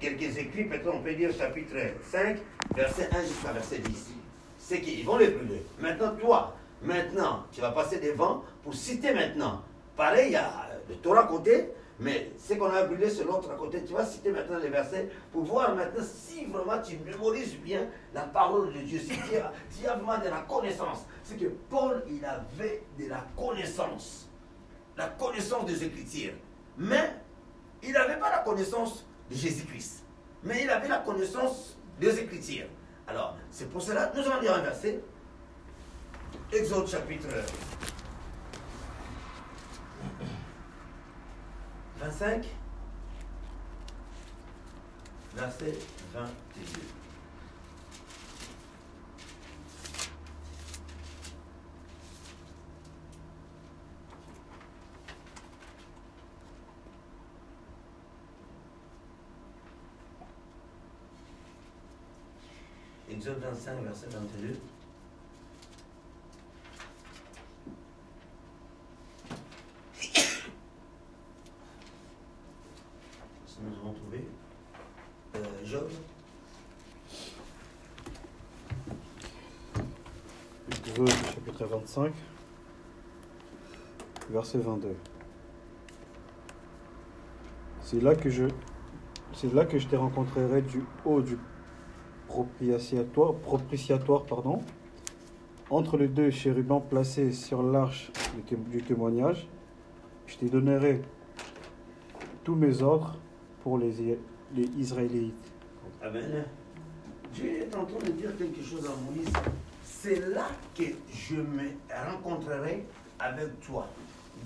quelques 0.00 0.36
écrits, 0.38 0.64
peut-être 0.64 0.92
on 0.92 1.00
peut 1.00 1.14
dire 1.14 1.30
chapitre 1.36 1.76
5, 2.02 2.38
verset 2.74 3.08
1 3.12 3.22
jusqu'à 3.22 3.52
verset 3.52 3.78
10. 3.78 4.10
C'est 4.58 4.80
qu'ils 4.80 5.04
vont 5.04 5.16
les 5.16 5.28
brûler. 5.28 5.62
Maintenant, 5.80 6.14
toi, 6.16 6.56
maintenant, 6.82 7.44
tu 7.52 7.60
vas 7.60 7.70
passer 7.70 8.00
devant 8.00 8.42
pour 8.62 8.74
citer 8.74 9.14
maintenant. 9.14 9.62
Pareil, 9.96 10.28
il 10.28 10.32
y 10.32 10.36
a 10.36 10.68
le 10.88 10.96
Torah 10.96 11.22
à 11.22 11.26
côté, 11.26 11.70
mais 11.98 12.32
ce 12.38 12.54
qu'on 12.54 12.66
a 12.66 12.82
brûlé, 12.82 13.08
c'est 13.08 13.24
l'autre 13.24 13.50
à 13.50 13.54
côté. 13.54 13.82
Tu 13.84 13.94
vas 13.94 14.04
citer 14.04 14.30
maintenant 14.30 14.58
les 14.58 14.68
versets 14.68 15.08
pour 15.32 15.44
voir 15.44 15.74
maintenant 15.74 16.04
si 16.04 16.44
vraiment 16.44 16.80
tu 16.82 16.98
mémorises 16.98 17.56
bien 17.56 17.88
la 18.12 18.22
parole 18.22 18.72
de 18.72 18.80
Dieu, 18.80 18.98
si 18.98 19.08
tu 19.08 19.36
as, 19.36 19.52
tu 19.78 19.86
as 19.86 19.94
vraiment 19.94 20.18
de 20.18 20.28
la 20.28 20.44
connaissance. 20.48 21.06
C'est 21.22 21.38
que 21.38 21.46
Paul, 21.70 22.04
il 22.10 22.24
avait 22.24 22.82
de 22.98 23.08
la 23.08 23.24
connaissance. 23.36 24.28
La 24.96 25.06
connaissance 25.08 25.66
des 25.66 25.84
Écritures. 25.84 26.34
Mais 26.76 27.14
il 27.82 27.92
n'avait 27.92 28.18
pas 28.18 28.30
la 28.30 28.38
connaissance 28.38 29.05
de 29.30 29.34
Jésus-Christ. 29.34 30.04
Mais 30.42 30.64
il 30.64 30.70
avait 30.70 30.88
la 30.88 30.98
connaissance 30.98 31.76
des 32.00 32.18
Écritures. 32.18 32.66
Alors, 33.06 33.36
c'est 33.50 33.70
pour 33.70 33.82
cela, 33.82 34.12
nous 34.14 34.22
allons 34.22 34.40
lire 34.40 34.54
un 34.54 34.62
verset. 34.62 35.00
Exode 36.52 36.88
chapitre 36.88 37.28
25, 41.98 42.46
verset 45.34 45.78
22. 46.12 46.95
Exode 63.16 63.38
25, 63.38 63.82
verset 63.82 64.08
22. 64.10 64.56
Si 73.46 73.56
nous 73.62 73.74
avons 73.74 73.94
trouvé. 73.94 74.28
Euh, 75.34 75.38
Job. 75.64 75.88
Exode 80.68 81.08
chapitre 81.08 81.64
25, 81.64 82.12
verset 84.28 84.58
22. 84.58 84.94
C'est 87.80 88.00
là 88.02 88.14
que 88.14 88.28
je, 88.28 88.44
c'est 89.32 89.54
là 89.54 89.64
que 89.64 89.78
je 89.78 89.88
te 89.88 89.96
rencontrerai 89.96 90.60
du 90.60 90.84
haut 91.06 91.22
du 91.22 91.38
propitiatoire, 92.44 94.24
pardon, 94.24 94.62
entre 95.70 95.96
les 95.96 96.08
deux 96.08 96.30
chérubins 96.30 96.80
placés 96.80 97.32
sur 97.32 97.62
l'arche 97.62 98.10
du 98.36 98.42
té- 98.42 98.56
du 98.56 98.82
témoignage. 98.82 99.48
Je 100.26 100.36
te 100.36 100.44
donnerai 100.46 101.02
tous 102.44 102.54
mes 102.54 102.82
ordres 102.82 103.16
pour 103.62 103.78
les, 103.78 104.18
les 104.54 104.64
Israélites. 104.78 105.34
Amen. 106.02 106.44
Dieu 107.34 107.50
est 107.62 107.74
en 107.74 107.84
train 107.84 107.98
de 108.06 108.12
dire 108.12 108.36
quelque 108.36 108.62
chose 108.62 108.86
à 108.86 108.94
Moïse. 109.10 109.28
C'est 109.84 110.28
là 110.28 110.46
que 110.76 110.84
je 111.12 111.36
me 111.36 111.70
rencontrerai 112.12 112.86
avec 113.18 113.60
toi. 113.60 113.88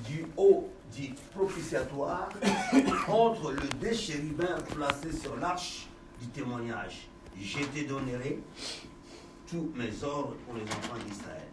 Du 0.07 0.25
haut 0.37 0.69
du 0.97 1.13
propitiatoire, 1.35 2.29
entre 3.09 3.53
le 3.53 3.69
deux 3.81 3.93
chérubins 3.93 4.57
placés 4.75 5.13
sur 5.13 5.37
l'arche 5.37 5.89
du 6.21 6.27
témoignage. 6.29 7.09
Je 7.41 7.59
te 7.59 7.89
donnerai 7.89 8.39
tous 9.49 9.73
mes 9.75 10.05
ordres 10.05 10.37
pour 10.45 10.55
les 10.55 10.63
enfants 10.63 10.99
d'Israël. 11.07 11.49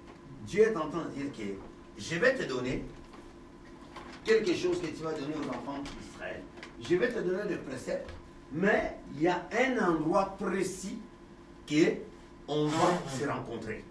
Dieu 0.46 0.64
est 0.64 0.76
en 0.76 0.90
train 0.90 1.06
de 1.06 1.12
dire 1.12 1.32
que 1.32 2.02
je 2.02 2.16
vais 2.16 2.36
te 2.36 2.44
donner 2.44 2.84
quelque 4.26 4.54
chose 4.54 4.82
que 4.82 4.88
tu 4.88 5.02
vas 5.04 5.14
donner 5.14 5.34
aux 5.36 5.50
enfants 5.50 5.82
d'Israël. 5.82 6.44
Je 6.82 6.96
vais 6.96 7.10
te 7.12 7.20
donner 7.20 7.48
des 7.48 7.56
préceptes, 7.56 8.10
mais 8.52 8.98
il 9.16 9.24
y 9.24 9.28
a 9.28 9.48
un 9.52 9.94
endroit 9.94 10.36
précis 10.38 11.00
que 11.66 11.96
on 12.50 12.68
va 12.68 13.02
se 13.18 13.26
rencontrer. 13.26 13.84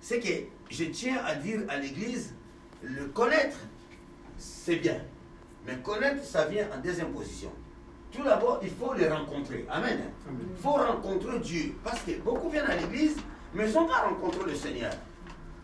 C'est 0.00 0.20
que 0.20 0.48
je 0.70 0.84
tiens 0.84 1.18
à 1.24 1.34
dire 1.34 1.60
à 1.68 1.78
l'Église, 1.78 2.34
le 2.82 3.06
connaître, 3.06 3.58
c'est 4.38 4.76
bien. 4.76 5.00
Mais 5.66 5.76
connaître, 5.78 6.22
ça 6.24 6.44
vient 6.46 6.68
en 6.76 6.80
deuxième 6.80 7.12
position. 7.12 7.50
Tout 8.16 8.22
d'abord, 8.22 8.60
il 8.62 8.70
faut 8.70 8.94
les 8.94 9.08
rencontrer. 9.08 9.66
Amen. 9.68 9.98
Il 10.26 10.62
faut 10.62 10.70
rencontrer 10.70 11.38
Dieu. 11.40 11.74
Parce 11.84 12.00
que 12.00 12.12
beaucoup 12.22 12.48
viennent 12.48 12.64
à 12.64 12.76
l'église, 12.76 13.16
mais 13.52 13.68
ils 13.68 13.74
n'ont 13.74 13.86
pas 13.86 14.08
rencontré 14.08 14.50
le 14.50 14.54
Seigneur. 14.54 14.92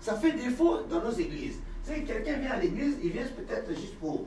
Ça 0.00 0.16
fait 0.16 0.32
défaut 0.32 0.80
dans 0.90 1.00
nos 1.00 1.12
églises. 1.12 1.60
C'est 1.82 2.02
que 2.02 2.08
quelqu'un 2.08 2.34
vient 2.34 2.50
à 2.50 2.56
l'église, 2.58 2.96
il 3.02 3.10
vient 3.10 3.24
peut-être 3.24 3.70
juste 3.70 3.98
pour. 3.98 4.26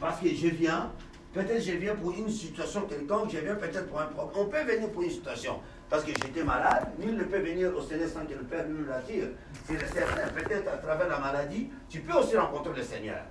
Parce 0.00 0.18
que 0.20 0.28
je 0.28 0.48
viens, 0.48 0.90
peut-être 1.32 1.62
je 1.62 1.72
viens 1.72 1.94
pour 1.94 2.10
une 2.12 2.28
situation 2.28 2.82
quelconque, 2.82 3.30
je 3.30 3.38
viens 3.38 3.54
peut-être 3.54 3.86
pour 3.86 4.00
un 4.00 4.06
problème. 4.06 4.34
On 4.36 4.46
peut 4.46 4.62
venir 4.64 4.90
pour 4.90 5.02
une 5.02 5.10
situation. 5.10 5.60
Parce 5.88 6.02
que 6.02 6.10
j'étais 6.10 6.42
malade, 6.42 6.88
nul 6.98 7.16
ne 7.16 7.24
peut 7.24 7.38
venir 7.38 7.76
au 7.76 7.80
Seigneur 7.82 8.08
sans 8.08 8.26
que 8.26 8.32
le 8.34 8.44
Père 8.44 8.66
nous 8.68 8.84
l'attire. 8.84 9.28
C'est 9.64 9.78
certain. 9.92 10.28
Peut-être 10.28 10.72
à 10.72 10.76
travers 10.78 11.08
la 11.08 11.18
maladie, 11.18 11.70
tu 11.88 12.00
peux 12.00 12.18
aussi 12.18 12.36
rencontrer 12.36 12.72
le 12.76 12.82
Seigneur. 12.82 13.22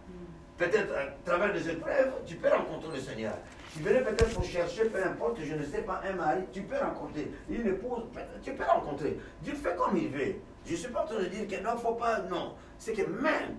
Peut-être 0.57 0.93
à 0.93 1.29
travers 1.29 1.53
des 1.53 1.69
épreuves, 1.69 2.13
tu 2.25 2.35
peux 2.35 2.49
rencontrer 2.49 2.95
le 2.95 3.01
Seigneur. 3.01 3.33
Tu 3.73 3.83
venais 3.83 4.01
peut-être 4.01 4.33
pour 4.33 4.43
chercher, 4.43 4.85
peu 4.85 5.03
importe, 5.03 5.39
je 5.43 5.53
ne 5.53 5.63
sais 5.63 5.83
pas, 5.83 6.01
un 6.03 6.13
mari, 6.13 6.41
tu 6.51 6.63
peux 6.63 6.77
rencontrer. 6.77 7.31
Une 7.49 7.67
épouse, 7.67 8.03
tu 8.41 8.53
peux 8.53 8.63
rencontrer. 8.63 9.19
Dieu 9.43 9.53
fait 9.53 9.75
comme 9.75 9.95
il 9.95 10.09
veut. 10.09 10.35
Je 10.65 10.71
ne 10.71 10.77
suis 10.77 10.87
pas 10.89 11.03
en 11.03 11.05
train 11.05 11.19
de 11.19 11.25
dire 11.25 11.47
qu'il 11.47 11.61
ne 11.61 11.77
faut 11.77 11.93
pas, 11.93 12.19
non. 12.23 12.55
C'est 12.79 12.93
que 12.93 13.03
même 13.03 13.55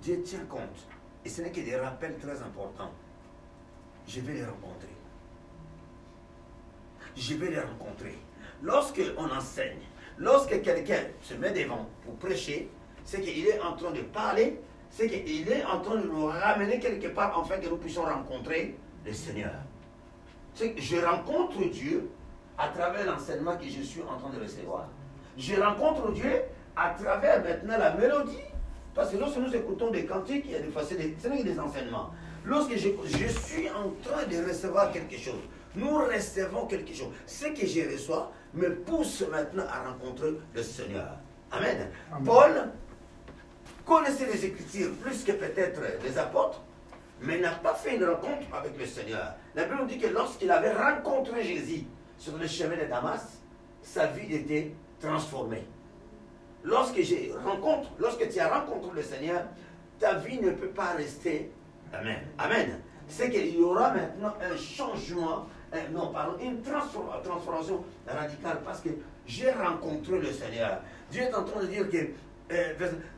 Dieu 0.00 0.22
tient 0.22 0.44
compte. 0.48 0.86
Et 1.24 1.28
ce 1.28 1.42
n'est 1.42 1.50
que 1.50 1.60
des 1.60 1.76
rappels 1.76 2.16
très 2.18 2.40
importants. 2.40 2.92
Je 4.06 4.20
vais 4.20 4.34
les 4.34 4.44
rencontrer. 4.44 4.94
Je 7.16 7.34
vais 7.34 7.50
les 7.50 7.60
rencontrer. 7.60 8.18
Lorsque 8.62 9.02
on 9.18 9.28
enseigne, 9.28 9.80
lorsque 10.18 10.62
quelqu'un 10.62 11.02
se 11.20 11.34
met 11.34 11.50
devant 11.50 11.88
pour 12.04 12.14
prêcher, 12.16 12.70
c'est 13.04 13.20
qu'il 13.20 13.46
est 13.46 13.60
en 13.60 13.74
train 13.74 13.90
de 13.90 14.02
parler, 14.02 14.60
c'est 14.90 15.08
qu'il 15.08 15.50
est 15.50 15.64
en 15.64 15.80
train 15.80 15.96
de 15.96 16.06
nous 16.06 16.26
ramener 16.26 16.78
quelque 16.78 17.08
part 17.08 17.36
afin 17.38 17.58
que 17.58 17.68
nous 17.68 17.76
puissions 17.76 18.04
rencontrer 18.04 18.76
le 19.06 19.12
Seigneur. 19.12 19.52
C'est 20.54 20.72
que 20.72 20.80
je 20.80 20.96
rencontre 20.96 21.58
Dieu 21.70 22.10
à 22.58 22.68
travers 22.68 23.06
l'enseignement 23.06 23.56
que 23.56 23.64
je 23.68 23.82
suis 23.82 24.02
en 24.02 24.18
train 24.18 24.30
de 24.30 24.42
recevoir. 24.42 24.88
Je 25.38 25.54
rencontre 25.60 26.12
Dieu 26.12 26.32
à 26.76 26.90
travers 26.90 27.42
maintenant 27.42 27.78
la 27.78 27.94
mélodie. 27.94 28.40
Parce 28.94 29.10
que 29.10 29.18
lorsque 29.18 29.36
nous 29.36 29.54
écoutons 29.54 29.90
des 29.90 30.06
cantiques, 30.06 30.44
il 30.46 30.52
y 30.52 30.56
a 30.56 30.60
des 30.60 30.70
facettes, 30.70 30.98
des- 30.98 31.44
des 31.44 31.60
enseignements. 31.60 32.10
Lorsque 32.46 32.76
je, 32.76 32.88
je 33.04 33.26
suis 33.28 33.68
en 33.70 33.90
train 34.02 34.24
de 34.26 34.48
recevoir 34.48 34.90
quelque 34.90 35.18
chose, 35.18 35.40
nous 35.74 35.98
recevons 35.98 36.66
quelque 36.66 36.94
chose. 36.94 37.08
Ce 37.26 37.46
que 37.48 37.66
je 37.66 37.92
reçois 37.92 38.32
me 38.54 38.74
pousse 38.76 39.22
maintenant 39.30 39.64
à 39.70 39.90
rencontrer 39.90 40.32
le 40.54 40.62
Seigneur. 40.62 41.18
Amen. 41.52 41.90
Amen. 42.10 42.24
Paul 42.24 42.68
connaissait 43.84 44.26
les 44.32 44.46
Écritures 44.46 44.92
plus 45.02 45.22
que 45.24 45.32
peut-être 45.32 45.80
les 46.02 46.16
apôtres, 46.18 46.62
mais 47.20 47.38
n'a 47.38 47.50
pas 47.52 47.74
fait 47.74 47.96
une 47.96 48.04
rencontre 48.04 48.46
avec 48.52 48.78
le 48.78 48.84
Seigneur. 48.86 49.34
La 49.54 49.64
Bible 49.64 49.78
nous 49.80 49.86
dit 49.86 49.98
que 49.98 50.08
lorsqu'il 50.08 50.50
avait 50.50 50.72
rencontré 50.72 51.42
Jésus 51.42 51.84
sur 52.18 52.36
le 52.36 52.46
chemin 52.46 52.76
de 52.76 52.84
Damas, 52.88 53.40
sa 53.82 54.06
vie 54.08 54.34
était 54.34 54.72
transformée. 55.00 55.64
Lorsque 56.64 56.98
rencontre, 57.44 57.90
lorsque 57.98 58.28
tu 58.28 58.38
as 58.40 58.48
rencontré 58.48 58.90
le 58.96 59.02
Seigneur, 59.02 59.42
ta 59.98 60.14
vie 60.14 60.40
ne 60.40 60.50
peut 60.50 60.68
pas 60.68 60.92
rester. 60.96 61.52
Amen. 61.92 62.18
Amen. 62.38 62.80
C'est 63.08 63.30
qu'il 63.30 63.56
y 63.56 63.62
aura 63.62 63.92
maintenant 63.92 64.34
un 64.42 64.56
changement, 64.56 65.46
non, 65.92 66.08
pardon, 66.12 66.36
une 66.42 66.60
transform- 66.60 67.22
transformation 67.22 67.84
radicale 68.06 68.58
parce 68.64 68.80
que 68.80 68.88
j'ai 69.26 69.50
rencontré 69.52 70.18
le 70.18 70.32
Seigneur. 70.32 70.80
Dieu 71.10 71.22
est 71.22 71.34
en 71.34 71.44
train 71.44 71.60
de 71.60 71.66
dire 71.66 71.88
que 71.88 71.98
euh, 72.52 72.72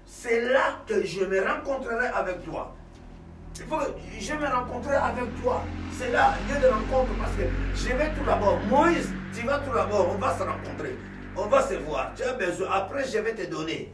c'est 0.05 0.43
là 0.43 0.81
que 0.87 1.05
je 1.05 1.25
me 1.25 1.41
rencontrerai 1.43 2.09
avec 2.09 2.45
toi. 2.45 2.75
Il 3.61 3.67
faut 3.67 3.81
je 4.21 4.35
me 4.35 4.47
rencontrerai 4.47 4.97
avec 4.97 5.43
toi. 5.43 5.63
C'est 5.93 6.13
là, 6.13 6.35
lieu 6.49 6.61
de 6.61 6.69
rencontre, 6.69 7.11
parce 7.19 7.33
que 7.33 7.43
je 7.75 7.97
vais 7.97 8.11
tout 8.15 8.25
d'abord. 8.25 8.59
Moïse, 8.69 9.11
tu 9.35 9.45
vas 9.47 9.59
tout 9.59 9.73
d'abord, 9.75 10.11
on 10.15 10.19
va 10.19 10.37
se 10.37 10.43
rencontrer. 10.43 10.97
On 11.37 11.47
va 11.47 11.63
se 11.63 11.75
voir. 11.75 12.13
Tu 12.15 12.23
as 12.23 12.35
besoin. 12.35 12.69
Après, 12.71 13.05
je 13.05 13.19
vais 13.19 13.35
te 13.35 13.51
donner 13.51 13.93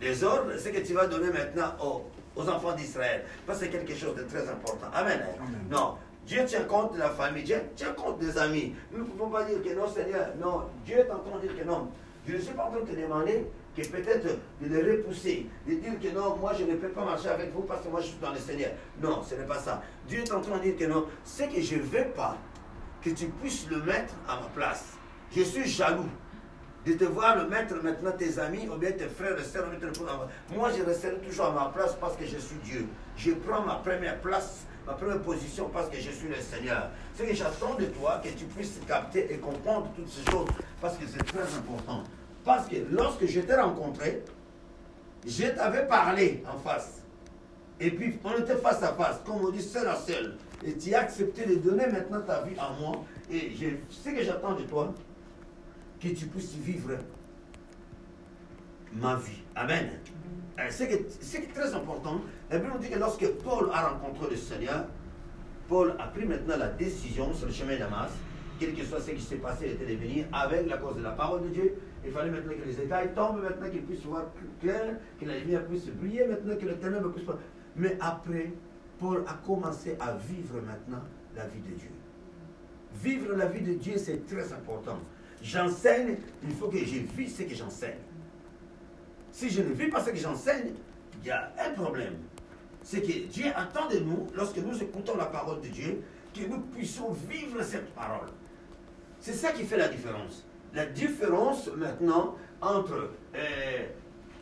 les 0.00 0.24
ordres, 0.24 0.56
ce 0.58 0.68
que 0.68 0.80
tu 0.80 0.92
vas 0.92 1.06
donner 1.06 1.30
maintenant 1.30 1.74
aux, 1.82 2.02
aux 2.36 2.48
enfants 2.48 2.72
d'Israël. 2.74 3.24
Parce 3.46 3.58
que 3.60 3.64
c'est 3.64 3.70
quelque 3.70 3.94
chose 3.94 4.14
de 4.16 4.22
très 4.24 4.48
important. 4.48 4.88
Amen. 4.92 5.20
Amen. 5.38 5.66
Non. 5.70 5.96
Dieu 6.26 6.44
tient 6.44 6.64
compte 6.64 6.94
de 6.94 6.98
la 6.98 7.10
famille, 7.10 7.42
Dieu 7.42 7.60
tient 7.74 7.92
compte 7.92 8.18
des 8.18 8.38
amis. 8.38 8.74
Nous 8.92 9.00
ne 9.00 9.04
pouvons 9.04 9.28
pas 9.28 9.44
dire 9.44 9.62
que 9.62 9.74
non, 9.74 9.88
Seigneur, 9.88 10.28
non. 10.40 10.62
Dieu 10.84 10.98
est 10.98 11.10
en 11.10 11.18
train 11.18 11.36
de 11.36 11.48
dire 11.48 11.58
que 11.58 11.64
non. 11.64 11.88
Je 12.26 12.34
ne 12.34 12.40
suis 12.40 12.54
pas 12.54 12.64
en 12.64 12.70
train 12.70 12.80
de 12.80 12.86
te 12.86 13.00
demander 13.00 13.46
que 13.76 13.82
peut-être 13.86 14.26
de 14.60 14.68
les 14.68 14.82
repousser, 14.82 15.46
de 15.66 15.74
dire 15.74 15.98
que 16.00 16.08
non, 16.14 16.36
moi 16.36 16.52
je 16.58 16.64
ne 16.64 16.76
peux 16.76 16.88
pas 16.88 17.04
marcher 17.04 17.28
avec 17.28 17.52
vous 17.52 17.62
parce 17.62 17.82
que 17.82 17.88
moi 17.88 18.00
je 18.00 18.06
suis 18.06 18.18
dans 18.20 18.32
le 18.32 18.38
Seigneur. 18.38 18.70
Non, 19.00 19.22
ce 19.22 19.34
n'est 19.34 19.46
pas 19.46 19.58
ça. 19.58 19.82
Dieu 20.06 20.20
est 20.20 20.32
en 20.32 20.40
train 20.40 20.58
de 20.58 20.62
dire 20.62 20.76
que 20.76 20.84
non, 20.84 21.06
ce 21.24 21.44
que 21.44 21.60
je 21.60 21.76
ne 21.76 21.82
veux 21.82 22.04
pas, 22.14 22.36
que 23.02 23.10
tu 23.10 23.26
puisses 23.26 23.66
le 23.70 23.82
mettre 23.82 24.14
à 24.28 24.36
ma 24.40 24.46
place. 24.54 24.92
Je 25.34 25.42
suis 25.42 25.66
jaloux 25.66 26.08
de 26.86 26.92
te 26.94 27.04
voir 27.04 27.36
le 27.36 27.48
mettre 27.48 27.74
maintenant 27.82 28.12
tes 28.12 28.38
amis 28.38 28.68
ou 28.68 28.76
bien 28.76 28.92
tes 28.92 29.06
frères 29.06 29.38
et 29.38 29.44
sœurs. 29.44 29.66
Moi, 30.50 30.70
je 30.76 30.82
resterai 30.82 31.16
toujours 31.18 31.46
à 31.46 31.52
ma 31.52 31.64
place 31.66 31.96
parce 32.00 32.16
que 32.16 32.24
je 32.24 32.38
suis 32.38 32.56
Dieu. 32.64 32.86
Je 33.16 33.32
prends 33.32 33.62
ma 33.62 33.76
première 33.76 34.20
place, 34.20 34.66
ma 34.86 34.94
première 34.94 35.20
position 35.22 35.68
parce 35.72 35.88
que 35.88 35.96
je 35.96 36.10
suis 36.10 36.28
le 36.28 36.36
Seigneur. 36.36 36.90
C'est 37.14 37.26
que 37.26 37.34
j'attends 37.34 37.74
de 37.74 37.86
toi 37.86 38.20
que 38.22 38.28
tu 38.28 38.44
puisses 38.46 38.80
capter 38.86 39.32
et 39.32 39.38
comprendre 39.38 39.90
toutes 39.94 40.08
ces 40.08 40.28
choses 40.30 40.48
parce 40.80 40.96
que 40.96 41.04
c'est 41.06 41.24
très 41.24 41.42
important. 41.56 42.04
Parce 42.44 42.68
que 42.68 42.76
lorsque 42.90 43.26
je 43.26 43.40
t'ai 43.40 43.54
rencontré, 43.54 44.22
je 45.26 45.46
t'avais 45.48 45.86
parlé 45.86 46.42
en 46.52 46.58
face. 46.58 47.02
Et 47.80 47.90
puis, 47.90 48.18
on 48.24 48.38
était 48.38 48.56
face 48.56 48.82
à 48.82 48.92
face, 48.92 49.20
comme 49.24 49.44
on 49.44 49.50
dit, 49.50 49.62
seul 49.62 49.88
à 49.88 49.96
seul. 49.96 50.36
Et 50.64 50.74
tu 50.74 50.94
as 50.94 51.00
accepté 51.00 51.46
de 51.46 51.56
donner 51.56 51.86
maintenant 51.86 52.20
ta 52.20 52.42
vie 52.42 52.54
à 52.58 52.70
moi. 52.80 53.04
Et 53.30 53.52
je 53.54 53.66
sais 53.90 54.14
que 54.14 54.22
j'attends 54.22 54.54
de 54.54 54.62
toi 54.62 54.92
que 56.00 56.08
tu 56.08 56.26
puisses 56.26 56.54
vivre 56.54 56.92
ma 58.92 59.16
vie. 59.16 59.42
Amen. 59.56 59.90
Euh, 60.58 60.68
c'est 60.70 61.52
très 61.52 61.74
important. 61.74 62.20
La 62.50 62.58
Bible 62.58 62.72
nous 62.74 62.80
dit 62.80 62.90
que 62.90 62.98
lorsque 62.98 63.26
Paul 63.42 63.70
a 63.72 63.88
rencontré 63.88 64.30
le 64.30 64.36
Seigneur, 64.36 64.84
Paul 65.68 65.94
a 65.98 66.08
pris 66.08 66.24
maintenant 66.24 66.56
la 66.58 66.68
décision 66.68 67.32
sur 67.32 67.46
le 67.46 67.52
chemin 67.52 67.78
d'Amas, 67.78 68.10
quel 68.60 68.74
que 68.74 68.84
soit 68.84 69.00
ce 69.00 69.12
qui 69.12 69.22
s'est 69.22 69.36
passé, 69.36 69.66
il 69.66 69.72
était 69.72 69.86
de 69.86 69.98
venir 69.98 70.26
avec 70.32 70.68
la 70.68 70.76
cause 70.76 70.96
de 70.96 71.02
la 71.02 71.12
parole 71.12 71.42
de 71.44 71.48
Dieu. 71.48 71.74
Il 72.04 72.10
fallait 72.10 72.30
maintenant 72.30 72.52
que 72.52 72.68
les 72.68 72.80
écailles 72.80 73.14
tombent, 73.14 73.42
maintenant 73.42 73.70
qu'il 73.70 73.82
puisse 73.82 74.02
voir 74.02 74.24
clair, 74.60 74.96
que 75.20 75.24
la 75.24 75.38
lumière 75.38 75.64
puisse 75.66 75.86
briller, 75.86 76.26
maintenant 76.26 76.56
que 76.56 76.66
le 76.66 76.76
ténèbre 76.76 77.12
puisse... 77.12 77.26
Mais 77.76 77.96
après, 78.00 78.52
Paul 78.98 79.24
a 79.26 79.34
commencé 79.46 79.96
à 80.00 80.14
vivre 80.14 80.60
maintenant 80.62 81.02
la 81.36 81.46
vie 81.46 81.60
de 81.60 81.74
Dieu. 81.74 81.90
Vivre 83.02 83.34
la 83.34 83.46
vie 83.46 83.62
de 83.62 83.74
Dieu, 83.74 83.94
c'est 83.96 84.26
très 84.26 84.52
important. 84.52 84.98
J'enseigne, 85.42 86.16
il 86.42 86.54
faut 86.54 86.68
que 86.68 86.78
je 86.78 87.00
vis 87.16 87.30
ce 87.30 87.42
que 87.42 87.54
j'enseigne. 87.54 87.98
Si 89.30 89.48
je 89.48 89.62
ne 89.62 89.72
vis 89.72 89.88
pas 89.88 90.04
ce 90.04 90.10
que 90.10 90.16
j'enseigne, 90.16 90.72
il 91.20 91.26
y 91.26 91.30
a 91.30 91.52
un 91.66 91.70
problème. 91.70 92.14
C'est 92.82 93.00
que 93.00 93.26
Dieu 93.28 93.46
attend 93.54 93.88
de 93.88 93.98
nous, 93.98 94.26
lorsque 94.34 94.58
nous 94.58 94.80
écoutons 94.82 95.16
la 95.16 95.26
parole 95.26 95.60
de 95.60 95.68
Dieu, 95.68 96.02
que 96.34 96.46
nous 96.48 96.60
puissions 96.60 97.12
vivre 97.12 97.62
cette 97.62 97.94
parole. 97.94 98.28
C'est 99.20 99.32
ça 99.34 99.52
qui 99.52 99.62
fait 99.64 99.76
la 99.76 99.88
différence. 99.88 100.44
La 100.74 100.86
différence 100.86 101.68
maintenant 101.76 102.34
entre 102.60 103.10
euh, 103.34 103.86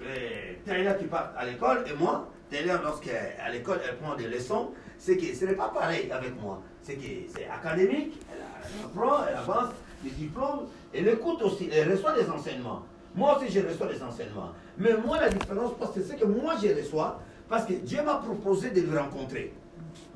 euh, 0.03 0.95
qui 0.99 1.05
part 1.07 1.33
à 1.37 1.45
l'école 1.45 1.85
et 1.91 1.95
moi, 1.99 2.29
Taylor, 2.51 2.81
lorsqu'à 2.83 3.51
l'école, 3.53 3.81
elle 3.89 3.97
prend 3.97 4.15
des 4.15 4.29
leçons, 4.29 4.71
c'est 4.99 5.17
que 5.17 5.35
ce 5.35 5.45
n'est 5.45 5.55
pas 5.55 5.69
pareil 5.69 6.11
avec 6.13 6.41
moi. 6.41 6.63
C'est 6.83 6.95
que 6.95 7.29
c'est 7.29 7.47
académique, 7.47 8.21
elle 8.33 8.85
apprend, 8.85 9.25
elle 9.29 9.37
avance, 9.37 9.73
des 10.05 10.11
diplômes, 10.11 10.67
elle 10.95 11.09
écoute 11.09 11.43
aussi, 11.43 11.69
elle 11.73 11.91
reçoit 11.91 12.13
des 12.13 12.29
enseignements. 12.29 12.83
Moi 13.15 13.37
aussi, 13.37 13.51
je 13.51 13.67
reçois 13.67 13.89
des 13.89 14.03
enseignements. 14.03 14.53
Mais 14.79 14.97
moi, 15.05 15.21
la 15.21 15.29
différence, 15.29 15.73
parce 15.79 15.93
que 15.93 16.03
c'est 16.03 16.17
que 16.17 16.25
moi, 16.25 16.55
je 16.63 16.69
reçois, 16.69 17.21
parce 17.49 17.65
que 17.65 17.73
Dieu 17.75 18.03
m'a 18.03 18.15
proposé 18.17 18.71
de 18.71 18.83
le 18.83 18.99
rencontrer. 18.99 19.53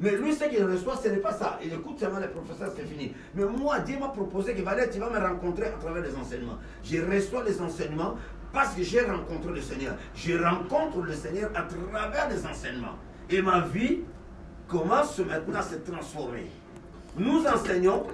Mais 0.01 0.13
lui, 0.17 0.35
ce 0.35 0.45
qu'il 0.45 0.65
reçoit, 0.65 0.97
ce 0.97 1.09
n'est 1.09 1.19
pas 1.19 1.33
ça. 1.33 1.59
Il 1.63 1.73
écoute 1.73 1.99
seulement 2.01 2.19
les 2.19 2.29
professeurs, 2.29 2.73
c'est 2.77 2.85
fini. 2.85 3.15
Mais 3.35 3.45
moi, 3.45 3.79
Dieu 3.81 3.99
m'a 3.99 4.09
proposé 4.09 4.55
que 4.55 4.63
Valérie, 4.63 4.91
tu 4.91 4.99
vas 4.99 5.09
me 5.09 5.19
rencontrer 5.19 5.67
à 5.67 5.71
travers 5.71 6.03
les 6.03 6.15
enseignements. 6.17 6.59
Je 6.83 7.01
reçois 7.01 7.45
les 7.45 7.61
enseignements 7.61 8.17
parce 8.53 8.75
que 8.75 8.83
j'ai 8.83 9.03
rencontré 9.03 9.53
le 9.53 9.61
Seigneur. 9.61 9.95
Je 10.15 10.37
rencontre 10.37 11.01
le 11.03 11.13
Seigneur 11.13 11.51
à 11.55 11.63
travers 11.63 12.29
les 12.29 12.45
enseignements. 12.45 12.97
Et 13.31 13.41
ma 13.41 13.61
vie 13.61 14.01
commence 14.69 15.19
maintenant 15.19 15.59
à 15.59 15.63
se 15.63 15.77
transformer. 15.77 16.51
Nous 17.17 17.45
enseignons 17.47 18.05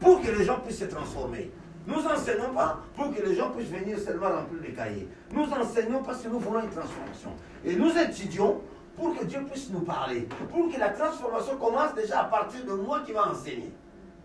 pour 0.00 0.20
que 0.20 0.30
les 0.30 0.44
gens 0.44 0.58
puissent 0.60 0.80
se 0.80 0.84
transformer. 0.86 1.50
Nous 1.86 2.04
enseignons 2.04 2.52
pas 2.52 2.80
pour 2.94 3.14
que 3.14 3.22
les 3.22 3.34
gens 3.34 3.50
puissent 3.50 3.70
venir 3.70 3.98
seulement 3.98 4.28
remplir 4.28 4.60
les 4.62 4.72
cahiers. 4.72 5.08
Nous 5.32 5.44
enseignons 5.44 6.02
parce 6.02 6.20
que 6.20 6.28
nous 6.28 6.38
voulons 6.38 6.62
une 6.62 6.70
transformation. 6.70 7.30
Et 7.64 7.76
nous 7.76 7.90
étudions 7.96 8.60
pour 8.98 9.16
que 9.16 9.24
Dieu 9.24 9.40
puisse 9.50 9.70
nous 9.70 9.80
parler. 9.80 10.28
Pour 10.50 10.70
que 10.70 10.78
la 10.78 10.90
transformation 10.90 11.56
commence 11.56 11.94
déjà 11.94 12.22
à 12.22 12.24
partir 12.24 12.64
de 12.64 12.72
moi 12.72 13.00
qui 13.06 13.12
va 13.12 13.30
enseigner. 13.30 13.72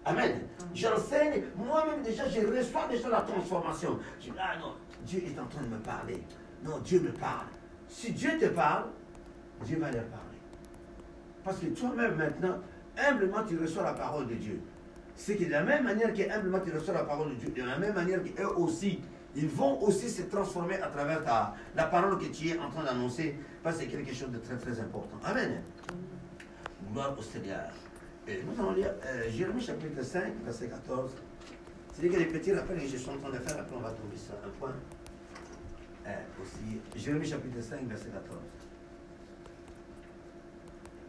Amen. 0.05 0.41
J'enseigne, 0.73 1.43
moi-même 1.55 2.01
déjà, 2.01 2.27
je 2.27 2.41
reçois 2.41 2.87
déjà 2.89 3.09
la 3.09 3.21
transformation. 3.21 3.99
Je 4.19 4.31
dis, 4.31 4.37
ah 4.37 4.57
non, 4.59 4.73
Dieu 5.05 5.23
est 5.25 5.39
en 5.39 5.45
train 5.45 5.61
de 5.61 5.67
me 5.69 5.79
parler. 5.79 6.23
Non, 6.63 6.79
Dieu 6.79 6.99
me 6.99 7.11
parle. 7.11 7.47
Si 7.87 8.11
Dieu 8.11 8.37
te 8.39 8.47
parle, 8.47 8.85
Dieu 9.63 9.77
va 9.79 9.91
leur 9.91 10.05
parler. 10.05 10.23
Parce 11.43 11.59
que 11.59 11.67
toi-même 11.67 12.15
maintenant, 12.15 12.57
humblement, 12.97 13.43
tu 13.47 13.57
reçois 13.57 13.83
la 13.83 13.93
parole 13.93 14.27
de 14.27 14.35
Dieu 14.35 14.61
c'est 15.15 15.35
que 15.35 15.45
de 15.45 15.51
la 15.51 15.63
même 15.63 15.83
manière 15.83 16.13
qu'humblement 16.13 16.59
tu 16.59 16.71
reçois 16.71 16.93
la 16.93 17.03
parole 17.03 17.29
de 17.31 17.35
Dieu, 17.35 17.49
de 17.49 17.67
la 17.67 17.77
même 17.77 17.93
manière 17.93 18.19
qu'eux 18.23 18.47
aussi, 18.57 19.01
ils 19.35 19.47
vont 19.47 19.81
aussi 19.81 20.09
se 20.09 20.23
transformer 20.23 20.75
à 20.75 20.87
travers 20.87 21.23
ta, 21.23 21.55
la 21.75 21.85
parole 21.85 22.19
que 22.19 22.25
tu 22.25 22.49
es 22.49 22.59
en 22.59 22.69
train 22.69 22.83
d'annoncer, 22.83 23.35
parce 23.63 23.77
que 23.77 23.83
c'est 23.83 23.89
quelque 23.89 24.13
chose 24.13 24.31
de 24.31 24.37
très 24.37 24.57
très 24.57 24.79
important. 24.79 25.17
Amen. 25.23 25.61
Gloire 26.91 27.15
au 27.17 27.21
Seigneur. 27.21 27.69
Nous 28.27 28.59
allons 28.59 28.73
lire 28.73 28.93
euh, 29.05 29.29
Jérémie 29.31 29.61
chapitre 29.61 30.01
5, 30.03 30.33
verset 30.45 30.67
14. 30.67 31.11
C'est-à-dire 31.91 32.17
que 32.17 32.23
les 32.23 32.29
petits 32.31 32.53
rappels 32.53 32.79
que 32.79 32.87
je 32.87 32.97
suis 32.97 33.09
en 33.09 33.17
train 33.17 33.31
de 33.31 33.39
faire, 33.39 33.59
après 33.59 33.75
on 33.75 33.81
va 33.81 33.91
trouver 33.91 34.17
ça 34.17 34.33
un 34.45 34.49
point. 34.59 34.73
Euh, 36.05 36.15
aussi, 36.41 36.79
Jérémie 36.95 37.27
chapitre 37.27 37.61
5, 37.61 37.87
verset 37.87 38.09
14. 38.09 38.39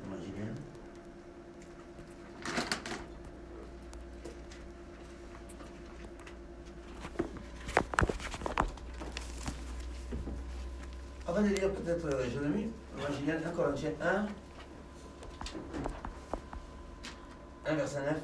Imaginez. 0.06 0.50
Avant 11.34 11.48
de 11.48 11.52
lire 11.52 11.72
peut-être 11.72 12.06
euh, 12.06 12.30
Jérémie, 12.30 12.70
imaginez 12.96 13.32
1 13.32 13.50
Corinthiens 13.50 13.90
1, 14.00 14.26
1 17.66 17.74
verset 17.74 18.02
9. 18.02 18.20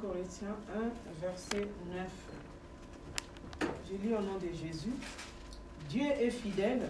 Corinthiens 0.00 0.56
1, 0.72 0.80
verset 1.20 1.68
9. 1.90 3.68
Je 3.90 3.96
lis 3.96 4.14
au 4.14 4.20
nom 4.20 4.38
de 4.38 4.46
Jésus. 4.46 4.94
Dieu 5.88 6.04
est 6.04 6.30
fidèle, 6.30 6.88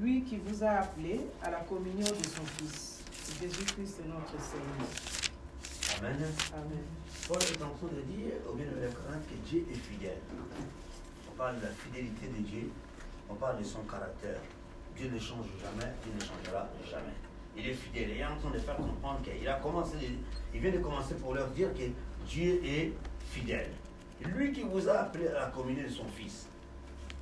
lui 0.00 0.22
qui 0.22 0.36
vous 0.36 0.62
a 0.62 0.80
appelé 0.80 1.20
à 1.42 1.50
la 1.50 1.60
communion 1.60 2.08
de 2.08 2.26
son 2.26 2.44
Fils. 2.58 3.02
Jésus-Christ 3.40 4.00
est 4.04 4.08
notre 4.08 4.38
Seigneur. 4.38 4.86
Amen. 5.98 6.30
Amen. 6.52 7.07
Paul 7.28 7.36
est 7.42 7.62
en 7.62 7.68
train 7.76 7.94
de 7.94 8.00
dire 8.10 8.32
au 8.48 8.54
milieu 8.54 8.70
de 8.70 8.80
la 8.80 8.88
que 8.88 9.34
Dieu 9.46 9.66
est 9.70 9.74
fidèle. 9.74 10.16
On 11.30 11.36
parle 11.36 11.58
de 11.58 11.66
la 11.66 11.72
fidélité 11.72 12.26
de 12.26 12.42
Dieu, 12.42 12.70
on 13.28 13.34
parle 13.34 13.58
de 13.58 13.64
son 13.64 13.82
caractère. 13.82 14.40
Dieu 14.96 15.10
ne 15.12 15.18
change 15.18 15.44
jamais, 15.60 15.92
Dieu 16.02 16.12
ne 16.14 16.20
changera 16.20 16.66
jamais. 16.90 17.12
Il 17.54 17.68
est 17.68 17.74
fidèle. 17.74 18.12
Il 18.14 18.16
est 18.16 18.24
en 18.24 18.38
train 18.38 18.50
de 18.50 18.58
faire 18.58 18.76
comprendre 18.76 19.20
qu'il 19.20 19.46
a 19.46 19.56
commencé, 19.56 19.96
il 20.54 20.60
vient 20.60 20.72
de 20.72 20.78
commencer 20.78 21.16
pour 21.16 21.34
leur 21.34 21.48
dire 21.48 21.68
que 21.74 21.82
Dieu 22.26 22.64
est 22.64 22.94
fidèle. 23.30 23.72
Lui 24.24 24.50
qui 24.52 24.62
vous 24.62 24.88
a 24.88 25.00
appelé 25.00 25.28
à 25.28 25.34
la 25.34 25.46
communion 25.48 25.84
de 25.84 25.92
son 25.92 26.06
Fils, 26.06 26.46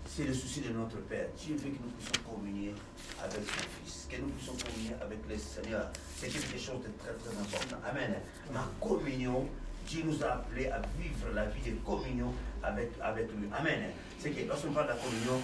c'est 0.06 0.24
le 0.24 0.34
souci 0.34 0.60
de 0.60 0.72
notre 0.72 0.98
Père. 0.98 1.26
Dieu 1.36 1.56
veut 1.56 1.70
que 1.70 1.82
nous 1.82 1.90
puissions 1.90 2.22
communier 2.30 2.72
avec 3.20 3.40
son 3.42 3.68
Fils, 3.82 4.06
que 4.08 4.20
nous 4.20 4.28
puissions 4.28 4.54
communier 4.54 4.94
avec 5.02 5.18
le 5.28 5.36
Seigneur. 5.36 5.90
C'est 6.14 6.28
quelque 6.28 6.58
chose 6.58 6.78
de 6.78 6.90
très 6.96 7.12
très 7.12 7.36
important. 7.36 7.76
Amen. 7.84 8.14
Ma 8.52 8.68
communion 8.80 9.48
Dieu 9.86 10.02
nous 10.04 10.22
a 10.24 10.28
appelés 10.28 10.68
à 10.68 10.80
vivre 10.98 11.28
la 11.34 11.46
vie 11.46 11.70
de 11.70 11.76
communion 11.84 12.32
avec, 12.62 12.90
avec 13.02 13.28
lui. 13.32 13.48
Amen. 13.56 13.90
C'est 14.18 14.30
que 14.30 14.46
lorsqu'on 14.48 14.72
parle 14.72 14.86
de 14.86 14.92
la 14.92 14.98
communion, 14.98 15.40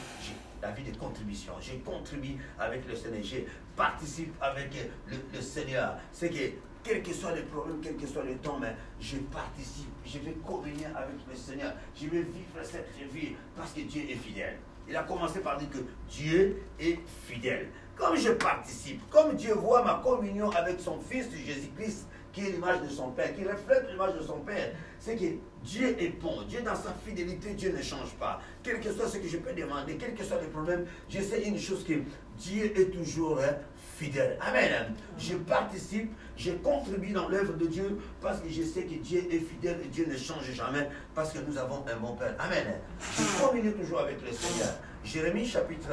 la 0.63 0.71
vie 0.71 0.85
de 0.85 0.97
contribution. 0.97 1.53
Je 1.61 1.73
contribue 1.85 2.37
avec 2.59 2.89
le 2.89 2.95
Seigneur. 2.95 3.23
Je 3.23 3.37
participe 3.77 4.33
avec 4.41 4.71
le, 5.09 5.41
Seigneur. 5.41 5.97
C'est 6.13 6.31
que 6.31 6.55
quels 6.85 7.03
que 7.03 7.13
soient 7.13 7.35
les 7.35 7.43
problèmes, 7.43 7.81
quel 7.83 7.97
que 7.97 8.07
soit 8.07 8.23
le 8.23 8.37
temps, 8.37 8.59
mais 8.61 8.75
je 9.01 9.17
participe. 9.19 9.91
Je 10.07 10.19
vais 10.21 10.33
communier 10.47 10.87
avec 10.87 11.17
le 11.29 11.35
Seigneur. 11.35 11.73
Je 11.95 12.07
vais 12.07 12.23
vivre 12.23 12.59
cette 12.63 12.91
vie 13.13 13.35
parce 13.57 13.73
que 13.73 13.81
Dieu 13.81 14.03
est 14.09 14.17
fidèle. 14.17 14.59
Il 14.89 14.97
a 14.97 15.03
commencé 15.03 15.41
par 15.41 15.59
dire 15.59 15.71
que 15.71 15.79
Dieu 16.09 16.63
est 16.79 16.99
fidèle. 17.27 17.69
Comme 17.97 18.17
je 18.17 18.31
participe, 18.31 19.09
comme 19.11 19.37
Dieu 19.37 19.55
voit 19.55 19.85
ma 19.85 20.01
communion 20.03 20.51
avec 20.51 20.81
son 20.81 20.99
Fils 21.01 21.29
Jésus-Christ, 21.31 22.09
qui 22.33 22.47
est 22.47 22.51
l'image 22.51 22.81
de 22.83 22.89
son 22.89 23.11
Père, 23.11 23.35
qui 23.35 23.45
reflète 23.45 23.87
l'image 23.91 24.15
de 24.15 24.23
son 24.23 24.39
Père, 24.41 24.73
c'est 24.99 25.17
que 25.17 25.25
Dieu 25.63 25.97
est 26.01 26.21
bon. 26.21 26.43
Dieu, 26.49 26.63
dans 26.63 26.75
sa 26.75 26.95
fidélité, 27.05 27.55
Dieu 27.55 27.75
ne 27.77 27.83
change 27.83 28.15
pas. 28.19 28.41
Quel 28.63 28.81
que 28.81 28.91
soit 28.93 29.09
ce 29.09 29.19
que 29.19 29.29
je 29.29 29.37
peux 29.37 29.53
demander, 29.53 29.97
quel 29.97 30.15
que 30.15 30.25
soit 30.25 30.41
le 30.41 30.49
problème, 30.49 30.87
je 31.09 31.21
sais 31.21 31.43
une 31.43 31.59
chose 31.59 31.85
que 31.85 31.95
Dieu 32.39 32.65
est 32.65 32.91
toujours 32.91 33.39
hein, 33.39 33.55
fidèle. 33.97 34.39
Amen. 34.41 34.95
Je 35.19 35.35
participe, 35.35 36.13
je 36.37 36.53
contribue 36.53 37.13
dans 37.13 37.29
l'œuvre 37.29 37.55
de 37.55 37.67
Dieu 37.67 37.99
parce 38.21 38.41
que 38.41 38.49
je 38.49 38.63
sais 38.63 38.85
que 38.85 38.95
Dieu 38.95 39.27
est 39.31 39.39
fidèle 39.39 39.79
et 39.85 39.89
Dieu 39.89 40.07
ne 40.09 40.17
change 40.17 40.51
jamais 40.53 40.89
parce 41.15 41.33
que 41.33 41.39
nous 41.41 41.59
avons 41.59 41.85
un 41.87 41.97
bon 41.97 42.15
Père. 42.17 42.35
Amen. 42.39 42.81
Je 43.01 43.45
communique 43.45 43.79
toujours 43.79 44.01
avec 44.01 44.21
le 44.23 44.33
Seigneur. 44.33 44.75
Jérémie 45.05 45.47
chapitre. 45.47 45.91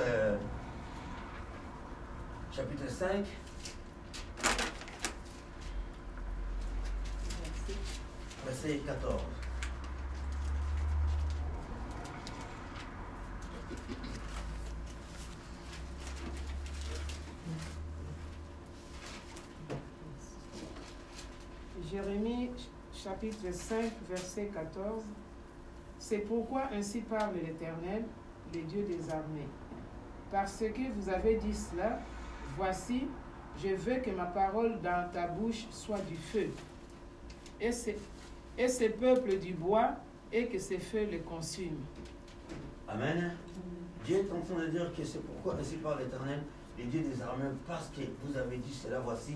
chapitre 2.52 2.88
5. 2.88 3.26
Verset 8.50 8.80
14. 8.84 9.22
Jérémie 21.92 22.50
chapitre 22.92 23.36
5, 23.52 23.92
verset 24.10 24.50
14. 24.52 25.04
C'est 26.00 26.18
pourquoi 26.18 26.70
ainsi 26.74 27.02
parle 27.02 27.36
l'Éternel, 27.36 28.04
le 28.52 28.62
Dieu 28.62 28.82
des 28.82 29.12
armées. 29.12 29.48
Parce 30.32 30.58
que 30.58 30.92
vous 30.96 31.08
avez 31.08 31.36
dit 31.36 31.54
cela, 31.54 32.00
voici, 32.58 33.08
je 33.64 33.76
veux 33.76 33.98
que 33.98 34.10
ma 34.10 34.26
parole 34.26 34.82
dans 34.82 35.08
ta 35.14 35.28
bouche 35.28 35.68
soit 35.70 36.02
du 36.02 36.16
feu, 36.16 36.50
et 37.62 37.72
et 38.60 38.68
ces 38.68 38.90
peuples 38.90 39.40
du 39.40 39.54
bois, 39.54 39.96
et 40.32 40.46
que 40.48 40.60
ces 40.60 40.78
feux 40.78 41.06
les 41.10 41.20
consument. 41.20 41.84
Amen. 42.88 43.36
Dieu 44.06 44.18
est 44.18 44.32
en 44.32 44.42
train 44.42 44.64
de 44.66 44.68
dire 44.68 44.94
que 44.96 45.04
c'est 45.04 45.20
pourquoi 45.26 45.56
ainsi 45.60 45.78
parle 45.78 46.00
l'Éternel, 46.00 46.42
le 46.78 46.84
Dieu 46.86 47.02
des 47.02 47.22
armées, 47.22 47.46
parce 47.66 47.88
que 47.90 48.02
vous 48.24 48.38
avez 48.38 48.58
dit 48.58 48.74
cela, 48.74 49.00
voici, 49.00 49.36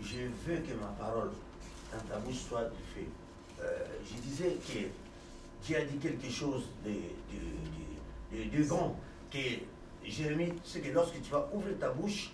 je 0.00 0.18
veux 0.46 0.56
que 0.60 0.72
ma 0.80 0.86
parole 0.98 1.30
dans 1.92 1.98
ta 2.08 2.18
bouche 2.20 2.36
soit 2.48 2.64
du 2.64 2.82
feu. 2.94 3.06
Euh, 3.60 3.84
je 4.04 4.14
disais 4.22 4.56
que 4.66 4.86
Dieu 5.66 5.76
a 5.76 5.84
dit 5.84 5.98
quelque 5.98 6.30
chose 6.30 6.64
de- 6.84 8.56
de 8.58 8.64
grand, 8.64 8.96
que 9.30 9.38
Jérémie, 10.04 10.52
c'est 10.64 10.80
que 10.80 10.90
lorsque 10.92 11.20
tu 11.20 11.30
vas 11.30 11.48
ouvrir 11.52 11.78
ta 11.78 11.90
bouche, 11.90 12.32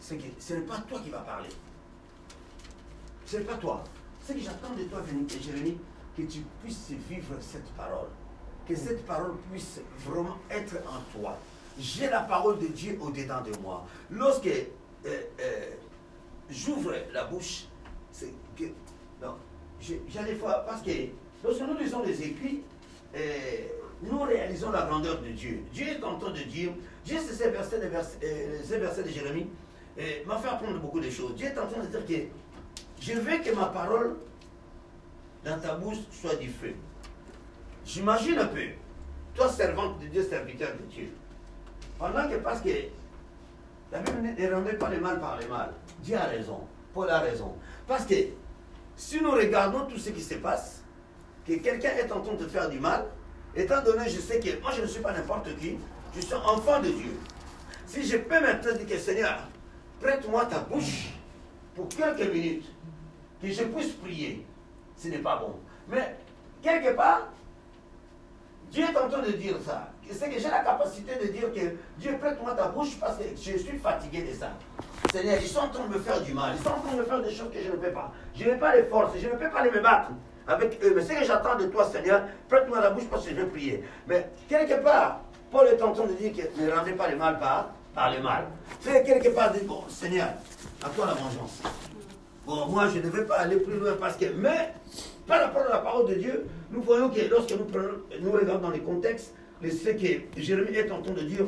c'est 0.00 0.16
que 0.16 0.24
ce 0.38 0.54
n'est 0.54 0.62
pas 0.62 0.78
toi 0.88 1.00
qui 1.00 1.10
vas 1.10 1.18
parler. 1.20 1.48
Ce 3.26 3.36
n'est 3.36 3.44
pas 3.44 3.56
toi. 3.56 3.84
Ce 4.26 4.32
que 4.32 4.38
j'attends 4.38 4.74
de 4.78 4.84
toi, 4.84 5.00
Jérémie, 5.40 5.78
que 6.16 6.22
tu 6.22 6.40
puisses 6.62 6.92
vivre 7.08 7.34
cette 7.40 7.68
parole. 7.76 8.08
Que 8.68 8.76
cette 8.76 9.04
parole 9.04 9.34
puisse 9.50 9.80
vraiment 10.06 10.36
être 10.48 10.76
en 10.86 11.18
toi. 11.18 11.36
J'ai 11.78 12.08
la 12.08 12.20
parole 12.20 12.58
de 12.60 12.66
Dieu 12.68 12.96
au-dedans 13.00 13.40
de 13.40 13.58
moi. 13.60 13.84
Lorsque 14.10 14.46
euh, 14.46 14.60
euh, 15.06 15.70
j'ouvre 16.48 16.94
la 17.12 17.24
bouche, 17.24 17.64
c'est 18.12 18.32
que. 18.56 18.64
Non, 19.20 19.34
des 19.80 20.34
fois. 20.36 20.64
Parce 20.66 20.82
que 20.82 20.90
lorsque 21.42 21.62
nous 21.62 21.76
lisons 21.78 22.02
les 22.04 22.22
écrits, 22.22 22.62
euh, 23.16 23.20
nous 24.02 24.20
réalisons 24.20 24.70
la 24.70 24.82
grandeur 24.82 25.20
de 25.20 25.30
Dieu. 25.30 25.64
Dieu 25.72 25.88
est 25.88 26.04
en 26.04 26.18
train 26.18 26.30
de 26.30 26.42
dire, 26.42 26.70
c'est 27.04 27.18
ces 27.18 27.50
versets 27.50 27.80
ces 28.64 28.78
versets 28.78 29.02
de 29.02 29.08
Jérémie, 29.08 29.48
m'a 30.26 30.38
fait 30.38 30.48
apprendre 30.48 30.78
beaucoup 30.78 31.00
de 31.00 31.10
choses. 31.10 31.34
Dieu 31.34 31.48
est 31.48 31.58
en 31.58 31.66
train 31.66 31.82
de 31.82 31.86
dire 31.86 32.06
que 32.06 32.26
je 33.02 33.14
veux 33.14 33.38
que 33.38 33.50
ma 33.54 33.66
parole 33.66 34.16
dans 35.44 35.58
ta 35.58 35.74
bouche 35.74 35.98
soit 36.12 36.36
du 36.36 36.48
feu. 36.48 36.74
J'imagine 37.84 38.38
un 38.38 38.46
peu, 38.46 38.62
toi 39.34 39.48
servante 39.48 40.00
de 40.00 40.06
Dieu, 40.06 40.22
serviteur 40.22 40.70
de 40.80 40.84
Dieu, 40.86 41.08
pendant 41.98 42.28
que 42.28 42.36
parce 42.36 42.60
que 42.60 42.68
la 43.90 43.98
Bible 43.98 44.22
ne 44.22 44.54
rendait 44.54 44.74
pas 44.74 44.88
le 44.88 45.00
mal 45.00 45.18
par 45.20 45.38
le 45.40 45.48
mal. 45.48 45.72
Dieu 46.00 46.16
a 46.16 46.26
raison, 46.26 46.60
Paul 46.94 47.10
a 47.10 47.18
raison. 47.18 47.56
Parce 47.88 48.06
que 48.06 48.14
si 48.96 49.20
nous 49.20 49.32
regardons 49.32 49.86
tout 49.86 49.98
ce 49.98 50.10
qui 50.10 50.22
se 50.22 50.34
passe, 50.34 50.84
que 51.44 51.54
quelqu'un 51.54 51.90
est 51.96 52.12
en 52.12 52.20
train 52.20 52.34
de 52.34 52.46
faire 52.46 52.70
du 52.70 52.78
mal, 52.78 53.06
étant 53.56 53.82
donné, 53.82 54.08
je 54.08 54.20
sais 54.20 54.38
que 54.38 54.60
moi 54.60 54.70
je 54.76 54.82
ne 54.82 54.86
suis 54.86 55.02
pas 55.02 55.12
n'importe 55.12 55.56
qui, 55.58 55.76
je 56.14 56.20
suis 56.20 56.34
enfant 56.34 56.78
de 56.80 56.88
Dieu. 56.88 57.18
Si 57.84 58.04
je 58.04 58.18
peux 58.18 58.40
maintenant 58.40 58.74
dire 58.74 58.86
que 58.86 58.96
Seigneur, 58.96 59.40
prête-moi 60.00 60.44
ta 60.44 60.60
bouche 60.60 61.08
pour 61.74 61.88
quelques 61.88 62.32
minutes, 62.32 62.64
que 63.42 63.52
je 63.52 63.64
puisse 63.64 63.92
prier, 63.92 64.46
ce 64.96 65.08
n'est 65.08 65.18
pas 65.18 65.36
bon. 65.36 65.56
Mais 65.88 66.16
quelque 66.62 66.94
part, 66.94 67.28
Dieu 68.70 68.84
est 68.84 68.96
en 68.96 69.08
train 69.08 69.20
de 69.20 69.32
dire 69.32 69.56
ça. 69.64 69.88
C'est 70.10 70.28
que 70.28 70.38
j'ai 70.38 70.48
la 70.48 70.60
capacité 70.60 71.12
de 71.22 71.30
dire 71.30 71.52
que 71.52 71.76
Dieu 71.98 72.16
prête-moi 72.18 72.54
ta 72.54 72.68
bouche 72.68 72.98
parce 72.98 73.16
que 73.18 73.24
je 73.34 73.58
suis 73.58 73.78
fatigué 73.78 74.22
de 74.22 74.34
ça. 74.34 74.50
Seigneur, 75.12 75.38
ils 75.40 75.48
sont 75.48 75.60
en 75.60 75.68
train 75.68 75.86
de 75.86 75.94
me 75.94 75.98
faire 75.98 76.20
du 76.22 76.32
mal. 76.32 76.54
Ils 76.56 76.62
sont 76.62 76.70
en 76.70 76.80
train 76.80 76.92
de 76.92 76.98
me 76.98 77.04
faire 77.04 77.22
des 77.22 77.30
choses 77.30 77.50
que 77.52 77.60
je 77.62 77.70
ne 77.70 77.76
peux 77.76 77.90
pas. 77.90 78.12
Je 78.34 78.44
n'ai 78.44 78.56
pas 78.56 78.76
les 78.76 78.84
forces. 78.84 79.12
Je 79.18 79.26
ne 79.26 79.32
peux 79.32 79.50
pas 79.50 79.60
aller 79.60 79.70
me 79.70 79.80
battre 79.80 80.10
avec 80.46 80.82
eux. 80.82 80.92
Mais 80.94 81.02
ce 81.02 81.12
que 81.12 81.24
j'attends 81.24 81.56
de 81.56 81.66
toi, 81.66 81.84
Seigneur, 81.90 82.22
prête-moi 82.48 82.80
la 82.80 82.90
bouche 82.90 83.06
parce 83.10 83.24
que 83.24 83.30
je 83.30 83.36
vais 83.36 83.46
prier. 83.46 83.84
Mais 84.06 84.28
quelque 84.48 84.82
part, 84.82 85.20
Paul 85.50 85.66
est 85.66 85.82
en 85.82 85.92
train 85.92 86.06
de 86.06 86.14
dire 86.14 86.32
que 86.32 86.60
ne 86.60 86.70
rendez 86.70 86.92
pas 86.92 87.08
le 87.08 87.16
mal 87.16 87.38
par, 87.38 88.10
le 88.10 88.22
mal. 88.22 88.46
C'est 88.80 89.02
quelque 89.02 89.28
part 89.28 89.52
dire, 89.52 89.64
bon, 89.66 89.84
Seigneur, 89.88 90.28
à 90.82 90.88
toi 90.88 91.06
la 91.06 91.14
vengeance. 91.14 91.62
Bon, 92.46 92.66
moi, 92.66 92.88
je 92.92 92.98
ne 93.00 93.08
vais 93.08 93.24
pas 93.24 93.36
aller 93.40 93.56
plus 93.56 93.78
loin 93.78 93.92
parce 94.00 94.16
que, 94.16 94.24
mais, 94.36 94.74
par 95.26 95.40
rapport 95.42 95.62
à 95.62 95.68
la 95.68 95.78
parole 95.78 96.08
de 96.08 96.14
Dieu, 96.14 96.46
nous 96.72 96.82
voyons 96.82 97.08
que 97.08 97.20
lorsque 97.30 97.52
nous, 97.52 97.64
prenons, 97.64 98.02
nous 98.20 98.32
regardons 98.32 98.68
dans 98.68 98.70
les 98.70 98.80
contextes, 98.80 99.32
le- 99.62 99.70
ce 99.70 99.90
que 99.90 100.40
Jérémie 100.40 100.76
est 100.76 100.90
en 100.90 101.00
train 101.02 101.12
de 101.12 101.20
dire, 101.20 101.44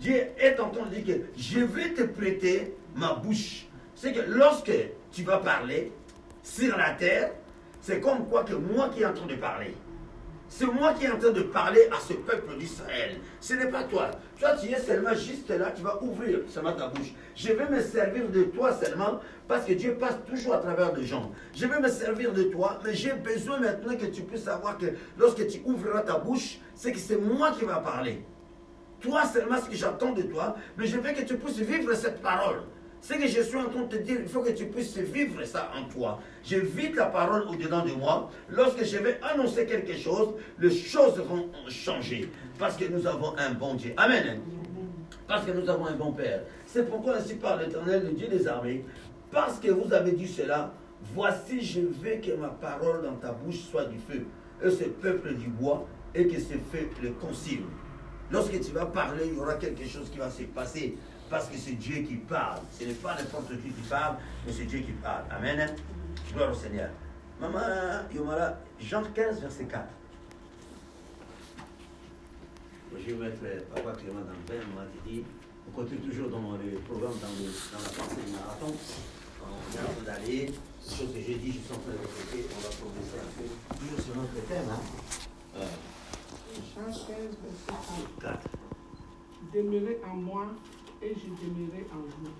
Dieu 0.00 0.14
est 0.38 0.58
en 0.58 0.70
train 0.70 0.86
de 0.86 0.94
dire 0.94 1.04
que 1.16 1.22
je 1.36 1.60
vais 1.60 1.90
te 1.92 2.02
prêter 2.02 2.74
ma 2.96 3.14
bouche. 3.14 3.66
C'est 3.94 4.12
que 4.12 4.20
lorsque 4.26 4.72
tu 5.12 5.22
vas 5.22 5.38
parler 5.38 5.92
sur 6.42 6.76
la 6.78 6.90
terre, 6.92 7.32
c'est 7.82 8.00
comme 8.00 8.26
quoi 8.28 8.44
que 8.44 8.54
moi 8.54 8.88
qui 8.94 9.02
est 9.02 9.06
en 9.06 9.12
train 9.12 9.26
de 9.26 9.34
parler. 9.34 9.74
C'est 10.50 10.66
moi 10.66 10.94
qui 10.94 11.04
est 11.04 11.10
en 11.10 11.18
train 11.18 11.30
de 11.30 11.42
parler 11.42 11.82
à 11.92 12.00
ce 12.00 12.14
peuple 12.14 12.56
d'Israël. 12.58 13.20
Ce 13.38 13.52
n'est 13.52 13.68
pas 13.68 13.84
toi. 13.84 14.10
Toi, 14.40 14.56
tu 14.60 14.70
es 14.70 14.78
seulement 14.78 15.14
juste 15.14 15.50
là, 15.50 15.70
tu 15.76 15.82
vas 15.82 16.02
ouvrir 16.02 16.40
seulement 16.48 16.72
ta 16.72 16.88
bouche. 16.88 17.12
Je 17.36 17.52
vais 17.52 17.68
me 17.68 17.82
servir 17.82 18.30
de 18.30 18.44
toi 18.44 18.72
seulement 18.72 19.20
parce 19.46 19.66
que 19.66 19.74
Dieu 19.74 19.96
passe 20.00 20.16
toujours 20.26 20.54
à 20.54 20.58
travers 20.58 20.92
des 20.94 21.04
gens. 21.04 21.32
Je 21.54 21.66
vais 21.66 21.78
me 21.78 21.88
servir 21.88 22.32
de 22.32 22.44
toi, 22.44 22.80
mais 22.82 22.94
j'ai 22.94 23.12
besoin 23.12 23.60
maintenant 23.60 23.94
que 23.94 24.06
tu 24.06 24.22
puisses 24.22 24.44
savoir 24.44 24.78
que 24.78 24.86
lorsque 25.18 25.46
tu 25.48 25.60
ouvriras 25.64 26.00
ta 26.00 26.18
bouche, 26.18 26.58
c'est 26.74 26.92
que 26.92 26.98
c'est 26.98 27.18
moi 27.18 27.52
qui 27.52 27.66
va 27.66 27.76
parler. 27.76 28.24
Toi 29.00 29.26
seulement 29.26 29.60
ce 29.60 29.68
que 29.68 29.76
j'attends 29.76 30.12
de 30.12 30.22
toi, 30.22 30.56
mais 30.76 30.86
je 30.86 30.96
veux 30.96 31.12
que 31.12 31.22
tu 31.22 31.36
puisses 31.36 31.58
vivre 31.58 31.94
cette 31.94 32.22
parole. 32.22 32.62
Ce 33.00 33.14
que 33.14 33.26
je 33.26 33.42
suis 33.42 33.56
en 33.56 33.68
train 33.68 33.82
de 33.82 33.96
te 33.96 34.02
dire, 34.02 34.18
il 34.20 34.28
faut 34.28 34.40
que 34.40 34.50
tu 34.50 34.66
puisses 34.66 34.98
vivre 34.98 35.44
ça 35.44 35.70
en 35.76 35.88
toi. 35.88 36.20
Je 36.44 36.56
vis 36.56 36.92
ta 36.92 37.06
parole 37.06 37.42
au-dedans 37.48 37.84
de 37.84 37.92
moi. 37.92 38.30
Lorsque 38.50 38.84
je 38.84 38.98
vais 38.98 39.20
annoncer 39.22 39.66
quelque 39.66 39.96
chose, 39.96 40.34
les 40.58 40.70
choses 40.70 41.18
vont 41.18 41.48
changer. 41.68 42.30
Parce 42.58 42.76
que 42.76 42.84
nous 42.86 43.06
avons 43.06 43.36
un 43.38 43.52
bon 43.54 43.74
Dieu. 43.74 43.92
Amen. 43.96 44.40
Parce 45.26 45.44
que 45.44 45.52
nous 45.52 45.68
avons 45.68 45.86
un 45.86 45.94
bon 45.94 46.12
Père. 46.12 46.42
C'est 46.66 46.88
pourquoi 46.88 47.16
ainsi 47.16 47.34
parle 47.34 47.60
l'Éternel, 47.60 48.04
le 48.04 48.12
Dieu 48.12 48.28
des 48.28 48.48
armées. 48.48 48.84
Parce 49.30 49.58
que 49.58 49.70
vous 49.70 49.92
avez 49.92 50.12
dit 50.12 50.26
cela, 50.26 50.72
voici 51.14 51.60
je 51.62 51.80
veux 51.80 52.16
que 52.16 52.34
ma 52.36 52.48
parole 52.48 53.02
dans 53.02 53.14
ta 53.14 53.32
bouche 53.32 53.60
soit 53.70 53.84
du 53.84 53.98
feu. 53.98 54.26
Et 54.64 54.70
ce 54.70 54.84
peuple 54.84 55.34
du 55.34 55.48
bois, 55.48 55.86
et 56.14 56.26
que 56.26 56.38
ce 56.40 56.54
feu 56.54 56.88
le 57.02 57.10
consume. 57.10 57.66
Lorsque 58.30 58.60
tu 58.60 58.72
vas 58.72 58.86
parler, 58.86 59.24
il 59.26 59.36
y 59.36 59.38
aura 59.38 59.54
quelque 59.54 59.86
chose 59.86 60.10
qui 60.10 60.18
va 60.18 60.30
se 60.30 60.42
passer. 60.42 60.96
Parce 61.30 61.48
que 61.48 61.56
c'est 61.56 61.72
Dieu 61.72 62.02
qui 62.02 62.14
parle. 62.16 62.60
Ce 62.78 62.84
n'est 62.84 62.94
pas 62.94 63.14
n'importe 63.16 63.48
qui 63.62 63.68
qui 63.70 63.88
parle, 63.88 64.16
mais 64.46 64.52
c'est 64.52 64.64
Dieu 64.64 64.80
qui 64.80 64.92
parle. 64.92 65.24
Amen. 65.30 65.74
Gloire 66.32 66.50
au 66.50 66.54
Seigneur. 66.54 66.90
Maman 67.40 67.60
Yomara, 68.14 68.54
Jean 68.80 69.02
15, 69.14 69.40
verset 69.40 69.64
4. 69.66 69.84
Je 72.98 73.14
vais 73.14 73.28
mettre 73.28 73.38
euh, 73.44 73.60
Papa 73.74 73.92
Clément 73.92 74.20
dans 74.20 74.32
le 74.32 74.58
bain, 74.60 74.64
on 74.72 74.76
m'a 74.80 74.86
dit. 75.06 75.22
On 75.68 75.70
continue 75.72 76.00
toujours 76.00 76.30
dans 76.30 76.38
le 76.52 76.78
programme, 76.88 77.12
dans, 77.20 77.28
le- 77.28 77.52
dans 77.72 77.82
la 77.84 77.90
pensée 77.90 78.22
du 78.26 78.32
marathon. 78.32 78.66
On 79.42 79.76
est 79.76 79.80
en 79.80 79.92
train 79.92 80.04
d'aller. 80.04 80.52
Choses 80.82 81.12
que 81.12 81.20
j'ai 81.20 81.34
dit, 81.36 81.52
je 81.52 81.58
suis 81.58 81.72
en 81.74 81.78
train 81.78 81.92
de 81.92 81.98
répéter. 81.98 82.48
On 82.56 82.60
va 82.62 82.68
progresser 82.74 83.18
un 83.20 83.30
peu. 83.36 83.78
Toujours 83.78 84.00
sur 84.00 84.16
notre 84.16 84.46
thème. 84.48 84.64
Hein. 84.72 84.80
Euh, 85.58 85.66
Jean 86.74 86.86
15, 86.86 86.96
verset 86.96 87.72
4. 88.20 88.32
4. 88.40 88.48
Demeurez 89.54 89.98
en 90.10 90.16
moi 90.16 90.46
et 91.02 91.14
je 91.14 91.28
demeurerai 91.46 91.86
en 91.92 92.00
vous. 92.00 92.30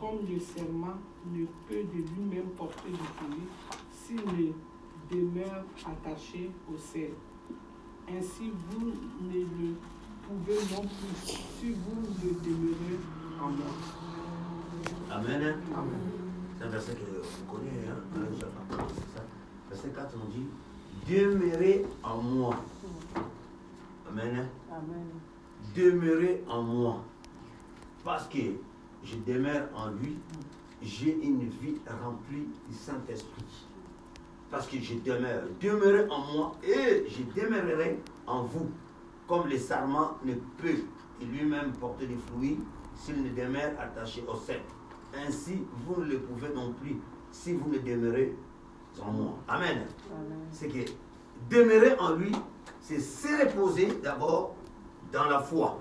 Comme 0.00 0.26
le 0.28 0.40
serment 0.40 0.98
ne 1.32 1.44
peut 1.68 1.84
de 1.94 2.02
lui-même 2.14 2.50
porter 2.56 2.90
du 2.90 2.96
fruit 2.96 3.48
s'il 3.92 4.16
ne 4.16 4.52
demeure 5.10 5.64
attaché 5.86 6.50
au 6.72 6.76
sel. 6.76 7.10
Ainsi 8.08 8.50
vous 8.70 8.86
ne 8.86 9.40
le 9.40 9.74
pouvez 10.22 10.58
non 10.74 10.82
plus 10.82 11.26
si 11.26 11.70
vous 11.70 12.00
ne 12.00 12.30
demeurez 12.40 12.98
en 13.40 13.50
moi. 13.50 13.66
Amen. 15.10 15.56
C'est 16.58 16.64
un 16.64 16.68
verset 16.68 16.94
que 16.94 17.00
vous 17.00 17.52
connaissez, 17.52 17.88
hein? 17.88 18.84
Verset 19.70 19.88
4, 19.90 20.14
on 20.16 20.28
dit 20.30 20.46
Demeurez 21.08 21.86
en 22.02 22.22
moi. 22.22 22.56
Amen. 24.08 24.48
Amen. 24.70 25.06
Demeurez 25.76 26.44
en 26.48 26.62
moi. 26.62 27.04
Parce 28.04 28.26
que 28.28 28.38
je 29.04 29.16
demeure 29.26 29.68
en 29.74 29.90
lui, 29.90 30.18
j'ai 30.82 31.12
une 31.22 31.48
vie 31.48 31.76
remplie 32.02 32.48
du 32.68 32.74
Saint-Esprit. 32.74 33.66
Parce 34.50 34.66
que 34.66 34.78
je 34.78 34.94
demeure. 34.94 35.44
Demeurez 35.60 36.08
en 36.10 36.32
moi 36.32 36.52
et 36.62 37.06
je 37.08 37.40
demeurerai 37.40 38.00
en 38.26 38.42
vous. 38.42 38.70
Comme 39.28 39.48
le 39.48 39.56
sarment 39.56 40.18
ne 40.24 40.34
peut 40.58 40.82
lui-même 41.20 41.72
porter 41.72 42.06
des 42.06 42.16
fruits 42.16 42.58
s'il 42.96 43.22
ne 43.22 43.30
demeure 43.30 43.72
attaché 43.80 44.24
au 44.28 44.36
sceptre. 44.36 44.74
Ainsi, 45.26 45.62
vous 45.86 46.02
ne 46.02 46.06
le 46.06 46.18
pouvez 46.20 46.48
non 46.54 46.72
plus 46.72 46.96
si 47.30 47.54
vous 47.54 47.70
ne 47.70 47.78
demeurez 47.78 48.34
en 49.00 49.12
moi. 49.12 49.38
Amen. 49.48 49.86
Amen. 50.10 50.38
C'est 50.50 50.68
que 50.68 50.90
demeurer 51.50 51.96
en 51.98 52.14
lui, 52.16 52.32
c'est 52.80 53.00
se 53.00 53.28
reposer 53.44 53.88
d'abord 54.02 54.54
dans 55.12 55.24
la 55.24 55.40
foi. 55.40 55.78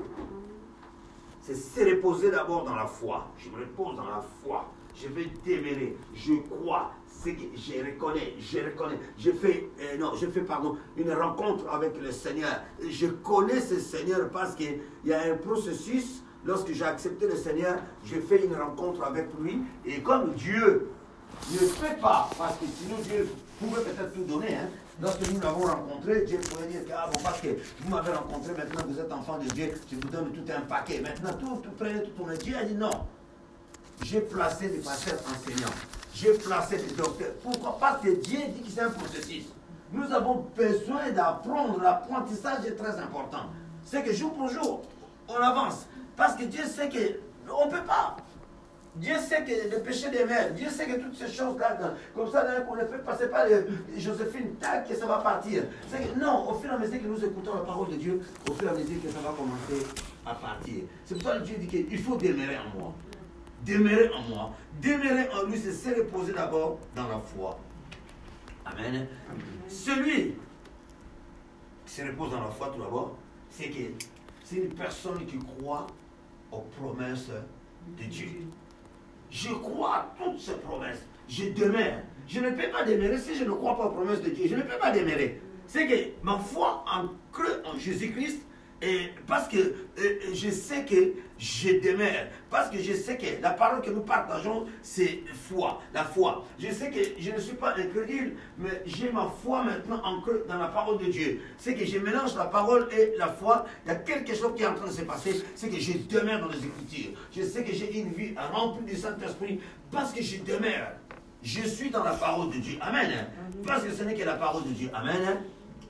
C'est 1.41 1.55
se 1.55 1.79
reposer 1.89 2.31
d'abord 2.31 2.63
dans 2.65 2.75
la 2.75 2.86
foi. 2.86 3.27
Je 3.38 3.50
me 3.50 3.57
repose 3.57 3.95
dans 3.95 4.05
la 4.05 4.24
foi. 4.43 4.69
Je 4.95 5.07
vais 5.07 5.27
demeurer. 5.45 5.98
Je 6.13 6.33
crois. 6.50 6.91
Que 7.24 7.29
je 7.29 7.86
reconnais. 7.86 8.33
Je 8.39 8.60
reconnais. 8.60 8.98
Je 9.15 9.29
fais, 9.31 9.69
euh, 9.79 9.98
non, 10.00 10.13
je 10.15 10.25
fais, 10.25 10.41
pardon, 10.41 10.75
une 10.98 11.12
rencontre 11.13 11.69
avec 11.69 11.95
le 12.01 12.12
Seigneur. 12.12 12.63
Je 12.89 13.05
connais 13.05 13.60
ce 13.60 13.79
Seigneur 13.79 14.27
parce 14.31 14.55
qu'il 14.55 14.79
y 15.05 15.13
a 15.13 15.31
un 15.31 15.38
processus. 15.38 16.24
Lorsque 16.43 16.71
j'ai 16.71 16.83
accepté 16.86 17.27
le 17.27 17.36
Seigneur, 17.36 17.77
j'ai 18.03 18.19
fait 18.21 18.43
une 18.43 18.55
rencontre 18.55 19.03
avec 19.03 19.27
lui. 19.39 19.60
Et 19.86 20.01
comme 20.01 20.33
Dieu 20.33 20.89
ne 21.51 21.57
fait 21.57 22.01
pas, 22.01 22.27
parce 22.38 22.57
que 22.57 22.65
sinon 22.65 22.95
Dieu 23.03 23.29
pouvait 23.60 23.81
peut-être 23.81 24.13
tout 24.13 24.24
donner. 24.24 24.55
Hein. 24.55 24.69
Lorsque 25.01 25.31
nous 25.31 25.39
l'avons 25.41 25.65
rencontré, 25.65 26.25
Dieu 26.25 26.38
pourrait 26.38 26.67
dire 26.67 26.86
que, 26.86 26.91
ah 26.96 27.10
bon, 27.12 27.20
parce 27.24 27.41
que 27.41 27.48
vous 27.79 27.89
m'avez 27.89 28.12
rencontré, 28.12 28.53
maintenant 28.53 28.81
vous 28.88 29.00
êtes 29.00 29.12
enfant 29.12 29.39
de 29.39 29.46
Dieu, 29.46 29.74
je 29.89 29.96
vous 29.96 30.10
donne 30.10 30.31
tout 30.31 30.43
un 30.55 30.62
paquet. 30.62 31.01
Maintenant, 31.01 31.34
tout, 31.39 31.55
tout 31.63 31.72
prenez 31.77 32.03
tout 32.03 32.12
ton 32.12 32.27
Dieu 32.43 32.55
a 32.55 32.63
dit 32.63 32.75
non. 32.75 32.91
J'ai 34.03 34.22
placé 34.22 34.70
des 34.70 34.77
pasteurs 34.77 35.20
enseignants. 35.22 35.74
J'ai 36.13 36.34
placé 36.34 36.77
des 36.77 36.93
docteurs. 36.93 37.34
Pourquoi? 37.41 37.77
Parce 37.79 38.01
que 38.03 38.10
Dieu 38.10 38.39
dit 38.50 38.62
que 38.62 38.70
c'est 38.70 38.81
un 38.81 38.91
processus. 38.91 39.46
Nous 39.91 40.12
avons 40.13 40.46
besoin 40.55 41.10
d'apprendre. 41.10 41.81
L'apprentissage 41.81 42.65
est 42.65 42.75
très 42.75 43.00
important. 43.00 43.48
C'est 43.84 44.03
que 44.03 44.13
jour 44.13 44.34
pour 44.34 44.50
jour, 44.50 44.84
on 45.27 45.36
avance. 45.36 45.88
Parce 46.15 46.36
que 46.36 46.43
Dieu 46.43 46.63
sait 46.65 46.89
qu'on 46.89 47.65
ne 47.65 47.72
peut 47.72 47.86
pas. 47.86 48.17
Dieu 48.95 49.17
sait 49.17 49.43
que 49.45 49.74
le 49.74 49.81
péché 49.81 50.10
des 50.10 50.25
mères, 50.25 50.53
Dieu 50.53 50.69
sait 50.69 50.86
que 50.86 51.00
toutes 51.00 51.15
ces 51.15 51.31
choses-là, 51.31 51.77
comme 52.13 52.29
ça, 52.29 52.43
qu'on 52.67 52.75
ne 52.75 52.86
fait 52.86 53.03
passer 53.03 53.27
pas 53.27 53.45
Joséphine, 53.98 54.55
tac, 54.55 54.88
que 54.88 54.95
ça 54.95 55.05
va 55.05 55.19
partir. 55.19 55.63
Non, 56.19 56.50
au 56.50 56.53
fur 56.55 56.71
et 56.71 56.74
à 56.75 56.77
mesure 56.77 57.01
que 57.01 57.07
nous 57.07 57.24
écoutons 57.24 57.55
la 57.55 57.62
parole 57.62 57.89
de 57.89 57.95
Dieu, 57.95 58.21
au 58.50 58.53
fur 58.53 58.67
et 58.67 58.71
à 58.71 58.74
mesure 58.74 59.01
que 59.01 59.10
ça 59.10 59.19
va 59.19 59.29
commencer 59.29 59.88
à 60.25 60.36
partir. 60.36 60.83
C'est 61.05 61.15
pour 61.15 61.31
ça 61.31 61.39
que 61.39 61.45
Dieu 61.45 61.55
dit 61.57 61.67
qu'il 61.67 62.00
faut 62.00 62.17
demeurer 62.17 62.57
en 62.57 62.77
moi. 62.77 62.93
Demeurer 63.65 64.10
en 64.13 64.21
moi. 64.24 64.51
Demeurer 64.81 65.29
en 65.29 65.43
lui, 65.43 65.57
c'est 65.57 65.71
se 65.71 65.95
reposer 65.95 66.33
d'abord 66.33 66.79
dans 66.93 67.07
la 67.07 67.19
foi. 67.19 67.57
Amen. 68.65 69.07
Celui 69.67 70.36
qui 71.86 71.93
se 71.93 72.01
repose 72.01 72.31
dans 72.31 72.41
la 72.41 72.50
foi 72.50 72.71
tout 72.74 72.81
d'abord, 72.81 73.17
c'est 73.50 73.69
que 73.69 74.03
c'est 74.43 74.57
une 74.57 74.74
personne 74.74 75.25
qui 75.25 75.39
croit 75.39 75.88
aux 76.51 76.62
promesses 76.77 77.29
de 77.98 78.03
Dieu. 78.03 78.48
Je 79.31 79.53
crois 79.53 79.95
à 79.95 80.15
toutes 80.17 80.39
ces 80.39 80.55
promesses. 80.55 81.03
Je 81.27 81.45
demeure. 81.51 82.01
Je 82.27 82.41
ne 82.41 82.51
peux 82.51 82.69
pas 82.69 82.83
demeurer 82.83 83.17
si 83.17 83.35
je 83.35 83.45
ne 83.45 83.51
crois 83.51 83.77
pas 83.77 83.85
aux 83.85 83.91
promesses 83.91 84.21
de 84.21 84.29
Dieu. 84.29 84.45
Je 84.47 84.55
ne 84.55 84.61
peux 84.61 84.77
pas 84.77 84.91
demeurer. 84.91 85.41
C'est 85.65 85.88
que 85.88 85.95
ma 86.21 86.38
foi 86.38 86.83
en 86.85 87.07
creux 87.31 87.63
en 87.65 87.79
Jésus-Christ 87.79 88.41
et 88.81 89.11
parce 89.27 89.47
que 89.47 89.75
je 90.33 90.50
sais 90.50 90.85
que 90.85 91.13
je 91.38 91.79
demeure, 91.79 92.27
parce 92.50 92.69
que 92.69 92.79
je 92.79 92.93
sais 92.93 93.17
que 93.17 93.41
la 93.41 93.51
parole 93.51 93.81
que 93.81 93.89
nous 93.89 94.01
partageons, 94.01 94.65
c'est 94.81 95.21
foi, 95.33 95.81
la 95.93 96.03
foi. 96.03 96.45
Je 96.59 96.71
sais 96.71 96.89
que 96.89 97.00
je 97.19 97.31
ne 97.31 97.39
suis 97.39 97.55
pas 97.55 97.75
incrédule, 97.77 98.38
mais 98.57 98.81
j'ai 98.85 99.11
ma 99.11 99.31
foi 99.43 99.63
maintenant 99.63 100.01
ancrée 100.03 100.43
dans 100.47 100.57
la 100.57 100.67
parole 100.67 100.97
de 101.00 101.05
Dieu. 101.05 101.41
C'est 101.57 101.75
que 101.75 101.85
je 101.85 102.00
mélange 102.00 102.35
la 102.35 102.45
parole 102.45 102.88
et 102.91 103.13
la 103.17 103.27
foi. 103.27 103.65
Il 103.85 103.89
y 103.89 103.91
a 103.91 103.95
quelque 103.95 104.33
chose 104.35 104.53
qui 104.55 104.63
est 104.63 104.67
en 104.67 104.75
train 104.75 104.88
de 104.88 104.91
se 104.91 105.01
passer, 105.03 105.43
c'est 105.55 105.69
que 105.69 105.79
je 105.79 105.93
demeure 106.09 106.41
dans 106.41 106.50
les 106.50 106.65
Écritures. 106.65 107.19
Je 107.31 107.43
sais 107.43 107.63
que 107.63 107.73
j'ai 107.73 108.00
une 108.00 108.11
vie 108.13 108.33
remplie 108.51 108.85
du 108.85 108.95
Saint-Esprit 108.95 109.59
parce 109.91 110.11
que 110.13 110.23
je 110.23 110.41
demeure. 110.43 110.93
Je 111.43 111.67
suis 111.67 111.89
dans 111.89 112.03
la 112.03 112.13
parole 112.13 112.51
de 112.51 112.58
Dieu. 112.58 112.77
Amen. 112.82 113.27
Parce 113.65 113.84
que 113.84 113.91
ce 113.91 114.03
n'est 114.03 114.13
que 114.13 114.23
la 114.23 114.36
parole 114.36 114.63
de 114.63 114.73
Dieu. 114.73 114.89
Amen. 114.93 115.41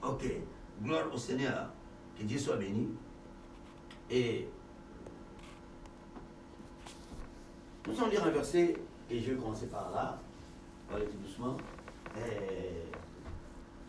Ok. 0.01 0.23
Gloire 0.81 1.03
au 1.13 1.17
Seigneur. 1.17 1.69
Que 2.21 2.27
Dieu 2.27 2.37
soit 2.37 2.57
béni. 2.57 2.87
Et 4.11 4.47
nous 7.87 7.97
allons 7.97 8.09
lire 8.11 8.23
un 8.23 8.29
verset, 8.29 8.75
et 9.09 9.19
je 9.19 9.31
vais 9.31 9.37
commencer 9.37 9.65
par 9.65 9.89
là, 9.91 10.19
aller 10.93 11.05
tout 11.05 11.17
doucement. 11.17 11.57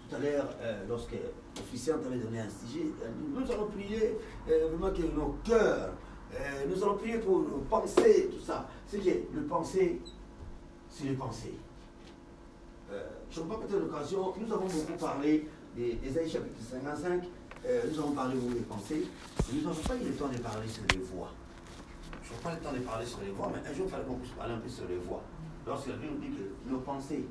tout 0.09 0.17
à 0.17 0.19
l'heure, 0.19 0.49
euh, 0.63 0.83
lorsque 0.89 1.15
l'officier 1.57 1.93
t'avait 2.03 2.17
donné 2.17 2.41
un 2.41 2.49
sujet, 2.49 2.87
nous 3.35 3.53
allons 3.53 3.67
prier 3.67 4.17
euh, 4.49 4.69
vraiment 4.69 4.95
que 4.95 5.03
nos 5.03 5.37
cœurs, 5.45 5.91
euh, 6.35 6.65
nous 6.71 6.83
allons 6.83 6.97
prier 6.97 7.19
pour 7.19 7.41
nos 7.41 7.59
pensées, 7.69 8.31
tout 8.33 8.43
ça. 8.43 8.67
C'est 8.87 9.01
que 9.01 9.11
le 9.35 9.43
penser, 9.43 10.01
c'est 10.89 11.05
le 11.05 11.17
penser. 11.17 11.53
je 13.31 13.41
ne 13.41 13.45
pas 13.47 13.57
peut-être 13.57 13.79
l'occasion, 13.81 14.33
nous 14.41 14.51
avons 14.51 14.65
beaucoup 14.65 14.99
parlé 14.99 15.47
des, 15.77 15.95
des 15.95 16.29
chapitre 16.29 16.61
55, 16.71 17.25
euh, 17.67 17.83
nous 17.91 17.99
avons 17.99 18.13
parlé 18.13 18.35
de 18.35 18.55
les 18.55 18.61
pensées, 18.61 19.07
nous 19.53 19.61
n'avons 19.63 19.83
pas 19.83 19.97
eu 19.97 20.05
le 20.05 20.15
temps 20.15 20.29
de 20.29 20.39
parler 20.39 20.69
sur 20.69 20.83
les 20.93 20.99
voix. 20.99 21.31
Je 22.23 22.33
n'ai 22.33 22.41
pas 22.41 22.53
le 22.55 22.61
temps 22.61 22.73
de 22.73 22.79
parler 22.79 23.07
sur 23.07 23.21
les 23.21 23.31
voix, 23.31 23.51
mais 23.53 23.69
un 23.69 23.75
jour, 23.75 23.87
il 23.87 23.91
fallait 23.91 24.05
qu'on 24.05 24.15
puisse 24.17 24.33
parler 24.33 24.55
un 24.55 24.59
peu 24.59 24.69
sur 24.69 24.89
les 24.89 24.97
voix. 24.97 25.23
Lorsque 25.67 25.89
la 25.89 25.97
nous 25.97 26.19
dit 26.19 26.31
que 26.31 26.71
nos 26.71 26.79
pensées 26.81 27.27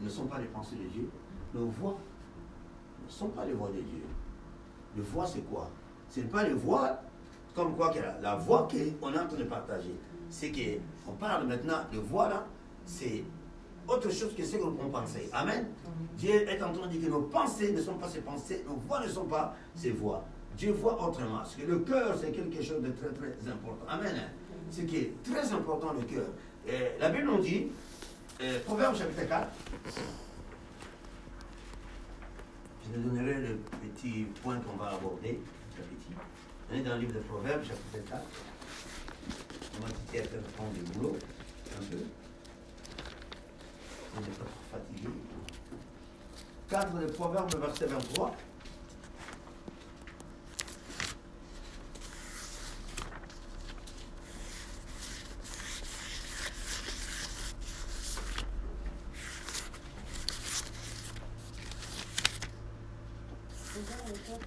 ne 0.00 0.08
sont 0.08 0.26
pas 0.26 0.38
les 0.38 0.46
pensées 0.46 0.76
de 0.76 0.88
Dieu, 0.88 1.08
nos 1.54 1.66
voix 1.66 1.98
ne 3.04 3.10
sont 3.10 3.28
pas 3.28 3.44
les 3.44 3.52
voix 3.52 3.68
de 3.68 3.80
Dieu. 3.80 4.02
Les 4.96 5.02
voix, 5.02 5.26
c'est 5.26 5.42
quoi? 5.50 5.70
Ce 6.08 6.20
n'est 6.20 6.26
pas 6.26 6.44
les 6.44 6.54
voix 6.54 7.00
comme 7.54 7.74
quoi 7.76 7.90
que 7.90 7.98
la, 7.98 8.18
la 8.20 8.36
voix 8.36 8.68
qu'on 8.68 9.12
est 9.12 9.18
en 9.18 9.26
train 9.26 9.36
de 9.36 9.44
partager. 9.44 9.94
C'est 10.30 10.52
qu'on 10.52 11.12
parle 11.12 11.46
maintenant 11.46 11.78
de 11.92 11.98
voix 11.98 12.28
là, 12.28 12.46
c'est 12.86 13.24
autre 13.88 14.10
chose 14.10 14.34
que 14.36 14.44
ce 14.44 14.56
que 14.56 14.62
nous 14.62 14.72
pouvons 14.72 14.90
penser. 14.90 15.28
Amen. 15.32 15.66
Dieu 16.16 16.48
est 16.48 16.62
en 16.62 16.72
train 16.72 16.86
de 16.86 16.92
dire 16.92 17.06
que 17.06 17.10
nos 17.10 17.22
pensées 17.22 17.72
ne 17.72 17.80
sont 17.80 17.94
pas 17.94 18.08
ses 18.08 18.20
pensées, 18.20 18.64
nos 18.66 18.76
voix 18.76 19.00
ne 19.04 19.08
sont 19.08 19.24
pas 19.24 19.56
ses 19.74 19.90
voix. 19.90 20.24
Dieu 20.56 20.72
voit 20.72 21.02
autrement. 21.02 21.38
Parce 21.38 21.56
que 21.56 21.62
le 21.62 21.78
cœur, 21.80 22.16
c'est 22.20 22.30
quelque 22.32 22.62
chose 22.62 22.82
de 22.82 22.90
très 22.90 23.08
très 23.08 23.32
important. 23.50 23.86
Amen. 23.88 24.14
Ce 24.70 24.82
qui 24.82 24.96
est 24.96 25.12
très 25.22 25.52
important, 25.52 25.92
le 25.92 26.02
cœur. 26.02 26.26
la 27.00 27.08
Bible 27.10 27.26
nous 27.26 27.40
dit, 27.40 27.68
euh, 28.40 28.60
Proverbe 28.64 28.96
chapitre 28.96 29.28
4, 29.28 29.48
je 32.84 33.00
vous 33.00 33.10
donnerai 33.10 33.40
le 33.40 33.58
petit 33.80 34.26
point 34.42 34.58
qu'on 34.58 34.76
va 34.76 34.90
aborder. 34.90 35.40
On 36.70 36.74
est 36.74 36.80
dans 36.80 36.94
le 36.94 37.00
livre 37.00 37.14
de 37.14 37.20
Proverbes, 37.20 37.64
chapitre 37.64 38.10
4. 38.10 38.22
On 39.78 39.86
va 39.86 39.92
prendre 40.56 40.72
du 40.72 40.80
boulot, 40.92 41.16
un 41.78 41.84
peu 41.84 41.98
on 41.98 42.00
n'est 42.00 42.00
pas 42.00 42.06
trop 43.92 44.01
fatigué. 44.70 45.08
Cadre 46.68 47.00
de 47.00 47.06
Proverbes, 47.06 47.54
verset 47.56 47.86
23. 47.86 48.34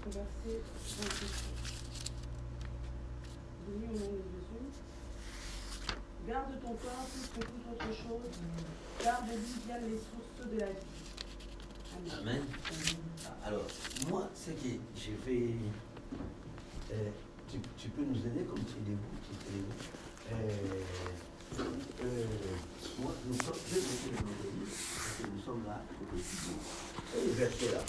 verset 0.06 0.62
28. 1.00 1.28
Béni 3.68 3.86
au 3.88 4.00
nom 4.00 4.12
de 4.12 4.22
Jésus. 4.32 4.72
Garde 6.28 6.60
ton 6.62 6.74
corps 6.74 7.08
plus 7.12 7.28
que 7.28 7.46
toute 7.46 7.66
autre 7.72 7.92
chose, 7.94 8.32
car 9.00 9.24
de 9.24 9.32
lui 9.32 9.56
viennent 9.66 9.90
les 9.90 9.98
sources 9.98 10.52
de 10.52 10.60
la 10.60 10.68
vie. 10.68 10.96
Amen. 12.22 12.44
Alors, 13.46 13.66
moi, 14.10 14.30
ce 14.36 14.52
que 14.52 14.80
je 14.96 15.12
vais. 15.26 15.56
Euh, 16.92 17.10
tu, 17.78 17.90
peux 17.90 18.04
nous 18.04 18.18
aider 18.18 18.44
comme 18.44 18.64
tu 18.64 18.74
es 18.74 18.92
debout, 18.92 19.18
tu 19.24 19.34
es 19.56 20.34
euh, 20.34 20.50
euh, 21.60 22.26
moi, 23.00 23.12
nous 23.28 23.38
sommes, 23.38 23.54
je 23.70 23.76
vais 23.76 23.82
le 23.82 24.18
parce 24.18 25.18
que 25.18 25.28
nous 25.34 25.42
sommes 25.42 25.64
là 25.66 25.82
pour 25.98 26.08
le 26.14 26.20
Et 26.20 27.28
le 27.28 27.34
verset 27.34 27.72
là, 27.72 27.80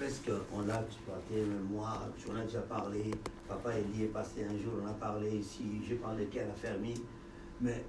presque 0.00 0.30
on 0.52 0.62
l'a 0.62 0.82
exploité, 0.82 1.42
même 1.42 1.66
moi, 1.70 2.08
tu 2.18 2.30
en 2.30 2.36
as 2.36 2.44
déjà 2.44 2.60
parlé, 2.60 3.10
papa 3.46 3.78
Elie 3.78 4.04
est 4.04 4.06
passé 4.06 4.44
un 4.44 4.54
parlé 5.30 5.40
ici, 5.40 5.64
j'ai 5.86 5.96
parlé 5.96 6.24
de 6.24 6.30
quelle 6.30 6.50
a 6.50 6.54
fermé, 6.54 6.94
mais 7.60 7.84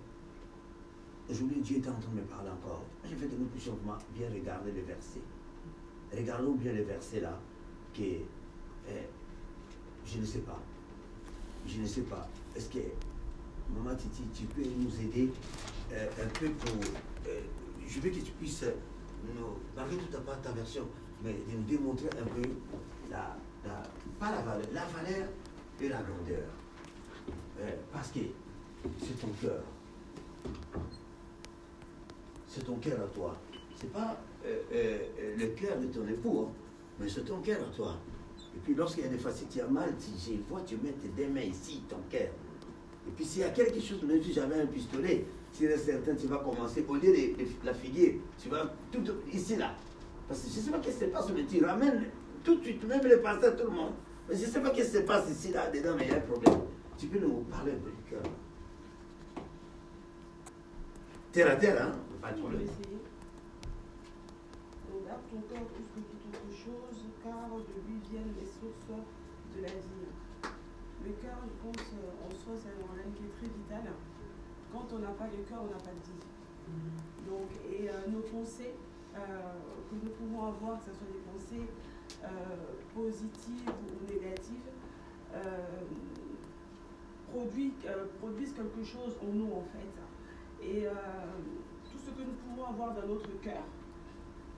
aujourd'hui 1.30 1.62
Dieu 1.62 1.78
est 1.78 1.88
en 1.88 1.94
train 1.94 2.12
de 2.12 2.18
me 2.18 2.26
parler 2.26 2.50
encore. 2.50 2.84
Je 3.04 3.16
veux 3.16 3.28
que 3.28 3.36
nous 3.36 3.46
puissions 3.46 3.78
bien 4.14 4.30
regarder 4.30 4.72
les 4.72 4.82
versets. 4.82 5.22
Regardons 6.16 6.54
bien 6.54 6.74
les 6.74 6.84
versets 6.84 7.22
là, 7.22 7.40
que 7.94 8.02
eh, 8.02 9.08
je 10.06 10.20
ne 10.20 10.26
sais 10.26 10.40
pas. 10.40 10.60
Je 11.66 11.80
ne 11.80 11.86
sais 11.86 12.02
pas. 12.02 12.28
Est-ce 12.56 12.70
que, 12.70 12.80
Maman 13.74 13.96
Titi, 13.96 14.24
tu 14.34 14.46
peux 14.46 14.64
nous 14.64 15.00
aider 15.00 15.32
euh, 15.94 16.08
un 16.22 16.28
peu 16.40 16.50
pour. 16.50 16.76
Euh, 17.28 17.40
je 17.88 18.00
veux 18.00 18.10
que 18.10 18.20
tu 18.20 18.32
puisses 18.32 18.66
nous, 19.24 19.46
malgré 19.76 19.98
tout 19.98 20.20
pas 20.22 20.36
ta 20.38 20.52
version, 20.52 20.88
mais 21.24 21.34
de 21.34 21.58
nous 21.58 21.64
démontrer 21.64 22.10
un 22.20 22.26
peu 22.26 22.50
la, 23.10 23.38
pas 24.20 24.32
la 24.32 24.42
valeur, 24.42 24.68
la 24.74 24.86
valeur 24.86 25.28
et 25.80 25.88
la 25.90 26.02
grandeur. 26.02 26.61
Euh, 27.62 27.76
parce 27.92 28.10
que 28.10 28.20
c'est 29.00 29.20
ton 29.20 29.28
cœur. 29.42 29.64
C'est 32.48 32.66
ton 32.66 32.76
cœur 32.76 33.00
à 33.00 33.08
toi. 33.08 33.38
C'est 33.76 33.92
pas 33.92 34.18
euh, 34.46 34.58
euh, 34.74 34.98
euh, 35.20 35.36
le 35.38 35.48
cœur 35.48 35.78
de 35.80 35.86
ton 35.86 36.08
époux, 36.08 36.48
hein, 36.48 36.52
mais 37.00 37.08
c'est 37.08 37.24
ton 37.26 37.40
cœur 37.42 37.60
à 37.62 37.76
toi. 37.76 37.96
Et 38.56 38.60
puis 38.64 38.74
lorsqu'il 38.74 39.04
y 39.04 39.08
a 39.08 39.10
des 39.10 39.18
si 39.18 39.46
tu 39.46 39.62
as 39.62 39.68
mal, 39.68 39.94
tu, 39.98 40.32
vois, 40.50 40.62
tu 40.62 40.76
mets 40.78 40.92
tes 40.92 41.08
deux 41.10 41.30
mains 41.30 41.42
ici, 41.42 41.84
ton 41.88 41.98
cœur. 42.10 42.30
Et 43.08 43.12
puis 43.16 43.24
s'il 43.24 43.42
y 43.42 43.46
a 43.46 43.50
quelque 43.50 43.80
chose, 43.80 44.02
même 44.04 44.22
si 44.22 44.34
j'avais 44.34 44.62
un 44.62 44.66
pistolet, 44.66 45.26
s'il 45.52 45.68
est 45.68 45.78
certain, 45.78 46.16
tu 46.16 46.28
vas 46.28 46.38
commencer, 46.38 46.86
au 46.88 46.96
lieu 46.96 47.12
de, 47.12 47.46
la 47.64 47.74
figuer, 47.74 48.20
tu 48.42 48.50
vas 48.50 48.74
tout 48.92 49.04
ici, 49.32 49.56
là. 49.58 49.76
Parce 50.28 50.42
que 50.42 50.50
je 50.50 50.58
ne 50.58 50.62
sais 50.62 50.72
pas 50.72 50.82
ce 50.82 50.88
qui 50.88 50.94
se 50.94 51.06
passe, 51.06 51.30
mais 51.34 51.46
tu 51.46 51.64
ramènes 51.64 52.06
tout 52.44 52.56
de 52.56 52.64
suite, 52.64 52.84
même 52.88 53.06
les 53.06 53.18
pasteurs, 53.18 53.56
tout 53.56 53.66
le 53.66 53.72
monde. 53.72 53.94
Mais 54.28 54.36
je 54.36 54.46
ne 54.46 54.52
sais 54.52 54.62
pas 54.62 54.70
ce 54.70 54.82
qui 54.82 54.84
se 54.84 54.98
passe 55.00 55.30
ici, 55.30 55.52
là, 55.52 55.70
dedans, 55.70 55.96
mais 55.98 56.06
il 56.06 56.12
y 56.12 56.14
a 56.14 56.18
un 56.18 56.22
problème. 56.22 56.62
Tu 57.02 57.08
peux 57.08 57.18
nous 57.18 57.42
parler 57.50 57.72
du 57.72 57.90
cœur. 58.08 58.22
Terre 61.32 61.50
à 61.50 61.56
terre, 61.56 61.82
hein 61.82 61.92
Pas 62.22 62.32
de 62.32 62.42
On 62.44 62.50
va 62.50 62.62
essayer. 62.62 63.02
Donc, 64.86 65.08
garde 65.08 65.22
ton 65.26 65.42
cœur 65.50 65.66
plus 65.66 65.82
que 65.82 66.02
toute 66.06 66.30
autre 66.30 66.54
chose, 66.54 67.02
car 67.24 67.50
de 67.58 67.90
lui 67.90 67.98
viennent 68.06 68.36
les 68.38 68.46
sources 68.46 69.02
de 69.58 69.62
la 69.64 69.74
vie. 69.74 70.14
Le 71.04 71.12
cœur, 71.14 71.42
je 71.42 71.58
pense, 71.66 71.90
euh, 71.90 72.28
en 72.28 72.30
soi, 72.30 72.54
c'est 72.62 72.70
un 72.70 72.86
organe 72.86 73.12
qui 73.18 73.24
est 73.26 73.34
très 73.34 73.50
vital. 73.50 73.94
Quand 74.72 74.86
on 74.94 75.00
n'a 75.00 75.18
pas 75.18 75.26
le 75.26 75.42
cœur, 75.50 75.64
on 75.66 75.74
n'a 75.74 75.82
pas 75.82 75.98
de 75.98 76.06
vie. 76.06 76.22
Donc, 77.28 77.50
et 77.66 77.90
euh, 77.90 78.12
nos 78.14 78.22
pensées 78.22 78.76
euh, 79.16 79.58
que 79.90 79.96
nous 80.06 80.12
pouvons 80.12 80.54
avoir, 80.54 80.78
que 80.78 80.86
ce 80.86 80.94
soit 80.94 81.10
des 81.10 81.26
pensées 81.26 81.66
euh, 82.22 82.30
positives 82.94 83.74
ou 83.90 84.06
négatives, 84.06 84.70
produit- 87.32 87.74
euh, 87.88 88.06
produisent 88.20 88.54
quelque 88.54 88.84
chose 88.84 89.18
en 89.22 89.32
nous, 89.34 89.52
en 89.54 89.64
fait. 89.74 90.66
Et 90.68 90.86
euh, 90.86 90.92
tout 91.92 91.98
ce 91.98 92.12
que 92.12 92.22
nous 92.22 92.34
pouvons 92.44 92.66
avoir 92.68 92.94
dans 92.94 93.08
notre 93.08 93.30
cœur 93.42 93.64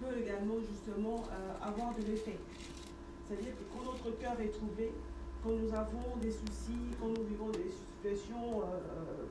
peut 0.01 0.17
également 0.19 0.59
justement 0.59 1.23
euh, 1.31 1.53
avoir 1.69 1.93
de 1.95 2.01
l'effet. 2.01 2.37
C'est-à-dire 3.27 3.53
que 3.55 3.63
quand 3.73 3.85
notre 3.91 4.17
cœur 4.19 4.39
est 4.41 4.49
troublé, 4.49 4.91
quand 5.43 5.51
nous 5.51 5.73
avons 5.73 6.17
des 6.21 6.31
soucis, 6.31 6.91
quand 6.99 7.07
nous 7.07 7.23
vivons 7.23 7.49
des 7.49 7.69
situations 7.71 8.63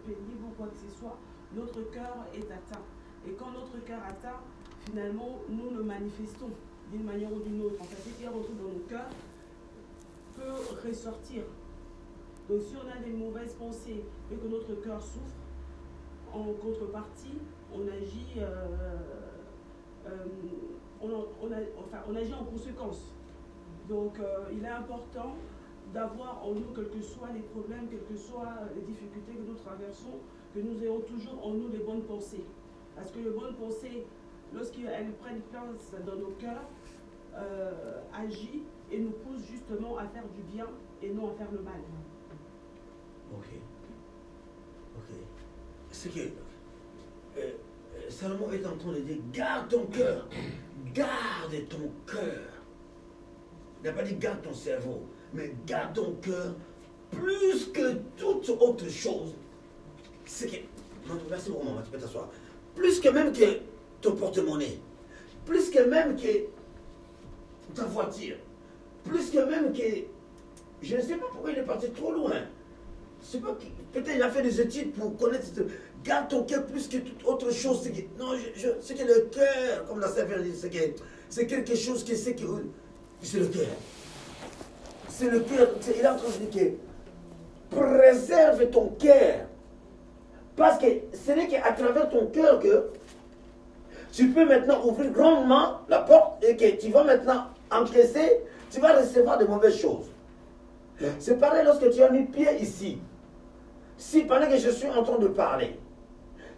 pénibles 0.07 0.45
ou 0.47 0.51
quoi 0.57 0.67
que 0.69 0.77
ce 0.77 0.99
soit, 0.99 1.17
notre 1.55 1.91
cœur 1.91 2.27
est 2.35 2.51
atteint. 2.51 2.83
Et 3.27 3.33
quand 3.33 3.51
notre 3.53 3.83
cœur 3.85 4.01
atteint, 4.07 4.41
finalement, 4.87 5.39
nous 5.49 5.71
le 5.77 5.83
manifestons 5.83 6.51
d'une 6.91 7.05
manière 7.05 7.33
ou 7.33 7.41
d'une 7.41 7.63
autre. 7.63 7.81
En 7.81 7.85
fait, 7.85 7.97
ce 8.11 8.15
qui 8.17 8.25
est 8.25 8.29
retrouvé 8.29 8.59
dans 8.63 8.73
nos 8.73 8.85
cœurs 8.89 9.11
peut 10.37 10.89
ressortir. 10.89 11.45
Donc 12.49 12.61
si 12.63 12.75
on 12.77 12.89
a 12.91 13.03
des 13.03 13.13
mauvaises 13.13 13.55
pensées 13.55 14.05
et 14.31 14.37
que 14.37 14.47
notre 14.47 14.75
cœur 14.83 15.01
souffre, 15.01 15.37
en 16.33 16.45
contrepartie, 16.55 17.39
on 17.75 17.87
agit, 17.89 18.39
euh, 18.39 18.67
euh, 20.07 20.25
on, 21.01 21.11
on 21.11 21.53
en 21.53 22.45
conséquence. 22.45 23.13
Donc 23.89 24.19
euh, 24.19 24.47
il 24.53 24.65
est 24.65 24.69
important 24.69 25.35
d'avoir 25.93 26.45
en 26.45 26.55
nous, 26.55 26.73
quels 26.75 26.89
que 26.89 27.03
soient 27.03 27.29
les 27.35 27.41
problèmes, 27.41 27.89
quelles 27.91 28.05
que 28.05 28.17
soient 28.17 28.55
les 28.75 28.81
difficultés 28.83 29.33
que 29.33 29.47
nous 29.47 29.55
traversons, 29.55 30.21
que 30.55 30.61
nous 30.61 30.83
ayons 30.83 31.01
toujours 31.01 31.45
en 31.47 31.51
nous 31.51 31.69
les 31.69 31.81
bonnes 31.81 32.03
pensées. 32.03 32.45
Parce 32.97 33.11
que 33.11 33.19
les 33.19 33.31
bonnes 33.31 33.55
pensées, 33.55 34.07
lorsqu'elles 34.55 35.13
prennent 35.21 35.43
place 35.51 35.95
dans 36.07 36.17
nos 36.17 36.33
cœurs, 36.39 36.65
euh, 37.35 38.01
agit 38.15 38.63
et 38.91 38.99
nous 38.99 39.11
pousse 39.11 39.45
justement 39.51 39.97
à 39.97 40.07
faire 40.07 40.25
du 40.29 40.43
bien 40.43 40.67
et 41.03 41.11
non 41.11 41.31
à 41.31 41.33
faire 41.35 41.51
le 41.51 41.61
mal. 41.61 41.81
Ok. 43.33 43.47
Ok. 44.97 45.17
C'est 45.91 46.09
que 46.11 46.21
euh, 46.21 46.31
euh, 47.39 48.11
Salomon 48.11 48.51
est 48.53 48.67
en 48.67 48.77
train 48.77 48.93
de 48.93 49.01
dire 49.01 49.19
garde 49.33 49.69
ton 49.69 49.87
cœur. 49.87 50.29
Garde 50.95 51.69
ton 51.69 51.91
cœur. 52.07 52.49
Il 53.81 53.87
n'a 53.87 53.93
pas 53.93 54.03
dit 54.03 54.15
garde 54.15 54.43
ton 54.43 54.55
cerveau, 54.55 55.03
mais 55.33 55.55
garde 55.67 55.95
ton 55.95 56.13
cœur 56.23 56.55
plus 57.11 57.67
que 57.73 57.95
toute 58.17 58.49
autre 58.49 58.89
chose. 58.89 59.35
C'est 60.25 60.49
que. 60.49 60.57
Merci 61.29 61.51
beaucoup, 61.51 61.67
maman, 61.67 61.83
tu 61.83 61.91
peux 61.91 61.99
t'asseoir. 61.99 62.29
Plus 62.75 63.01
que 63.01 63.09
même 63.09 63.33
que 63.33 63.59
ton 64.01 64.15
porte-monnaie. 64.17 64.79
Plus 65.45 65.71
que 65.71 65.81
même 65.81 66.17
que 66.17 66.47
ta 67.75 67.85
voiture. 67.85 68.37
Plus 69.05 69.31
que 69.31 69.39
même 69.39 69.73
que. 69.73 69.83
Je 70.81 70.97
ne 70.97 71.03
sais 71.03 71.17
pas 71.17 71.27
pourquoi 71.31 71.53
il 71.53 71.59
est 71.59 71.65
parti 71.65 71.91
trop 71.91 72.13
loin. 72.13 72.43
C'est 73.23 73.41
pas 73.41 73.57
Peut-être 73.93 74.11
il 74.15 74.23
a 74.23 74.31
fait 74.31 74.43
des 74.43 74.61
études 74.61 74.93
pour 74.93 75.17
connaître. 75.17 75.47
Garde 76.05 76.29
ton 76.29 76.43
cœur 76.45 76.65
plus 76.67 76.89
que 76.89 76.97
toute 76.99 77.25
autre 77.25 77.53
chose. 77.53 77.89
Non, 78.19 78.33
c'est 78.81 78.95
que 78.95 79.05
le 79.05 79.29
cœur, 79.31 79.85
comme 79.87 80.01
la 80.01 80.09
Seigneur 80.09 80.41
dit, 80.41 80.55
c'est 80.55 80.71
que 80.71 81.01
c'est 81.29 81.47
quelque 81.47 81.77
chose 81.77 82.03
qui 82.05 82.17
c'est 82.17 82.35
que 82.35 82.43
c'est 83.23 83.39
le 83.39 83.47
cœur. 83.47 83.67
C'est 85.09 85.31
le 85.31 85.41
cœur. 85.41 85.69
Il 85.95 86.03
est 86.03 86.09
en 86.09 86.17
train 86.17 86.29
de 86.29 86.47
dire 86.47 86.77
que 87.71 87.77
préserve 87.77 88.71
ton 88.71 88.89
cœur. 88.99 89.47
Parce 90.57 90.79
que 90.79 90.87
ce 91.13 91.33
n'est 91.33 91.47
qu'à 91.47 91.73
travers 91.73 92.11
ton 92.11 92.27
cœur 92.27 92.59
que 92.59 92.91
tu 94.13 94.29
peux 94.29 94.45
maintenant 94.45 94.85
ouvrir 94.85 95.11
grandement 95.13 95.81
la 95.89 96.01
porte 96.01 96.45
et 96.45 96.57
que 96.57 96.77
tu 96.81 96.91
vas 96.91 97.05
maintenant 97.05 97.47
encaisser, 97.71 98.41
tu 98.71 98.81
vas 98.81 98.99
recevoir 98.99 99.39
de 99.39 99.47
mauvaises 99.47 99.79
choses. 99.79 100.07
C'est 101.19 101.39
pareil 101.39 101.65
lorsque 101.65 101.91
tu 101.91 102.03
as 102.03 102.11
mis 102.11 102.25
pied 102.25 102.61
ici. 102.61 102.99
Si 104.03 104.23
pendant 104.25 104.49
que 104.49 104.59
je 104.59 104.69
suis 104.69 104.89
en 104.89 105.05
train 105.05 105.19
de 105.19 105.29
parler, 105.29 105.79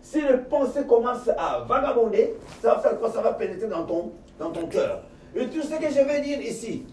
si 0.00 0.22
les 0.22 0.38
pensées 0.38 0.86
commencent 0.86 1.28
à 1.28 1.58
vagabonder, 1.68 2.34
ça 2.62 2.74
va 2.74 2.80
faire 2.80 2.98
quoi? 2.98 3.12
Ça 3.12 3.20
va 3.20 3.34
pénétrer 3.34 3.68
dans 3.68 3.84
ton, 3.84 4.12
dans 4.38 4.50
ton 4.50 4.66
cœur. 4.66 5.02
Et 5.36 5.46
tout 5.48 5.60
ce 5.60 5.74
que 5.74 5.90
je 5.90 6.00
vais 6.00 6.22
dire 6.22 6.40
ici, 6.40 6.86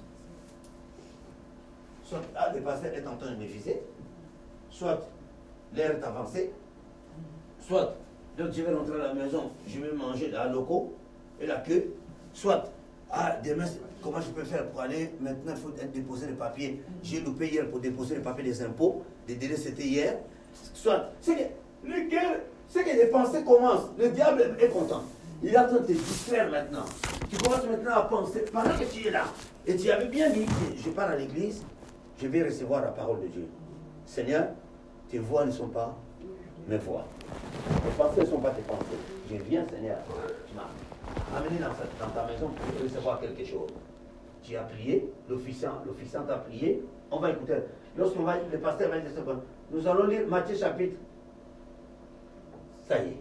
soit 2.04 2.20
ah, 2.36 2.52
le 2.54 2.60
pasteur 2.60 2.94
est 2.94 3.08
en 3.08 3.16
train 3.16 3.32
de 3.32 3.38
me 3.38 3.46
viser, 3.46 3.82
soit 4.70 5.00
l'air 5.74 5.92
est 5.92 6.04
avancé, 6.04 6.52
soit 7.66 7.96
donc 8.38 8.50
je 8.52 8.62
vais 8.62 8.74
rentrer 8.74 8.96
à 8.96 9.08
la 9.08 9.14
maison, 9.14 9.52
je 9.66 9.80
vais 9.80 9.94
manger 9.94 10.32
la 10.32 10.48
loco 10.48 10.94
et 11.40 11.48
la 11.48 11.62
queue, 11.62 11.94
soit 12.34 12.66
ah, 13.10 13.38
demain, 13.42 13.66
comment 14.02 14.20
je 14.20 14.32
peux 14.32 14.44
faire 14.44 14.68
pour 14.68 14.82
aller? 14.82 15.14
Maintenant, 15.22 15.54
il 15.56 15.62
faut 15.62 15.72
déposer 15.94 16.28
les 16.28 16.34
papiers. 16.34 16.82
J'ai 17.04 17.22
loupé 17.22 17.48
hier 17.48 17.70
pour 17.70 17.80
déposer 17.80 18.16
les 18.16 18.22
papiers 18.22 18.44
des 18.44 18.62
impôts. 18.64 19.04
Les 19.28 19.36
délais, 19.36 19.58
c'était 19.58 19.84
hier. 19.84 20.18
Soit, 20.74 21.12
c'est 21.22 21.36
que, 21.36 22.98
les 22.98 23.08
pensées 23.08 23.44
commencent. 23.44 23.90
Le 23.98 24.10
diable 24.10 24.56
est 24.60 24.70
content. 24.70 25.04
Il 25.44 25.54
est 25.54 25.58
en 25.58 25.68
train 25.68 25.80
de 25.80 25.86
te 25.86 25.92
distraire 25.92 26.50
maintenant. 26.50 26.86
Tu 27.30 27.38
commences 27.38 27.66
maintenant 27.66 27.96
à 27.96 28.02
penser, 28.04 28.46
pendant 28.52 28.72
que 28.72 28.84
tu 28.84 29.08
es 29.08 29.12
là, 29.12 29.26
et 29.66 29.76
tu 29.76 29.90
avais 29.90 30.08
bien 30.08 30.30
dit, 30.30 30.46
je 30.78 30.90
pars 30.90 31.10
à 31.10 31.16
l'église, 31.16 31.64
je 32.22 32.28
vais 32.28 32.44
recevoir 32.44 32.82
la 32.82 32.90
parole 32.90 33.22
de 33.22 33.28
Dieu. 33.28 33.48
Seigneur, 34.06 34.50
tes 35.10 35.20
voix 35.20 35.46
ne 35.46 35.52
sont 35.52 35.68
pas 35.68 35.96
mes 36.68 36.78
voix. 36.78 37.06
Tes 37.84 37.90
pensées 37.98 38.22
ne 38.22 38.26
sont 38.26 38.40
pas 38.40 38.52
tes 38.52 38.62
pensées. 38.62 38.86
Je 39.30 39.36
viens, 39.38 39.66
Seigneur, 39.68 39.98
tu 40.48 40.56
m'as 40.56 41.38
amené 41.38 41.60
dans, 41.60 42.10
ta 42.10 42.26
maison 42.26 42.50
pour 42.50 42.84
recevoir 42.84 43.20
quelque 43.20 43.46
chose. 43.46 43.70
Tu 44.44 44.56
as 44.56 44.64
prié, 44.64 45.12
l'officiant, 45.30 45.82
l'officiant 45.86 46.22
a 46.30 46.38
prié. 46.38 46.84
On 47.10 47.20
va 47.20 47.32
écouter. 47.32 47.56
Lorsqu'on 47.98 48.24
va, 48.24 48.36
le 48.52 48.58
pasteur 48.60 48.90
va 48.90 49.00
dire. 49.00 49.12
Nous 49.72 49.88
allons 49.88 50.06
lire 50.08 50.28
Matthieu 50.28 50.56
chapitre. 50.56 50.98
Ça 52.84 52.98
y 53.00 53.08
est. 53.10 53.18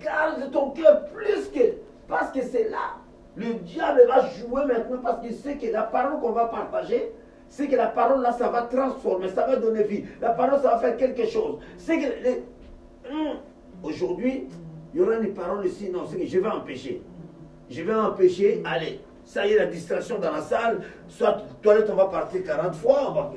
Garde 0.00 0.50
ton 0.50 0.70
cœur 0.70 1.06
plus 1.06 1.48
que. 1.48 1.74
Parce 2.08 2.30
que 2.32 2.42
c'est 2.42 2.68
là. 2.70 2.96
Le 3.36 3.54
diable 3.54 4.02
va 4.06 4.28
jouer 4.28 4.64
maintenant 4.66 4.98
parce 5.02 5.20
qu'il 5.20 5.34
sait 5.34 5.56
que 5.56 5.66
la 5.66 5.82
parole 5.82 6.20
qu'on 6.20 6.32
va 6.32 6.46
partager, 6.46 7.12
c'est 7.48 7.66
que 7.66 7.76
la 7.76 7.88
parole 7.88 8.22
là, 8.22 8.32
ça 8.32 8.48
va 8.48 8.62
transformer, 8.62 9.28
ça 9.28 9.46
va 9.46 9.56
donner 9.56 9.82
vie. 9.82 10.04
La 10.20 10.30
parole, 10.30 10.60
ça 10.60 10.70
va 10.70 10.78
faire 10.78 10.96
quelque 10.96 11.26
chose. 11.26 11.58
C'est 11.76 11.98
que 11.98 12.06
Hum. 13.10 13.36
aujourd'hui, 13.82 14.48
il 14.94 15.00
y 15.00 15.02
aura 15.02 15.16
une 15.16 15.34
parole 15.34 15.66
ici, 15.66 15.90
non, 15.90 16.06
c'est 16.08 16.16
que 16.18 16.26
je 16.26 16.38
vais 16.38 16.48
empêcher. 16.48 17.02
Je 17.68 17.82
vais 17.82 17.94
empêcher, 17.94 18.62
allez, 18.64 19.00
ça 19.24 19.46
y 19.46 19.52
est, 19.52 19.58
la 19.58 19.66
distraction 19.66 20.18
dans 20.18 20.32
la 20.32 20.40
salle, 20.40 20.82
soit 21.08 21.42
toilette, 21.62 21.88
on 21.90 21.94
va 21.96 22.06
partir 22.06 22.42
40 22.44 22.74
fois, 22.76 23.10
on 23.10 23.12
va 23.12 23.32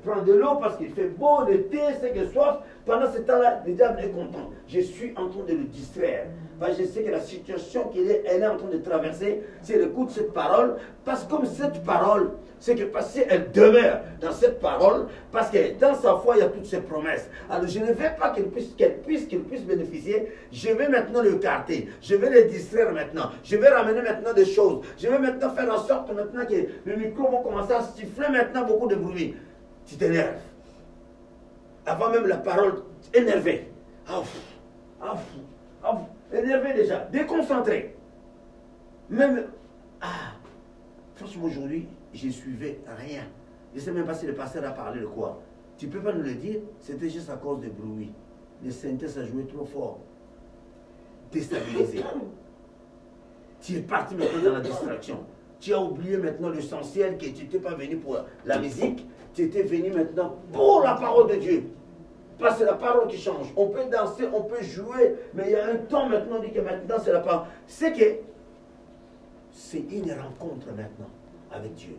prendre 0.00 0.24
de 0.24 0.32
l'eau 0.32 0.56
parce 0.60 0.76
qu'il 0.76 0.90
fait 0.90 1.08
beau, 1.08 1.44
le 1.48 1.64
thé, 1.64 1.80
c'est 2.00 2.12
que 2.12 2.26
soif. 2.26 2.58
Pendant 2.86 3.12
ce 3.12 3.18
temps-là, 3.18 3.62
le 3.66 3.72
diable 3.72 4.00
est 4.02 4.10
content. 4.10 4.50
Je 4.66 4.80
suis 4.80 5.12
en 5.16 5.28
train 5.28 5.44
de 5.46 5.52
le 5.52 5.64
distraire. 5.64 6.26
Parce 6.58 6.78
je 6.78 6.84
sais 6.84 7.02
que 7.02 7.10
la 7.10 7.20
situation 7.20 7.88
qu'il 7.88 8.10
est, 8.10 8.22
elle 8.26 8.42
est 8.42 8.46
en 8.46 8.56
train 8.56 8.68
de 8.68 8.78
traverser, 8.78 9.42
si 9.62 9.72
elle 9.72 9.82
écoute 9.82 10.10
cette 10.10 10.32
parole, 10.32 10.76
parce 11.04 11.24
que 11.24 11.30
comme 11.30 11.46
cette 11.46 11.82
parole, 11.84 12.32
c'est 12.58 12.74
que 12.74 12.84
parce 12.84 13.14
qu'elle 13.14 13.50
demeure 13.50 14.00
dans 14.20 14.32
cette 14.32 14.60
parole, 14.60 15.06
parce 15.32 15.50
que 15.50 15.78
dans 15.80 15.94
sa 15.94 16.16
foi, 16.16 16.36
il 16.36 16.40
y 16.40 16.42
a 16.42 16.48
toutes 16.48 16.66
ces 16.66 16.82
promesses. 16.82 17.30
Alors 17.48 17.66
je 17.66 17.78
ne 17.78 17.86
veux 17.86 17.94
pas 17.94 18.30
qu'elle 18.30 18.48
puisse, 18.48 18.74
qu'elle 18.76 18.98
puisse, 18.98 19.24
qu'il 19.26 19.40
puisse 19.40 19.62
bénéficier. 19.62 20.30
Je 20.52 20.68
vais 20.68 20.88
maintenant 20.88 21.22
le 21.22 21.36
écarter. 21.36 21.88
Je 22.02 22.14
vais 22.16 22.28
le 22.28 22.50
distraire 22.50 22.92
maintenant. 22.92 23.30
Je 23.42 23.56
vais 23.56 23.68
ramener 23.68 24.02
maintenant 24.02 24.34
des 24.34 24.44
choses. 24.44 24.84
Je 24.98 25.08
vais 25.08 25.18
maintenant 25.18 25.50
faire 25.50 25.72
en 25.72 25.78
sorte 25.78 26.12
maintenant 26.12 26.44
que 26.44 26.54
le 26.84 26.96
micro 26.96 27.30
va 27.30 27.38
commencer 27.38 27.72
à 27.72 27.80
siffler 27.82 28.28
maintenant 28.30 28.66
beaucoup 28.66 28.88
de 28.88 28.96
bruit. 28.96 29.34
Tu 29.90 29.96
t'énerves. 29.96 30.38
avant 31.84 32.10
même 32.10 32.26
la 32.28 32.36
parole, 32.36 32.84
énervé. 33.12 33.72
Ah, 34.06 34.22
ah, 35.02 35.16
ah, 35.82 36.00
énervé 36.32 36.74
déjà, 36.74 37.08
déconcentré. 37.10 37.96
Même, 39.08 39.48
ah, 40.00 40.34
franchement 41.16 41.46
aujourd'hui, 41.46 41.88
je 42.14 42.28
suivais 42.28 42.78
rien. 42.86 43.22
Je 43.74 43.80
ne 43.80 43.84
sais 43.84 43.90
même 43.90 44.06
pas 44.06 44.14
si 44.14 44.26
le 44.26 44.34
pasteur 44.34 44.64
a 44.64 44.70
parlé 44.70 45.00
de 45.00 45.06
quoi. 45.06 45.42
Tu 45.76 45.88
ne 45.88 45.90
peux 45.90 46.00
pas 46.00 46.12
nous 46.12 46.22
le 46.22 46.34
dire, 46.34 46.60
c'était 46.78 47.10
juste 47.10 47.28
à 47.28 47.36
cause 47.36 47.58
des 47.58 47.70
bruits. 47.70 48.12
Le 48.64 48.70
synthèse 48.70 49.18
a 49.18 49.24
joué 49.24 49.44
trop 49.46 49.64
fort. 49.64 49.98
Déstabilisé. 51.32 52.04
Tu 53.60 53.76
es 53.76 53.80
parti 53.80 54.14
maintenant 54.14 54.42
dans 54.42 54.52
la 54.54 54.60
distraction. 54.60 55.26
Tu 55.60 55.74
as 55.74 55.80
oublié 55.80 56.16
maintenant 56.16 56.48
l'essentiel 56.48 57.18
que 57.18 57.26
tu 57.26 57.42
n'étais 57.42 57.58
pas 57.58 57.74
venu 57.74 57.96
pour 57.96 58.18
la 58.46 58.58
musique, 58.58 59.06
tu 59.34 59.42
étais 59.42 59.62
venu 59.62 59.90
maintenant 59.90 60.36
pour 60.52 60.82
la 60.82 60.94
parole 60.94 61.28
de 61.30 61.36
Dieu. 61.36 61.64
Parce 62.38 62.54
que 62.54 62.60
c'est 62.60 62.70
la 62.70 62.76
parole 62.76 63.06
qui 63.08 63.18
change. 63.18 63.52
On 63.54 63.66
peut 63.66 63.84
danser, 63.92 64.24
on 64.32 64.42
peut 64.42 64.62
jouer, 64.62 65.16
mais 65.34 65.44
il 65.48 65.52
y 65.52 65.56
a 65.56 65.66
un 65.66 65.76
temps 65.76 66.08
maintenant, 66.08 66.36
on 66.38 66.42
dit 66.42 66.50
que 66.50 66.60
maintenant 66.60 66.96
c'est 67.04 67.12
la 67.12 67.20
parole. 67.20 67.46
C'est 67.66 67.92
que 67.92 68.20
c'est 69.52 69.84
une 69.90 70.12
rencontre 70.12 70.68
maintenant 70.74 71.10
avec 71.52 71.74
Dieu. 71.74 71.96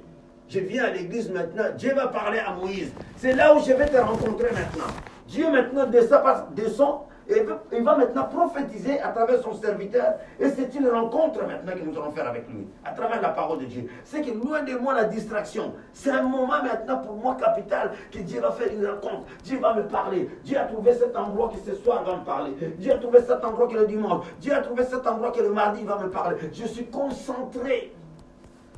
Je 0.50 0.60
viens 0.60 0.86
à 0.86 0.90
l'église 0.90 1.30
maintenant, 1.30 1.66
Dieu 1.78 1.94
va 1.94 2.08
parler 2.08 2.40
à 2.40 2.54
Moïse. 2.54 2.92
C'est 3.16 3.34
là 3.34 3.56
où 3.56 3.60
je 3.60 3.72
vais 3.72 3.86
te 3.86 3.98
rencontrer 3.98 4.52
maintenant. 4.52 4.92
Dieu 5.28 5.50
maintenant 5.52 5.86
descend, 5.86 6.54
descend 6.56 7.02
et 7.30 7.46
il 7.74 7.84
va 7.84 7.98
maintenant 7.98 8.26
prophétiser 8.26 9.00
à 9.00 9.10
travers 9.10 9.42
son 9.42 9.54
serviteur. 9.54 10.16
Et 10.40 10.50
c'est 10.50 10.74
une 10.76 10.88
rencontre 10.88 11.46
maintenant 11.46 11.74
que 11.74 11.86
nous 11.86 11.98
allons 11.98 12.12
faire 12.12 12.28
avec 12.28 12.48
lui, 12.50 12.68
à 12.84 12.92
travers 12.92 13.22
la 13.22 13.30
parole 13.30 13.60
de 13.60 13.66
Dieu. 13.66 13.88
C'est 14.04 14.22
que 14.22 14.32
loin 14.32 14.64
de 14.64 14.76
moi 14.76 14.94
la 14.94 15.06
distraction. 15.06 15.74
C'est 15.94 16.12
un 16.12 16.24
moment 16.24 16.62
maintenant 16.64 16.98
pour 16.98 17.16
moi 17.16 17.36
capital 17.40 17.92
que 18.12 18.20
Dieu 18.20 18.42
va 18.42 18.52
faire 18.52 18.72
une 18.74 18.86
rencontre. 18.86 19.28
Dieu 19.44 19.60
va 19.60 19.74
me 19.74 19.84
parler. 19.84 20.30
Dieu 20.44 20.58
a 20.58 20.66
trouvé 20.66 20.94
cet 20.94 21.16
endroit 21.16 21.50
que 21.50 21.72
ce 21.72 21.76
soir 21.76 22.04
va 22.04 22.18
me 22.18 22.26
parler. 22.26 22.52
Dieu 22.78 22.94
a 22.94 22.98
trouvé 22.98 23.20
cet 23.22 23.44
endroit 23.46 23.68
que 23.68 23.76
le 23.76 23.88
dimanche. 23.88 24.26
Dieu 24.40 24.54
a 24.54 24.62
trouvé 24.62 24.84
cet 24.84 25.06
endroit 25.06 25.32
que 25.32 25.42
le 25.42 25.52
mardi 25.52 25.84
va 25.84 25.98
me 25.98 26.10
parler. 26.10 26.38
Je 26.52 26.66
suis 26.66 26.88
concentré. 26.88 27.94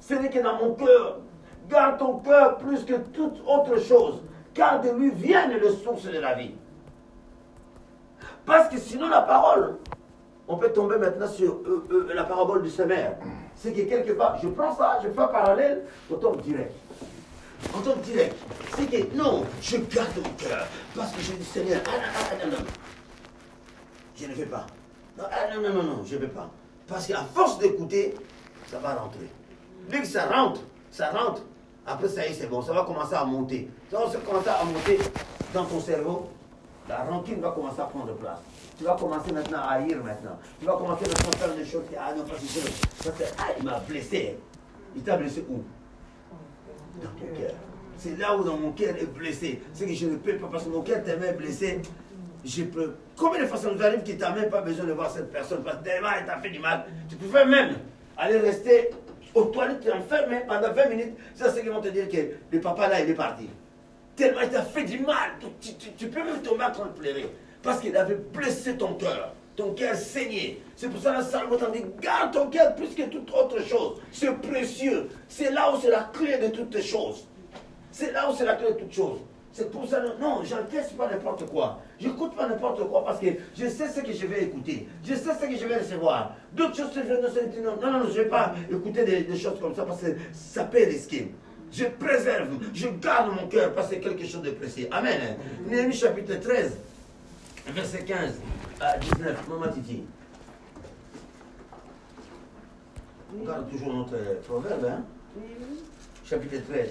Ce 0.01 0.13
n'est 0.15 0.29
que 0.29 0.39
dans 0.39 0.57
mon 0.57 0.73
cœur. 0.73 1.19
Garde 1.69 1.97
ton 1.97 2.17
cœur 2.17 2.57
plus 2.57 2.83
que 2.83 2.95
toute 2.95 3.41
autre 3.47 3.79
chose. 3.79 4.21
Car 4.53 4.81
de 4.81 4.89
lui 4.89 5.11
viennent 5.11 5.57
les 5.61 5.71
sources 5.71 6.05
de 6.05 6.19
la 6.19 6.33
vie. 6.33 6.55
Parce 8.45 8.69
que 8.69 8.77
sinon, 8.77 9.09
la 9.09 9.21
parole, 9.21 9.77
on 10.47 10.57
peut 10.57 10.71
tomber 10.71 10.97
maintenant 10.97 11.27
sur 11.27 11.53
euh, 11.53 11.87
euh, 11.91 12.13
la 12.13 12.23
parabole 12.23 12.61
du 12.61 12.69
semeur. 12.69 13.13
C'est 13.55 13.71
que 13.71 13.81
quelque 13.81 14.13
part, 14.13 14.37
je 14.41 14.49
prends 14.49 14.75
ça, 14.75 14.99
je 15.03 15.09
fais 15.09 15.21
un 15.21 15.27
parallèle, 15.27 15.83
on 16.11 16.15
tombe 16.15 16.41
direct. 16.41 16.73
On 17.73 17.79
tombe 17.79 18.01
direct. 18.01 18.35
C'est 18.75 18.87
que 18.87 19.15
non, 19.15 19.45
je 19.61 19.77
garde 19.77 20.09
mon 20.17 20.29
cœur. 20.31 20.67
Parce 20.95 21.11
que 21.13 21.21
je 21.21 21.31
dis 21.33 21.45
Seigneur, 21.45 21.81
ah 21.87 21.91
non, 21.91 22.41
ah, 22.43 22.47
non. 22.47 22.65
Je 24.15 24.25
ne 24.25 24.33
vais 24.33 24.45
pas. 24.45 24.65
Non, 25.17 25.23
ah, 25.31 25.55
non, 25.55 25.61
non, 25.61 25.73
non, 25.73 25.83
non, 25.83 26.03
je 26.05 26.15
ne 26.15 26.21
vais 26.21 26.27
pas. 26.27 26.49
Parce 26.87 27.07
qu'à 27.07 27.23
force 27.33 27.59
d'écouter, 27.59 28.15
ça 28.67 28.79
va 28.79 28.95
rentrer. 28.95 29.29
Dès 29.89 29.99
que 29.99 30.07
ça 30.07 30.25
rentre, 30.25 30.61
ça 30.91 31.11
rentre. 31.11 31.41
Après, 31.85 32.07
ça 32.09 32.25
y 32.25 32.31
est, 32.31 32.33
c'est 32.33 32.47
bon, 32.47 32.61
ça 32.61 32.73
va 32.73 32.83
commencer 32.83 33.15
à 33.15 33.23
monter. 33.23 33.69
Ça 33.89 33.99
va 33.99 34.19
commencer 34.19 34.49
à 34.49 34.63
monter 34.63 34.99
dans 35.53 35.65
ton 35.65 35.79
cerveau. 35.79 36.29
La 36.89 36.97
rancune 37.03 37.39
va 37.39 37.51
commencer 37.51 37.79
à 37.79 37.85
prendre 37.85 38.13
place. 38.15 38.39
Tu 38.77 38.83
vas 38.83 38.95
commencer 38.95 39.31
maintenant 39.31 39.59
à 39.59 39.75
haïr 39.75 40.03
maintenant. 40.03 40.37
Tu 40.59 40.65
vas 40.65 40.73
commencer 40.73 41.05
maintenant 41.05 41.29
à 41.29 41.37
faire 41.37 41.55
des 41.55 41.65
choses 41.65 41.83
qui, 41.89 41.95
ah 41.95 42.13
non, 42.15 42.23
parce 42.27 42.41
que 42.41 43.23
ah, 43.37 43.43
il 43.57 43.63
m'a 43.63 43.79
blessé. 43.79 44.37
Il 44.95 45.01
t'a 45.01 45.17
blessé 45.17 45.45
où? 45.49 45.63
Dans 47.01 47.09
ton 47.09 47.39
cœur. 47.39 47.53
C'est 47.97 48.17
là 48.17 48.35
où 48.35 48.43
dans 48.43 48.57
mon 48.57 48.71
cœur 48.71 48.95
est 48.97 49.05
blessé. 49.05 49.61
C'est 49.71 49.85
que 49.85 49.93
je 49.93 50.07
ne 50.07 50.17
peux 50.17 50.35
pas, 50.35 50.47
parce 50.51 50.65
que 50.65 50.69
mon 50.69 50.81
cœur 50.81 51.03
tellement 51.03 51.31
blessé. 51.37 51.81
Je 52.43 52.63
peux. 52.63 52.95
Combien 53.15 53.43
de 53.43 53.47
fois 53.47 53.57
ça 53.57 53.71
nous 53.71 53.81
arrive 53.81 54.01
que 54.01 54.11
tu 54.11 54.17
n'as 54.17 54.35
même 54.35 54.49
pas 54.49 54.61
besoin 54.61 54.85
de 54.85 54.91
voir 54.91 55.09
cette 55.09 55.31
personne? 55.31 55.63
Parce 55.63 55.77
que 55.77 55.83
tellement 55.85 56.09
elle 56.19 56.25
t'a 56.25 56.37
fait 56.39 56.49
du 56.49 56.59
mal. 56.59 56.85
Tu 57.07 57.15
pouvais 57.15 57.45
même 57.45 57.75
aller 58.17 58.39
rester 58.39 58.89
aux 59.33 59.45
toilettes 59.45 59.89
enfermé 59.89 60.41
pendant 60.45 60.73
20 60.73 60.89
minutes. 60.89 61.13
C'est 61.33 61.49
ce 61.49 61.59
qu'ils 61.61 61.71
vont 61.71 61.79
te 61.79 61.87
dire 61.87 62.09
que 62.09 62.17
le 62.51 62.59
papa 62.59 62.89
là, 62.89 62.99
il 62.99 63.09
est 63.09 63.13
parti 63.13 63.49
tellement 64.15 64.41
il 64.41 64.49
t'a 64.49 64.61
fait 64.61 64.83
du 64.83 64.99
mal. 64.99 65.31
Tu, 65.97 66.07
peux 66.07 66.23
même 66.23 66.41
tomber 66.41 66.65
en 66.65 66.71
train. 66.71 66.89
Parce 67.61 67.79
qu'il 67.79 67.95
avait 67.95 68.15
blessé 68.15 68.77
ton 68.77 68.93
cœur. 68.95 69.33
Ton 69.55 69.73
cœur 69.73 69.95
saigné. 69.95 70.61
C'est 70.75 70.89
pour 70.89 71.01
ça 71.01 71.11
que 71.11 71.17
la 71.17 71.23
Salmo 71.23 71.55
t'en 71.57 71.69
dit 71.69 71.83
garde 72.01 72.33
ton 72.33 72.47
cœur 72.47 72.75
plus 72.75 72.89
que 72.89 73.03
toute 73.03 73.31
autre 73.31 73.61
chose. 73.61 74.01
C'est 74.11 74.33
précieux. 74.41 75.09
C'est 75.27 75.51
là 75.51 75.71
où 75.73 75.79
c'est 75.79 75.91
la 75.91 76.09
clé 76.13 76.37
de 76.37 76.47
toutes 76.47 76.81
choses. 76.81 77.27
C'est 77.91 78.11
là 78.11 78.29
où 78.29 78.35
c'est 78.35 78.45
la 78.45 78.55
clé 78.55 78.73
de 78.73 78.79
toutes 78.79 78.93
choses. 78.93 79.19
C'est 79.51 79.69
pour 79.69 79.87
ça, 79.87 80.01
non, 80.19 80.41
j'encaisse 80.43 80.89
pas 80.97 81.07
n'importe 81.07 81.45
quoi. 81.45 81.79
J'écoute 81.99 82.35
pas 82.35 82.47
n'importe 82.47 82.89
quoi 82.89 83.05
parce 83.05 83.19
que 83.19 83.27
je 83.55 83.67
sais 83.67 83.87
ce 83.87 84.01
que 84.01 84.11
je 84.11 84.25
vais 84.25 84.45
écouter. 84.45 84.87
Je 85.03 85.13
sais 85.13 85.29
ce 85.39 85.45
que 85.45 85.55
je 85.55 85.67
vais 85.67 85.77
recevoir. 85.77 86.35
D'autres 86.53 86.75
choses, 86.75 86.89
non, 87.63 87.77
non, 87.79 87.99
non, 87.99 88.05
je 88.05 88.17
ne 88.17 88.23
vais 88.23 88.29
pas 88.29 88.55
écouter 88.71 89.05
des, 89.05 89.21
des, 89.21 89.37
choses 89.37 89.59
comme 89.61 89.75
ça 89.75 89.83
parce 89.83 90.01
que 90.01 90.07
ça 90.31 90.63
peut 90.63 90.83
risquer 90.83 91.31
je 91.73 91.85
préserve, 91.85 92.49
je 92.73 92.87
garde 92.87 93.33
mon 93.35 93.47
cœur 93.47 93.73
parce 93.73 93.89
que 93.89 93.95
c'est 93.95 94.01
quelque 94.01 94.25
chose 94.25 94.43
de 94.43 94.51
précis. 94.51 94.87
Amen. 94.91 95.37
Néhémie 95.65 95.93
chapitre 95.93 96.35
13, 96.35 96.77
verset 97.67 98.05
15 98.05 98.39
à 98.79 98.97
19. 98.97 99.47
Maman 99.49 99.71
Titi. 99.71 100.03
On 103.35 103.43
garde 103.45 103.69
toujours 103.69 103.93
notre 103.93 104.41
proverbe, 104.41 104.85
hein? 104.85 105.03
Chapitre 106.23 106.57
13. 106.69 106.89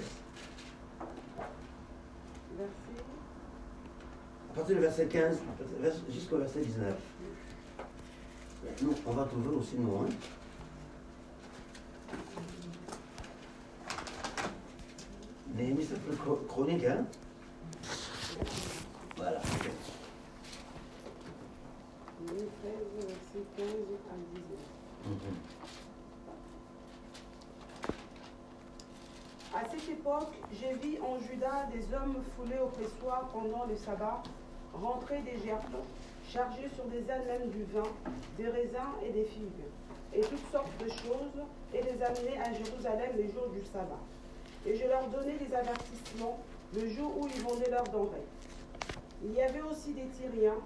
À 4.51 4.55
partir 4.55 4.75
du 4.75 4.81
verset 4.81 5.05
15 5.07 5.37
jusqu'au 6.13 6.37
verset 6.37 6.59
19. 6.59 6.93
Nous, 8.81 8.93
on 9.05 9.11
va 9.11 9.23
trouver 9.23 9.55
aussi 9.55 9.75
nous, 9.77 9.95
hein? 9.95 10.09
Néhémie, 15.55 15.85
c'est 15.87 16.01
plus 16.01 16.17
chronique, 16.47 16.83
hein 16.85 17.05
Voilà. 19.15 19.39
À 29.53 29.61
cette 29.69 29.89
époque, 29.89 30.33
j'ai 30.59 30.73
vu 30.73 30.97
en 31.01 31.19
Juda 31.19 31.67
des 31.71 31.93
hommes 31.93 32.15
foulés 32.35 32.57
au 32.59 32.69
pressoir 32.69 33.29
pendant 33.31 33.65
le 33.65 33.75
sabbat, 33.75 34.23
rentrer 34.73 35.21
des 35.21 35.37
gerbes, 35.45 35.61
chargés 36.27 36.69
sur 36.73 36.85
des 36.85 37.07
ânes 37.11 37.27
même 37.27 37.49
du 37.51 37.63
vin, 37.65 37.83
des 38.39 38.47
raisins 38.47 38.95
et 39.05 39.11
des 39.11 39.25
figues, 39.25 39.67
et 40.15 40.21
toutes 40.21 40.51
sortes 40.51 40.83
de 40.83 40.89
choses, 40.89 41.45
et 41.75 41.83
les 41.83 42.01
amener 42.01 42.39
à 42.39 42.51
Jérusalem 42.53 43.11
les 43.17 43.31
jours 43.31 43.49
du 43.53 43.63
sabbat 43.63 43.99
et 44.65 44.75
je 44.75 44.87
leur 44.87 45.07
donnais 45.07 45.37
des 45.37 45.53
avertissements 45.53 46.39
le 46.75 46.89
jour 46.89 47.11
où 47.19 47.27
ils 47.27 47.41
vendaient 47.41 47.69
leurs 47.69 47.87
denrées. 47.89 48.25
Il 49.23 49.33
y 49.33 49.41
avait 49.41 49.61
aussi 49.61 49.93
des 49.93 50.05
Tyriens 50.07 50.57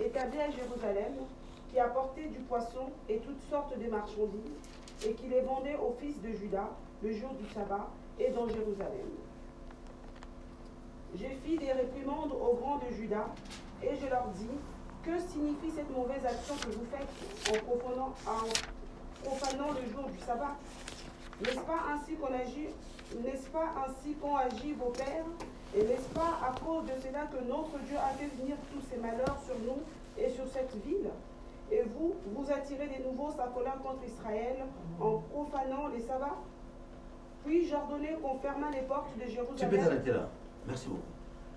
établis 0.00 0.40
à 0.40 0.50
Jérusalem 0.50 1.14
qui 1.70 1.78
apportaient 1.78 2.26
du 2.26 2.38
poisson 2.40 2.90
et 3.08 3.18
toutes 3.18 3.42
sortes 3.48 3.78
de 3.78 3.88
marchandises 3.88 4.52
et 5.06 5.12
qui 5.12 5.28
les 5.28 5.40
vendaient 5.40 5.76
aux 5.76 5.96
fils 6.00 6.20
de 6.20 6.32
Judas 6.32 6.70
le 7.02 7.12
jour 7.12 7.30
du 7.34 7.48
sabbat 7.52 7.88
et 8.18 8.30
dans 8.30 8.48
Jérusalem. 8.48 9.08
J'ai 11.14 11.38
fis 11.44 11.56
des 11.56 11.72
réprimandes 11.72 12.32
aux 12.32 12.54
grands 12.54 12.78
de 12.78 12.94
Judas 12.94 13.26
et 13.82 13.96
je 13.96 14.06
leur 14.06 14.28
dis 14.36 14.46
Que 15.04 15.18
signifie 15.18 15.70
cette 15.74 15.90
mauvaise 15.90 16.24
action 16.24 16.54
que 16.56 16.70
vous 16.72 16.84
faites 16.90 17.08
en 17.50 17.64
profanant 19.24 19.70
le 19.70 19.92
jour 19.92 20.08
du 20.08 20.18
sabbat? 20.20 20.56
N'est-ce 21.42 21.60
pas 21.60 21.80
ainsi 21.94 22.14
qu'on 22.16 22.34
agit? 22.34 22.68
N'est-ce 23.24 23.48
pas 23.48 23.72
ainsi 23.86 24.14
qu'ont 24.14 24.36
agi 24.36 24.72
vos 24.72 24.90
pères? 24.90 25.24
Et 25.74 25.82
n'est-ce 25.82 26.08
pas 26.14 26.38
à 26.42 26.52
cause 26.58 26.84
de 26.84 27.00
cela 27.00 27.26
que 27.26 27.42
notre 27.48 27.78
Dieu 27.86 27.96
a 27.96 28.10
fait 28.14 28.28
venir 28.40 28.56
tous 28.72 28.82
ces 28.90 29.00
malheurs 29.00 29.38
sur 29.46 29.56
nous 29.60 29.80
et 30.18 30.28
sur 30.30 30.46
cette 30.48 30.74
ville? 30.84 31.08
Et 31.72 31.82
vous, 31.82 32.14
vous 32.34 32.50
attirez 32.50 32.88
des 32.88 33.02
nouveaux 33.04 33.30
sacolins 33.30 33.78
contre 33.82 34.04
Israël 34.06 34.56
en 35.00 35.18
profanant 35.18 35.88
les 35.88 36.00
sabbats? 36.00 36.38
Puis 37.44 37.66
j'ordonnais 37.68 38.18
qu'on 38.20 38.38
fermât 38.38 38.70
les 38.72 38.82
portes 38.82 39.16
de 39.16 39.22
Jérusalem. 39.22 39.56
Tu 39.56 39.66
peux 39.66 39.78
t'arrêter 39.78 40.10
là. 40.10 40.28
Merci 40.66 40.88
beaucoup. 40.88 41.00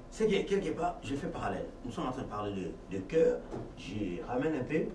C'est 0.09 0.27
que 0.27 0.47
quelque 0.47 0.77
part, 0.77 0.97
je 1.03 1.15
fais 1.15 1.27
parallèle. 1.27 1.67
Nous 1.83 1.91
sommes 1.91 2.07
en 2.07 2.11
train 2.11 2.21
de 2.21 2.27
parler 2.27 2.51
de, 2.51 2.97
de 2.97 3.01
cœur. 3.01 3.39
Je 3.77 4.23
ramène 4.27 4.55
un 4.55 4.63
peu. 4.63 4.85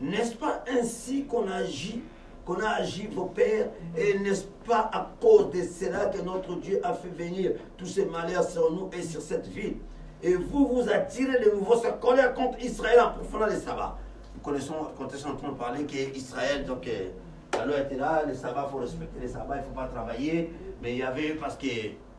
N'est-ce 0.00 0.36
pas 0.36 0.62
ainsi 0.70 1.24
qu'on 1.24 1.48
agit 1.48 2.02
qu'on 2.48 2.60
a 2.60 2.80
agi 2.80 3.06
vos 3.08 3.26
pères, 3.26 3.68
et 3.94 4.18
n'est-ce 4.20 4.46
pas 4.66 4.88
à 4.90 5.06
cause 5.20 5.50
de 5.50 5.62
cela 5.62 6.06
que 6.06 6.22
notre 6.22 6.54
Dieu 6.56 6.80
a 6.82 6.94
fait 6.94 7.10
venir 7.10 7.52
tous 7.76 7.84
ces 7.84 8.06
malheurs 8.06 8.48
sur 8.48 8.72
nous 8.72 8.88
et 8.96 9.02
sur 9.02 9.20
cette 9.20 9.46
ville? 9.48 9.76
Et 10.22 10.34
vous 10.34 10.66
vous 10.66 10.88
attirez 10.90 11.44
de 11.44 11.50
nouveau 11.50 11.76
sa 11.76 11.92
colère 11.92 12.32
contre 12.32 12.58
Israël 12.64 13.00
en 13.00 13.10
profanant 13.10 13.46
les 13.46 13.60
sabbats. 13.60 13.98
Nous 14.34 14.40
connaissons, 14.40 14.74
quand 14.96 15.04
on 15.04 15.14
est 15.14 15.26
en 15.26 15.36
train 15.36 15.48
de 15.50 15.58
parler 15.58 15.84
qu'Israël, 15.84 16.64
donc 16.64 16.86
euh, 16.86 17.10
la 17.52 17.66
loi 17.66 17.80
était 17.80 17.96
là, 17.96 18.22
les 18.26 18.34
sabbats, 18.34 18.64
il 18.66 18.72
faut 18.72 18.78
respecter 18.78 19.20
les 19.20 19.28
sabbats, 19.28 19.56
il 19.56 19.60
ne 19.60 19.64
faut 19.64 19.74
pas 19.74 19.86
travailler. 19.86 20.50
Mais 20.82 20.92
il 20.92 20.98
y 20.98 21.02
avait, 21.02 21.34
parce 21.34 21.56
que 21.56 21.66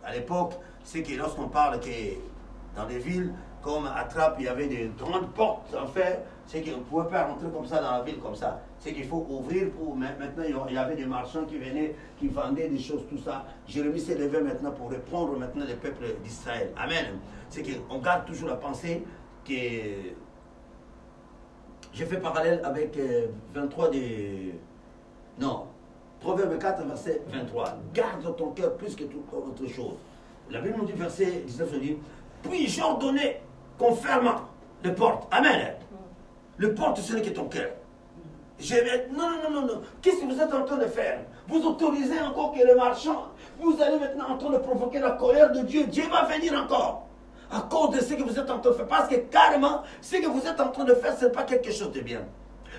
à 0.06 0.14
l'époque, 0.14 0.54
c'est 0.84 1.02
que 1.02 1.14
lorsqu'on 1.18 1.50
parle 1.50 1.80
que 1.80 1.90
Dans 2.76 2.86
des 2.86 3.00
villes 3.00 3.34
comme 3.62 3.88
à 3.88 4.08
il 4.38 4.46
y 4.46 4.48
avait 4.48 4.68
des 4.68 4.92
grandes 4.98 5.32
portes 5.34 5.76
en 5.76 5.88
fait. 5.88 6.24
C'est 6.46 6.62
qu'on 6.62 6.78
ne 6.78 6.84
pouvait 6.84 7.10
pas 7.10 7.26
rentrer 7.26 7.48
comme 7.50 7.66
ça 7.66 7.82
dans 7.82 7.92
la 7.92 8.02
ville 8.02 8.20
comme 8.20 8.36
ça. 8.36 8.62
C'est 8.80 8.94
qu'il 8.94 9.06
faut 9.06 9.26
ouvrir 9.30 9.72
pour. 9.72 9.96
Maintenant, 9.96 10.44
il 10.68 10.74
y 10.74 10.78
avait 10.78 10.96
des 10.96 11.06
marchands 11.06 11.44
qui 11.46 11.58
venaient, 11.58 11.96
qui 12.18 12.28
vendaient 12.28 12.70
des 12.70 12.80
choses, 12.80 13.02
tout 13.10 13.18
ça. 13.18 13.46
Jérémie 13.68 14.00
s'est 14.00 14.16
levé 14.16 14.42
maintenant 14.42 14.72
pour 14.72 14.90
répondre 14.90 15.38
maintenant 15.38 15.66
les 15.68 15.76
peuples 15.76 16.06
d'Israël. 16.24 16.72
Amen. 16.78 17.20
C'est 17.50 17.64
qu'on 17.64 18.00
garde 18.00 18.26
toujours 18.26 18.50
la 18.50 18.56
pensée 18.56 19.04
que. 19.46 19.54
J'ai 21.92 22.06
fait 22.06 22.18
parallèle 22.18 22.62
avec 22.64 22.98
23 23.54 23.88
euh, 23.88 23.92
des. 23.92 24.56
Non, 25.40 25.66
Proverbe 26.20 26.60
4, 26.60 26.86
verset 26.86 27.22
23. 27.28 27.78
Garde 27.94 28.36
ton 28.36 28.52
cœur 28.52 28.76
plus 28.76 28.96
que 28.96 29.04
toute 29.04 29.34
autre 29.34 29.68
chose. 29.68 29.96
La 30.50 30.62
Bible 30.62 30.76
nous 30.78 30.86
dit, 30.86 30.94
verset 30.94 31.44
19, 31.46 31.80
dit 31.80 31.98
Puis 32.44 32.68
j'ai 32.68 32.82
ordonné 32.82 33.42
qu'on 33.78 33.96
ferme 33.96 34.36
les 34.84 34.92
portes? 34.92 35.28
Amen. 35.32 35.76
Le 36.58 36.74
porte, 36.74 37.00
ce 37.00 37.14
n'est 37.14 37.22
que 37.22 37.30
ton 37.30 37.46
cœur. 37.46 37.70
Non, 39.12 39.30
non, 39.44 39.50
non, 39.52 39.62
non, 39.68 39.82
Qu'est-ce 40.02 40.22
que 40.22 40.26
vous 40.26 40.40
êtes 40.42 40.54
en 40.54 40.66
train 40.66 40.78
de 40.78 40.86
faire? 40.86 41.20
Vous 41.48 41.66
autorisez 41.66 42.20
encore 42.20 42.54
que 42.54 42.66
le 42.66 42.76
marchand, 42.76 43.28
vous 43.60 43.78
allez 43.82 43.98
maintenant 43.98 44.32
en 44.32 44.38
train 44.38 44.52
de 44.52 44.58
provoquer 44.58 45.00
la 45.00 45.12
colère 45.12 45.52
de 45.52 45.62
Dieu. 45.62 45.86
Dieu 45.86 46.04
va 46.10 46.26
venir 46.26 46.54
encore. 46.54 47.08
À 47.52 47.62
cause 47.62 47.96
de 47.96 48.02
ce 48.02 48.14
que 48.14 48.24
vous 48.24 48.38
êtes 48.38 48.50
en 48.50 48.60
train 48.60 48.72
de 48.72 48.76
faire. 48.76 48.88
Parce 48.88 49.08
que 49.08 49.16
carrément, 49.16 49.82
ce 50.02 50.18
que 50.18 50.28
vous 50.28 50.46
êtes 50.46 50.60
en 50.60 50.70
train 50.70 50.84
de 50.84 50.94
faire, 50.94 51.18
ce 51.18 51.26
n'est 51.26 51.32
pas 51.32 51.44
quelque 51.44 51.72
chose 51.72 51.92
de 51.92 52.02
bien 52.02 52.22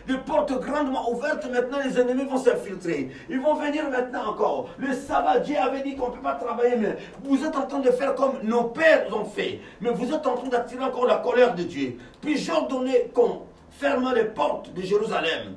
les 0.09 0.19
portes 0.19 0.53
grandement 0.61 1.11
ouvertes, 1.11 1.49
maintenant 1.51 1.79
les 1.85 1.99
ennemis 1.99 2.25
vont 2.25 2.39
s'infiltrer. 2.39 3.11
Ils 3.29 3.41
vont 3.41 3.55
venir 3.55 3.89
maintenant 3.91 4.31
encore. 4.31 4.71
Le 4.79 4.93
sabbat, 4.95 5.41
Dieu 5.41 5.57
avait 5.57 5.83
dit 5.83 5.97
qu'on 5.97 6.09
ne 6.09 6.15
peut 6.15 6.23
pas 6.23 6.35
travailler, 6.35 6.77
mais 6.77 6.97
vous 7.25 7.45
êtes 7.45 7.57
en 7.57 7.67
train 7.67 7.81
de 7.81 7.91
faire 7.91 8.15
comme 8.15 8.35
nos 8.43 8.65
pères 8.65 9.07
ont 9.15 9.25
fait. 9.25 9.61
Mais 9.81 9.91
vous 9.91 10.13
êtes 10.13 10.27
en 10.27 10.35
train 10.35 10.49
d'attirer 10.49 10.85
encore 10.85 11.07
la 11.07 11.17
colère 11.17 11.55
de 11.55 11.63
Dieu. 11.63 11.99
Puis 12.21 12.37
j'ordonnais 12.39 13.11
qu'on 13.15 13.43
ferme 13.71 14.13
les 14.15 14.25
portes 14.25 14.73
de 14.75 14.83
Jérusalem 14.83 15.55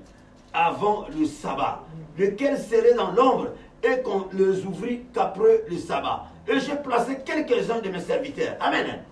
avant 0.54 1.06
le 1.18 1.26
sabbat, 1.26 1.82
lesquelles 2.18 2.58
seraient 2.58 2.94
dans 2.94 3.12
l'ombre, 3.12 3.50
et 3.84 4.02
qu'on 4.02 4.28
les 4.32 4.66
ouvrit 4.66 5.04
qu'après 5.13 5.63
le 5.70 5.78
sabbat. 5.78 6.26
Et 6.48 6.60
j'ai 6.60 6.76
placé 6.76 7.18
quelques-uns 7.26 7.80
de 7.80 7.89
mes 7.89 8.00
serviteurs. 8.00 8.56
Amen. 8.62 9.04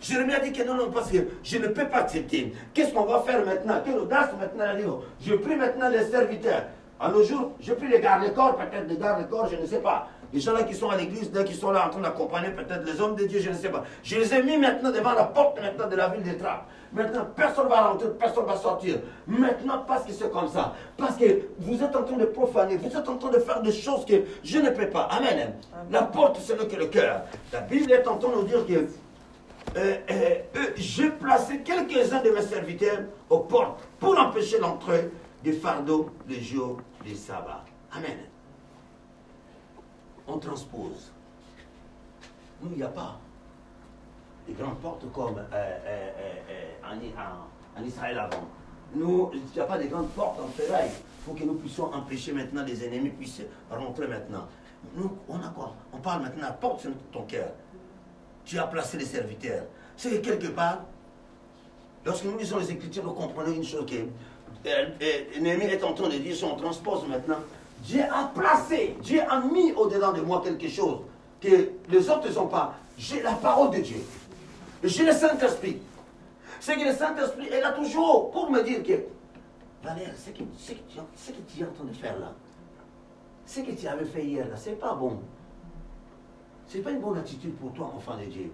Jérémie 0.00 0.34
a 0.34 0.40
dit 0.40 0.52
que 0.52 0.62
non, 0.62 0.74
non, 0.74 0.90
parce 0.92 1.10
que 1.10 1.18
je 1.42 1.58
ne 1.58 1.68
peux 1.68 1.88
pas 1.88 1.98
accepter. 1.98 2.52
Qu'est-ce 2.74 2.92
qu'on 2.92 3.04
va 3.04 3.20
faire 3.20 3.44
maintenant? 3.44 3.80
Quelle 3.84 3.98
audace 3.98 4.30
maintenant 4.38 5.00
Je 5.20 5.34
prie 5.34 5.56
maintenant 5.56 5.88
les 5.88 6.04
serviteurs. 6.04 6.64
À 6.98 7.10
nos 7.10 7.22
jours, 7.22 7.52
je 7.60 7.74
prie 7.74 7.88
les 7.88 8.00
gardes-corps, 8.00 8.56
peut-être 8.56 8.88
les 8.88 8.96
gardes-corps, 8.96 9.48
je 9.50 9.56
ne 9.56 9.66
sais 9.66 9.80
pas. 9.80 10.08
Les 10.32 10.40
gens 10.40 10.52
là 10.52 10.62
qui 10.62 10.74
sont 10.74 10.88
à 10.90 10.96
l'église, 10.96 11.30
qui 11.46 11.54
sont 11.54 11.70
là 11.70 11.86
en 11.86 11.90
train 11.90 12.00
d'accompagner 12.00 12.50
peut-être 12.50 12.84
les 12.84 13.00
hommes 13.00 13.16
de 13.16 13.26
Dieu, 13.26 13.40
je 13.40 13.50
ne 13.50 13.54
sais 13.54 13.68
pas. 13.68 13.84
Je 14.02 14.16
les 14.16 14.34
ai 14.34 14.42
mis 14.42 14.56
maintenant 14.56 14.90
devant 14.90 15.12
la 15.12 15.24
porte 15.24 15.60
maintenant 15.60 15.88
de 15.88 15.96
la 15.96 16.08
ville 16.08 16.22
des 16.22 16.36
Trappes. 16.36 16.66
Maintenant, 16.92 17.26
personne 17.34 17.64
ne 17.64 17.70
va 17.70 17.88
rentrer, 17.88 18.08
personne 18.18 18.44
ne 18.44 18.48
va 18.48 18.56
sortir. 18.56 18.96
Maintenant, 19.26 19.84
parce 19.86 20.04
que 20.04 20.12
c'est 20.12 20.30
comme 20.30 20.48
ça. 20.48 20.74
Parce 20.96 21.16
que 21.16 21.48
vous 21.58 21.82
êtes 21.82 21.94
en 21.94 22.04
train 22.04 22.16
de 22.16 22.24
profaner, 22.26 22.76
vous 22.76 22.96
êtes 22.96 23.08
en 23.08 23.16
train 23.16 23.30
de 23.30 23.38
faire 23.38 23.60
des 23.60 23.72
choses 23.72 24.04
que 24.04 24.22
je 24.42 24.58
ne 24.58 24.70
peux 24.70 24.88
pas. 24.88 25.02
Amen. 25.02 25.54
La 25.90 26.02
porte, 26.02 26.38
c'est 26.40 26.56
que 26.56 26.76
le 26.76 26.86
cœur. 26.86 27.22
La 27.52 27.60
Bible 27.60 27.92
est 27.92 28.06
en 28.06 28.16
train 28.16 28.30
de 28.30 28.34
nous 28.36 28.44
dire 28.44 28.66
que 28.66 28.86
euh, 29.76 29.96
euh, 30.10 30.34
euh, 30.56 30.70
j'ai 30.76 31.10
placé 31.10 31.60
quelques-uns 31.60 32.22
de 32.22 32.30
mes 32.30 32.42
serviteurs 32.42 33.00
aux 33.28 33.40
portes 33.40 33.80
pour 33.98 34.18
empêcher 34.18 34.58
l'entrée 34.58 35.10
des 35.42 35.52
fardeaux 35.52 36.10
les 36.28 36.40
jours 36.40 36.78
du 37.04 37.14
sabbat. 37.14 37.64
Amen. 37.92 38.18
On 40.26 40.38
transpose. 40.38 41.12
Nous, 42.62 42.70
il 42.72 42.78
n'y 42.78 42.82
a 42.82 42.88
pas 42.88 43.18
des 44.46 44.52
grandes 44.54 44.78
portes 44.78 45.10
comme 45.12 45.40
en, 46.84 47.84
Israël 47.84 48.18
avant. 48.18 48.46
Nous, 48.94 49.30
il 49.34 49.42
n'y 49.54 49.60
a 49.60 49.64
pas 49.64 49.78
de 49.78 49.86
grandes 49.88 50.10
portes 50.10 50.40
en 50.40 50.48
ferraille 50.48 50.90
pour 51.24 51.34
que 51.34 51.44
nous 51.44 51.54
puissions 51.54 51.92
empêcher 51.92 52.32
maintenant 52.32 52.62
les 52.64 52.84
ennemis 52.84 53.10
puissent 53.10 53.42
rentrer 53.70 54.06
maintenant. 54.06 54.46
Nous, 54.94 55.10
on 55.28 55.36
a 55.36 55.48
quoi? 55.48 55.74
On 55.92 55.98
parle 55.98 56.22
maintenant 56.22 56.46
porte 56.60 56.80
sur 56.80 56.92
ton 57.12 57.22
cœur 57.22 57.48
tu 58.46 58.58
as 58.58 58.66
placé 58.66 58.96
les 58.96 59.04
serviteurs. 59.04 59.64
C'est 59.96 60.22
que 60.22 60.28
quelque 60.28 60.46
part, 60.46 60.84
lorsque 62.04 62.24
nous 62.24 62.38
lisons 62.38 62.58
les 62.58 62.70
Écritures, 62.70 63.04
nous 63.04 63.12
comprenons 63.12 63.52
une 63.52 63.64
chose 63.64 63.84
que 63.84 65.40
Néhémie 65.40 65.64
est 65.64 65.84
en 65.84 65.92
train 65.92 66.08
de 66.08 66.16
dire, 66.16 66.34
si 66.34 66.44
on 66.44 66.56
transpose 66.56 67.06
maintenant, 67.08 67.38
Dieu 67.82 68.02
a 68.10 68.30
placé, 68.34 68.96
Dieu 69.02 69.20
a 69.28 69.40
mis 69.40 69.72
au-dedans 69.72 70.12
de 70.12 70.22
moi 70.22 70.40
quelque 70.42 70.68
chose 70.68 71.00
que 71.40 71.70
les 71.88 72.08
autres 72.08 72.32
n'ont 72.34 72.46
pas. 72.46 72.74
J'ai 72.96 73.20
la 73.22 73.32
parole 73.32 73.70
de 73.70 73.80
Dieu. 73.80 74.02
J'ai 74.86 75.04
le 75.04 75.12
Saint-Esprit. 75.12 75.82
C'est 76.60 76.76
que 76.76 76.84
le 76.84 76.92
Saint-Esprit 76.92 77.48
est 77.48 77.60
là 77.60 77.72
toujours 77.72 78.30
pour 78.30 78.50
me 78.50 78.62
dire 78.62 78.82
que, 78.82 78.92
Valère, 79.82 80.12
ce 80.16 80.30
que, 80.30 80.38
que, 80.38 80.42
tu, 80.42 81.32
que 81.32 81.52
tu 81.52 81.60
es 81.60 81.64
en 81.64 81.72
train 81.72 81.84
de 81.84 81.92
faire 81.92 82.18
là, 82.18 82.32
ce 83.44 83.60
que 83.60 83.72
tu 83.72 83.86
avais 83.86 84.04
fait 84.04 84.24
hier 84.24 84.46
là, 84.48 84.56
c'est 84.56 84.78
pas 84.78 84.94
bon. 84.94 85.20
Ce 86.66 86.76
n'est 86.76 86.82
pas 86.82 86.90
une 86.90 87.00
bonne 87.00 87.18
attitude 87.18 87.54
pour 87.56 87.72
toi, 87.72 87.92
enfant 87.96 88.16
de 88.16 88.24
Dieu. 88.24 88.50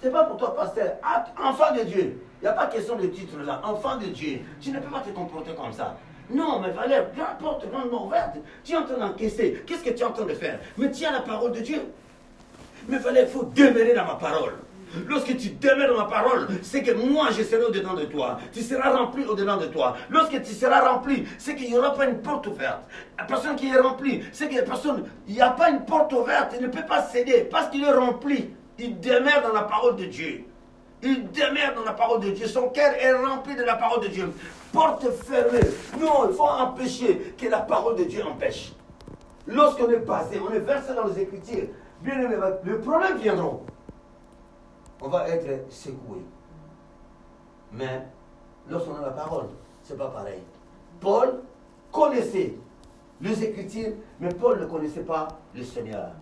Ce 0.00 0.06
n'est 0.06 0.12
pas 0.12 0.24
pour 0.24 0.36
toi, 0.36 0.54
pasteur. 0.54 0.96
Enfant 1.42 1.74
de 1.76 1.82
Dieu. 1.82 2.22
Il 2.40 2.44
n'y 2.44 2.48
a 2.48 2.52
pas 2.52 2.66
question 2.66 2.96
de 2.96 3.06
titre 3.06 3.38
là. 3.38 3.60
Enfant 3.64 3.96
de 3.96 4.06
Dieu. 4.06 4.40
Tu 4.60 4.70
ne 4.70 4.78
peux 4.78 4.90
pas 4.90 5.00
te 5.00 5.10
comporter 5.10 5.54
comme 5.54 5.72
ça. 5.72 5.96
Non, 6.30 6.60
mais 6.60 6.70
Valère, 6.70 7.06
la 7.16 7.24
porte 7.24 7.68
grandement 7.68 8.06
ouverte. 8.06 8.36
Tu 8.62 8.74
es 8.74 8.76
en 8.76 8.84
train 8.84 8.98
d'encaisser. 8.98 9.64
Qu'est-ce 9.66 9.82
que 9.82 9.90
tu 9.90 10.02
es 10.02 10.04
en 10.04 10.12
train 10.12 10.26
de 10.26 10.34
faire? 10.34 10.60
Mais 10.76 10.90
tiens 10.90 11.10
la 11.10 11.22
parole 11.22 11.50
de 11.50 11.60
Dieu. 11.60 11.82
Mais 12.86 12.98
Valère, 12.98 13.24
il 13.24 13.30
faut 13.30 13.44
demeurer 13.44 13.94
dans 13.94 14.04
ma 14.04 14.14
parole. 14.14 14.54
Lorsque 15.06 15.36
tu 15.36 15.50
demeures 15.50 15.94
dans 15.94 16.02
ma 16.02 16.08
parole, 16.08 16.48
c'est 16.62 16.82
que 16.82 16.92
moi 16.92 17.28
je 17.30 17.42
serai 17.42 17.64
au-dedans 17.64 17.94
de 17.94 18.04
toi. 18.04 18.38
Tu 18.52 18.60
seras 18.60 18.90
rempli 18.90 19.24
au-dedans 19.24 19.56
de 19.56 19.66
toi. 19.66 19.96
Lorsque 20.10 20.42
tu 20.42 20.52
seras 20.52 20.80
rempli, 20.88 21.26
c'est 21.38 21.54
qu'il 21.54 21.70
n'y 21.70 21.78
aura 21.78 21.94
pas 21.94 22.06
une 22.06 22.20
porte 22.20 22.46
ouverte. 22.46 22.80
La 23.18 23.24
personne 23.24 23.56
qui 23.56 23.68
est 23.68 23.78
remplie, 23.78 24.22
c'est 24.32 24.48
que 24.48 24.60
personne, 24.62 25.04
il 25.26 25.34
n'y 25.34 25.40
a 25.40 25.50
pas 25.50 25.70
une 25.70 25.84
porte 25.84 26.12
ouverte, 26.12 26.54
il 26.58 26.62
ne 26.62 26.70
peut 26.70 26.86
pas 26.86 27.02
céder 27.02 27.48
parce 27.50 27.68
qu'il 27.68 27.84
est 27.84 27.92
rempli. 27.92 28.50
Il 28.78 29.00
demeure 29.00 29.42
dans 29.42 29.52
la 29.52 29.62
parole 29.62 29.96
de 29.96 30.04
Dieu. 30.04 30.44
Il 31.02 31.30
demeure 31.30 31.74
dans 31.76 31.84
la 31.84 31.92
parole 31.92 32.20
de 32.20 32.30
Dieu. 32.30 32.46
Son 32.46 32.68
cœur 32.68 32.92
est 32.94 33.12
rempli 33.12 33.54
de 33.54 33.62
la 33.62 33.74
parole 33.74 34.02
de 34.02 34.08
Dieu. 34.08 34.32
Porte 34.72 35.06
fermée. 35.10 35.60
Non, 36.00 36.28
il 36.28 36.34
faut 36.34 36.42
empêcher 36.42 37.34
que 37.40 37.48
la 37.48 37.60
parole 37.60 37.96
de 37.96 38.04
Dieu 38.04 38.22
empêche. 38.24 38.72
Lorsqu'on 39.46 39.90
est 39.90 39.98
basé, 39.98 40.40
on 40.46 40.52
est 40.52 40.60
versé 40.60 40.94
dans 40.94 41.06
les 41.06 41.22
Écritures, 41.22 41.68
bien 42.02 42.20
aimé, 42.20 42.36
le 42.64 42.80
problème 42.80 43.16
viendra 43.16 43.60
on 45.00 45.08
va 45.08 45.28
être 45.28 45.70
secoué. 45.72 46.18
Mais 47.72 48.06
lorsqu'on 48.68 48.96
a 48.96 49.02
la 49.02 49.10
parole, 49.10 49.48
ce 49.82 49.92
n'est 49.92 49.98
pas 49.98 50.08
pareil. 50.08 50.42
Paul 51.00 51.42
connaissait 51.92 52.54
les 53.20 53.44
Écritures, 53.44 53.92
mais 54.20 54.28
Paul 54.30 54.60
ne 54.60 54.66
connaissait 54.66 55.02
pas 55.04 55.28
le 55.54 55.62
Seigneur. 55.62 56.12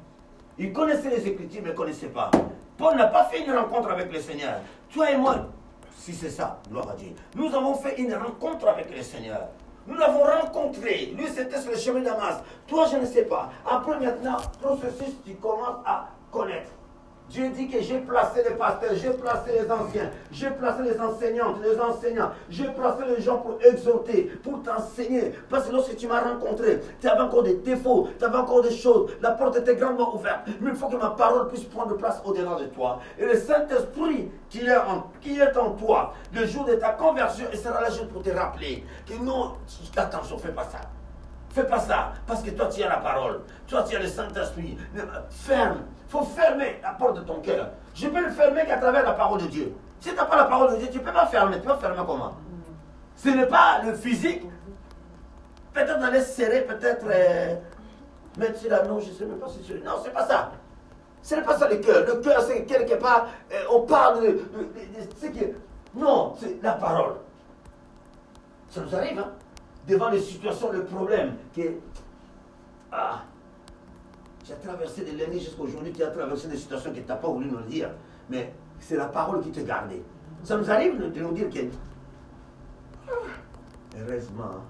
Il 0.59 0.73
connaissait 0.73 1.11
les 1.11 1.29
Écritures, 1.29 1.63
mais 1.63 1.71
ne 1.71 1.75
connaissait 1.75 2.09
pas. 2.09 2.31
Paul 2.77 2.97
n'a 2.97 3.07
pas 3.07 3.25
fait 3.25 3.45
une 3.45 3.53
rencontre 3.53 3.91
avec 3.91 4.13
le 4.13 4.21
Seigneur. 4.21 4.61
Toi 4.93 5.11
et 5.11 5.17
moi, 5.17 5.47
si 5.97 6.13
c'est 6.13 6.31
ça, 6.31 6.61
gloire 6.71 6.91
à 6.91 6.95
Dieu. 6.95 7.13
Nous 7.35 7.55
avons 7.55 7.75
fait 7.75 7.99
une 8.01 8.15
rencontre 8.15 8.69
avec 8.69 8.95
le 8.95 9.03
Seigneur. 9.03 9.49
Nous 9.87 9.95
l'avons 9.95 10.23
rencontré. 10.25 11.15
Lui, 11.17 11.27
c'était 11.29 11.61
sur 11.61 11.71
le 11.71 11.77
chemin 11.77 12.01
d'Amas. 12.01 12.43
Toi, 12.67 12.87
je 12.91 12.97
ne 12.97 13.07
sais 13.07 13.25
pas. 13.25 13.51
Après, 13.65 13.99
maintenant, 14.01 14.37
processus, 14.61 15.15
tu 15.25 15.35
commences 15.35 15.79
à 15.85 16.09
connaître. 16.31 16.71
Dieu 17.29 17.49
dit 17.51 17.69
que 17.69 17.81
j'ai 17.83 17.99
placé 17.99 18.43
les 18.49 18.55
pasteurs, 18.55 18.95
j'ai 18.95 19.11
placé 19.11 19.53
les 19.53 19.71
anciens, 19.71 20.11
j'ai 20.31 20.51
placé 20.51 20.83
les 20.83 21.01
enseignantes, 21.01 21.57
les 21.63 21.79
enseignants, 21.81 22.31
j'ai 22.49 22.69
placé 22.69 23.03
les 23.09 23.21
gens 23.21 23.39
pour 23.39 23.59
exhorter, 23.63 24.31
pour 24.43 24.63
t'enseigner. 24.63 25.33
Parce 25.51 25.67
que 25.67 25.73
lorsque 25.73 25.97
tu 25.97 26.07
m'as 26.07 26.21
rencontré, 26.21 26.81
tu 27.01 27.09
avais 27.09 27.23
encore 27.23 27.43
des 27.43 27.55
défauts, 27.55 28.09
tu 28.19 28.25
avais 28.25 28.39
encore 28.39 28.63
des 28.63 28.75
choses, 28.75 29.11
la 29.21 29.33
porte 29.33 29.57
était 29.57 29.75
grandement 29.75 30.15
ouverte. 30.15 30.47
Mais 30.61 30.71
il 30.71 30.77
faut 30.77 30.89
que 30.89 30.97
ma 30.97 31.11
parole 31.11 31.49
puisse 31.49 31.65
prendre 31.65 31.97
place 31.97 32.23
au-delà 32.25 32.55
de 32.61 32.67
toi. 32.67 33.01
Et 33.19 33.25
le 33.25 33.35
Saint-Esprit 33.35 34.31
qui, 34.49 34.61
est 34.61 35.57
en, 35.57 35.71
toi, 35.71 36.15
le 36.33 36.47
jour 36.47 36.65
de 36.65 36.75
ta 36.75 36.91
conversion, 36.91 37.47
il 37.53 37.59
sera 37.59 37.81
là 37.81 37.91
juste 37.91 38.09
pour 38.09 38.23
te 38.23 38.31
rappeler 38.31 38.85
que 39.07 39.15
non, 39.23 39.55
attention, 39.97 40.39
fais 40.39 40.53
pas 40.53 40.65
ça. 40.65 40.81
Fais 41.57 41.65
pas 41.65 41.81
ça, 41.81 42.13
parce 42.27 42.43
que 42.43 42.51
toi 42.51 42.67
tu 42.67 42.83
as 42.83 42.89
la 42.91 42.99
parole, 42.99 43.41
toi 43.67 43.83
tu 43.83 43.97
as 43.97 43.99
le 43.99 44.09
Saint-Esprit. 44.09 44.77
Ferme, 45.31 45.85
faut 46.07 46.23
fermer 46.23 46.79
la 46.83 46.91
porte 46.91 47.17
de 47.17 47.23
ton 47.23 47.41
cœur. 47.41 47.71
Je 47.95 48.09
peux 48.09 48.23
le 48.23 48.29
fermer 48.29 48.67
qu'à 48.67 48.77
travers 48.77 49.03
la 49.03 49.15
parole 49.15 49.41
de 49.41 49.47
Dieu. 49.47 49.73
Si 49.99 50.11
tu 50.11 50.15
n'as 50.17 50.27
pas 50.27 50.37
la 50.37 50.45
parole 50.45 50.73
de 50.73 50.77
Dieu, 50.77 50.89
tu 50.93 50.99
ne 50.99 51.03
peux 51.03 51.15
pas 51.15 51.25
fermer. 51.25 51.59
Tu 51.59 51.67
vas 51.67 51.79
fermer 51.79 52.03
comment? 52.07 52.35
Ce 53.15 53.31
n'est 53.31 53.47
pas 53.47 53.81
le 53.83 53.95
physique. 53.95 54.43
Peut-être 55.73 55.99
d'aller 55.99 56.21
serrer, 56.21 56.61
peut-être 56.61 57.07
euh, 57.09 57.55
mettre 58.37 58.59
sur 58.59 58.69
la 58.69 58.83
non, 58.83 59.01
je 59.01 59.09
ne 59.09 59.15
sais 59.15 59.25
même 59.25 59.39
pas 59.39 59.49
si 59.49 59.65
c'est. 59.67 59.83
Non, 59.83 59.93
ce 60.03 60.09
n'est 60.09 60.13
pas 60.13 60.27
ça. 60.27 60.53
Ce 61.23 61.37
n'est 61.37 61.43
pas 61.43 61.57
ça 61.57 61.71
le 61.71 61.77
cœur. 61.77 62.05
Le 62.07 62.17
cœur, 62.17 62.43
c'est 62.43 62.67
quelque 62.67 62.97
part, 62.97 63.29
euh, 63.51 63.63
on 63.73 63.81
parle 63.81 64.21
de, 64.21 64.41
Non, 65.95 66.35
c'est 66.39 66.63
la 66.63 66.73
parole. 66.73 67.15
Ça 68.69 68.83
nous 68.83 68.95
arrive, 68.95 69.19
hein, 69.21 69.33
devant 69.87 70.11
les 70.11 70.21
situations, 70.21 70.73
le 70.73 70.85
problème 70.85 71.35
qui 71.53 71.63
est. 71.63 71.79
Ah, 72.93 73.23
as 74.49 74.55
traversé 74.65 75.05
des 75.05 75.13
lundi 75.13 75.41
jusqu'à 75.41 75.63
aujourd'hui, 75.63 75.93
tu 75.93 76.03
as 76.03 76.11
traversé 76.11 76.49
des 76.49 76.57
situations 76.57 76.91
que 76.93 77.01
tu 77.01 77.07
n'as 77.09 77.17
pas 77.17 77.29
voulu 77.29 77.47
nous 77.51 77.61
dire. 77.63 77.91
Mais 78.31 78.53
c'est 78.79 78.97
la 78.97 79.07
parole 79.07 79.41
qui 79.43 79.51
te 79.51 79.61
gardait. 79.61 80.03
Ça 80.45 80.57
nous 80.57 80.71
arrive 80.71 80.99
de 81.13 81.21
nous 81.21 81.33
dire 81.33 81.51
que. 81.51 81.59
Ah, 83.09 83.13
heureusement, 83.99 84.63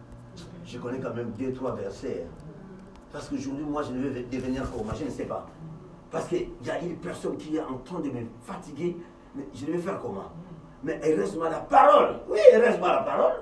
je 0.64 0.78
connais 0.78 0.98
quand 1.00 1.14
même 1.14 1.30
deux, 1.32 1.52
trois 1.52 1.74
versets. 1.74 2.26
hein. 2.26 2.30
Parce 3.12 3.28
qu'aujourd'hui, 3.28 3.64
moi, 3.64 3.82
je 3.82 3.92
ne 3.92 4.08
vais 4.08 4.22
devenir 4.24 4.62
comment 4.70 4.92
Je 4.94 5.04
ne 5.04 5.10
sais 5.10 5.24
pas. 5.24 5.46
Parce 6.10 6.28
qu'il 6.28 6.48
y 6.64 6.70
a 6.70 6.80
une 6.80 6.96
personne 6.96 7.36
qui 7.36 7.56
est 7.56 7.62
en 7.62 7.78
train 7.78 8.00
de 8.00 8.08
me 8.10 8.26
fatiguer. 8.42 8.96
Mais 9.34 9.44
je 9.54 9.66
vais 9.66 9.78
faire 9.78 10.00
comment? 10.00 10.30
Mais 10.82 11.00
heureusement 11.04 11.44
la 11.50 11.60
parole. 11.60 12.20
Oui, 12.28 12.38
heureusement 12.54 12.86
la 12.88 13.02
parole. 13.02 13.32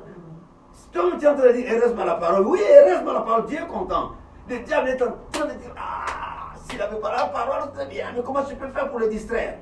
Toi, 0.93 1.03
tu 1.18 1.25
es 1.25 1.29
en 1.29 1.35
train 1.35 1.47
de 1.47 1.53
dire 1.53 1.66
heureusement 1.72 2.05
la 2.05 2.14
parole. 2.14 2.47
Oui, 2.47 2.61
heureusement 2.61 3.12
la 3.12 3.20
parole. 3.20 3.47
Dieu 3.47 3.59
est 3.59 3.66
content. 3.66 4.12
Le 4.49 4.59
diable 4.61 4.89
est 4.91 5.03
en 5.03 5.14
train 5.33 5.47
de 5.47 5.53
dire 5.55 5.75
Ah, 5.77 6.53
s'il 6.68 6.79
n'avait 6.79 7.01
pas 7.01 7.16
la 7.16 7.27
parole, 7.27 7.70
c'est 7.77 7.89
bien. 7.89 8.12
Mais 8.14 8.22
comment 8.22 8.45
je 8.49 8.55
peux 8.55 8.68
faire 8.68 8.91
pour 8.91 8.99
le 9.01 9.09
distraire? 9.09 9.59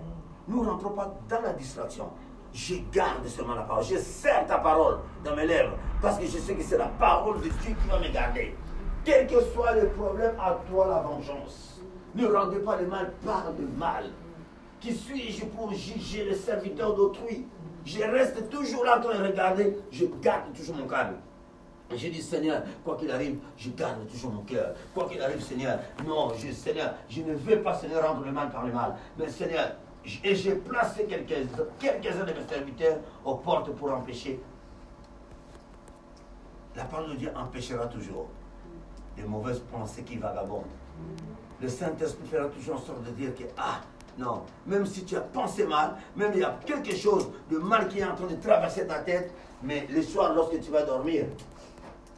Nous 0.49 0.65
ne 0.65 0.71
rentrons 0.71 0.91
pas 0.91 1.15
dans 1.29 1.41
la 1.41 1.53
distraction. 1.53 2.11
Je 2.53 2.75
garde 2.93 3.27
seulement 3.27 3.55
la 3.55 3.63
parole. 3.63 3.85
Je 3.85 3.97
serre 3.97 4.47
ta 4.47 4.59
parole 4.59 4.99
dans 5.25 5.35
mes 5.35 5.47
lèvres. 5.47 5.77
Parce 6.03 6.19
que 6.19 6.27
je 6.27 6.39
sais 6.39 6.55
que 6.55 6.63
c'est 6.63 6.79
la 6.79 6.89
parole 6.89 7.37
de 7.39 7.49
Dieu 7.49 7.75
qui 7.83 7.89
va 7.89 7.99
me 7.99 8.13
garder. 8.13 8.55
Quel 9.05 9.27
que 9.27 9.41
soit 9.41 9.73
le 9.75 9.89
problème, 9.89 10.35
à 10.41 10.59
toi 10.71 10.87
la 10.89 11.01
vengeance. 11.01 11.81
Ne 12.15 12.27
rendez 12.27 12.59
pas 12.59 12.77
le 12.77 12.87
mal 12.87 13.13
par 13.25 13.45
le 13.59 13.67
mal. 13.79 14.11
Qui 14.81 14.95
suis-je 14.95 15.47
pour 15.47 15.73
juger 15.73 16.25
le 16.25 16.35
serviteur 16.35 16.95
d'autrui? 16.95 17.47
Je 17.85 18.01
reste 18.03 18.49
toujours 18.51 18.85
là 18.85 18.99
en 18.99 19.01
train 19.01 19.19
de 19.19 19.27
regarder. 19.27 19.77
Je 19.91 20.07
garde 20.21 20.53
toujours 20.55 20.77
mon 20.77 20.87
calme. 20.87 21.17
Et 21.91 21.99
j'ai 21.99 22.11
dit, 22.11 22.23
Seigneur, 22.23 22.63
quoi 22.85 22.97
qu'il 22.97 23.11
arrive, 23.11 23.39
je 23.57 23.71
garde 23.71 24.07
toujours 24.09 24.33
mon 24.33 24.43
cœur. 24.43 24.75
Quoi 24.95 25.09
qu'il 25.09 25.21
arrive, 25.21 25.43
Seigneur, 25.43 25.79
non, 26.07 26.33
je, 26.35 26.51
Seigneur, 26.53 26.95
je 27.09 27.21
ne 27.21 27.35
veux 27.35 27.61
pas, 27.61 27.75
Seigneur, 27.75 28.07
rendre 28.09 28.25
le 28.25 28.33
mal 28.33 28.49
par 28.51 28.65
le 28.65 28.73
mal. 28.73 28.97
Mais 29.19 29.29
Seigneur, 29.29 29.73
et 30.25 30.35
j'ai 30.35 30.55
placé 30.55 31.05
quelques- 31.05 31.49
quelques-uns 31.79 32.25
de 32.25 32.33
mes 32.33 32.47
serviteurs 32.49 32.97
aux 33.25 33.35
portes 33.35 33.71
pour 33.75 33.93
empêcher. 33.93 34.41
La 36.75 36.85
parole 36.85 37.11
de 37.11 37.17
Dieu 37.17 37.31
empêchera 37.37 37.87
toujours 37.87 38.29
les 39.17 39.25
mauvaises 39.25 39.61
pensées 39.71 40.03
qui 40.03 40.17
vagabondent. 40.17 40.65
Le 41.61 41.69
Saint-Esprit 41.69 42.27
fera 42.27 42.47
toujours 42.49 42.77
en 42.77 42.81
sorte 42.81 43.05
de 43.05 43.11
dire 43.11 43.35
que, 43.35 43.45
ah, 43.59 43.81
non, 44.19 44.43
même 44.67 44.85
si 44.85 45.05
tu 45.05 45.17
as 45.17 45.21
pensé 45.21 45.67
mal, 45.67 45.97
même 46.17 46.33
il 46.35 46.41
y 46.41 46.45
a 46.45 46.59
quelque 46.67 46.95
chose 46.95 47.31
de 47.51 47.59
mal 47.59 47.89
qui 47.89 48.01
est 48.01 48.05
en 48.05 48.15
train 48.15 48.27
de 48.27 48.37
traverser 48.37 48.87
ta 48.87 49.01
tête, 49.01 49.33
mais 49.63 49.87
le 49.91 50.03
soir, 50.03 50.35
lorsque 50.35 50.61
tu 50.61 50.71
vas 50.71 50.83
dormir, 50.83 51.25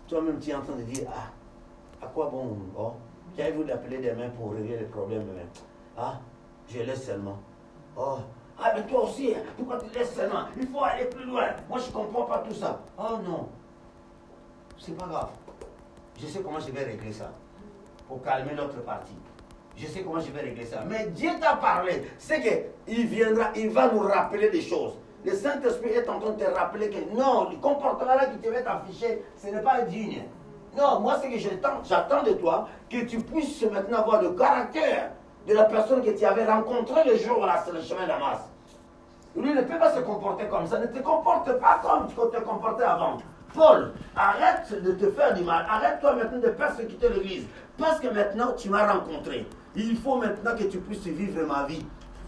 toi-même 0.09 0.39
tu 0.39 0.51
es 0.51 0.55
en 0.55 0.63
train 0.63 0.77
de 0.77 0.83
dire, 0.83 1.07
ah, 1.09 2.05
à 2.05 2.09
quoi 2.09 2.27
bon, 2.27 2.57
oh, 2.77 2.93
j'avais 3.37 3.53
voulu 3.53 3.71
appeler 3.71 3.99
des 3.99 4.13
mains 4.13 4.31
pour 4.31 4.53
régler 4.53 4.79
les 4.79 4.87
problèmes, 4.87 5.25
ah, 5.97 6.19
je 6.69 6.81
laisse 6.81 7.07
seulement. 7.07 7.39
Oh, 7.97 8.19
ah, 8.59 8.73
mais 8.75 8.87
toi 8.87 9.05
aussi, 9.05 9.35
hein, 9.35 9.43
pourquoi 9.57 9.79
tu 9.79 9.97
laisses 9.97 10.15
seulement? 10.15 10.45
Il 10.57 10.67
faut 10.69 10.83
aller 10.83 11.07
plus 11.07 11.25
loin. 11.25 11.49
Moi, 11.69 11.79
je 11.79 11.87
ne 11.87 11.93
comprends 11.93 12.25
pas 12.25 12.39
tout 12.39 12.55
ça. 12.55 12.81
Oh 12.99 13.19
non, 13.25 13.49
c'est 14.79 14.97
pas 14.97 15.07
grave. 15.07 15.31
Je 16.21 16.27
sais 16.27 16.41
comment 16.41 16.61
je 16.61 16.71
vais 16.71 16.85
régler 16.85 17.13
ça 17.13 17.33
pour 18.09 18.23
calmer 18.23 18.55
l'autre 18.55 18.81
partie. 18.83 19.17
Je 19.77 19.87
sais 19.87 20.03
comment 20.03 20.21
je 20.21 20.31
vais 20.31 20.41
régler 20.41 20.65
ça. 20.65 20.83
Mais 20.89 21.07
Dieu 21.07 21.31
t'a 21.41 21.57
parlé. 21.57 22.05
C'est 22.19 22.41
qu'il 22.41 23.07
viendra, 23.07 23.51
il 23.57 23.71
va 23.71 23.91
nous 23.91 24.01
rappeler 24.01 24.51
des 24.51 24.63
choses. 24.63 24.95
Le 25.25 25.33
Saint-Esprit 25.33 25.91
est 25.91 26.09
en 26.09 26.21
train 26.21 26.33
de 26.33 26.45
te 26.45 26.51
rappeler 26.51 26.91
que 26.91 27.17
non, 27.17 27.49
le 27.51 27.57
comportement-là 27.57 28.27
qui 28.27 28.39
te 28.39 28.49
va 28.49 28.61
t'afficher, 28.61 29.25
ce 29.37 29.47
n'est 29.49 29.63
pas 29.63 29.81
digne. 29.83 30.23
Non, 30.77 31.01
moi, 31.01 31.19
ce 31.23 31.29
que 31.29 31.39
j'attends, 31.39 32.23
de 32.23 32.33
toi, 32.33 32.69
que 32.91 33.05
tu 33.05 33.19
puisses 33.19 33.63
maintenant 33.63 33.99
avoir 33.99 34.23
le 34.23 34.31
caractère 34.31 35.13
de 35.47 35.55
la 35.55 35.65
personne 35.65 36.03
que 36.03 36.11
tu 36.11 36.25
avais 36.25 36.45
rencontrée 36.45 37.05
le 37.05 37.17
jour 37.17 37.45
là, 37.47 37.63
sur 37.65 37.73
le 37.73 37.81
chemin 37.81 38.07
d'Amas. 38.07 38.41
Lui 39.37 39.53
ne 39.55 39.63
peut 39.63 39.79
pas 39.79 39.95
se 39.95 40.01
comporter 40.01 40.47
comme 40.47 40.67
ça. 40.67 40.79
Ne 40.79 40.87
te 40.87 40.99
comporte 40.99 41.59
pas 41.59 41.81
comme 41.83 42.07
tu 42.09 42.15
te 42.15 42.43
comportais 42.43 42.85
avant. 42.85 43.19
Paul, 43.55 43.93
arrête 44.17 44.83
de 44.83 44.93
te 44.93 45.11
faire 45.11 45.35
du 45.35 45.43
mal. 45.43 45.65
Arrête-toi 45.69 46.15
maintenant 46.15 46.41
de 46.41 46.49
persécuter 46.49 47.09
l'Église. 47.09 47.47
Parce 47.79 48.01
que 48.01 48.09
maintenant, 48.09 48.53
tu 48.57 48.69
m'as 48.69 48.93
rencontré. 48.93 49.47
Il 49.77 49.97
faut 49.97 50.17
maintenant 50.17 50.57
que 50.57 50.65
tu 50.65 50.79
puisses 50.79 51.07
vivre 51.07 51.45
ma 51.47 51.65
vie. 51.67 51.85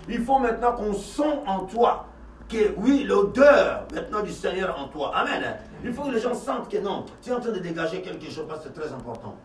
Il 0.09 0.24
faut 0.24 0.38
maintenant 0.38 0.72
qu'on 0.72 0.94
sent 0.94 1.40
en 1.47 1.61
toi 1.61 2.07
que 2.49 2.74
oui, 2.76 3.05
l'odeur 3.05 3.86
maintenant 3.92 4.22
du 4.22 4.32
Seigneur 4.32 4.78
en 4.78 4.88
toi. 4.88 5.14
Amen. 5.14 5.57
Il 5.84 5.92
faut 5.92 6.05
que 6.05 6.11
les 6.11 6.20
gens 6.20 6.34
sentent 6.34 6.68
que 6.68 6.78
non, 6.78 7.05
tu 7.22 7.30
es 7.30 7.32
en 7.32 7.40
train 7.40 7.51
de 7.51 7.59
dégager 7.59 8.03
quelque 8.03 8.30
chose 8.30 8.47
parce 8.49 8.61
que 8.61 8.68
c'est 8.68 8.80
très 8.80 8.92
important. 8.92 9.36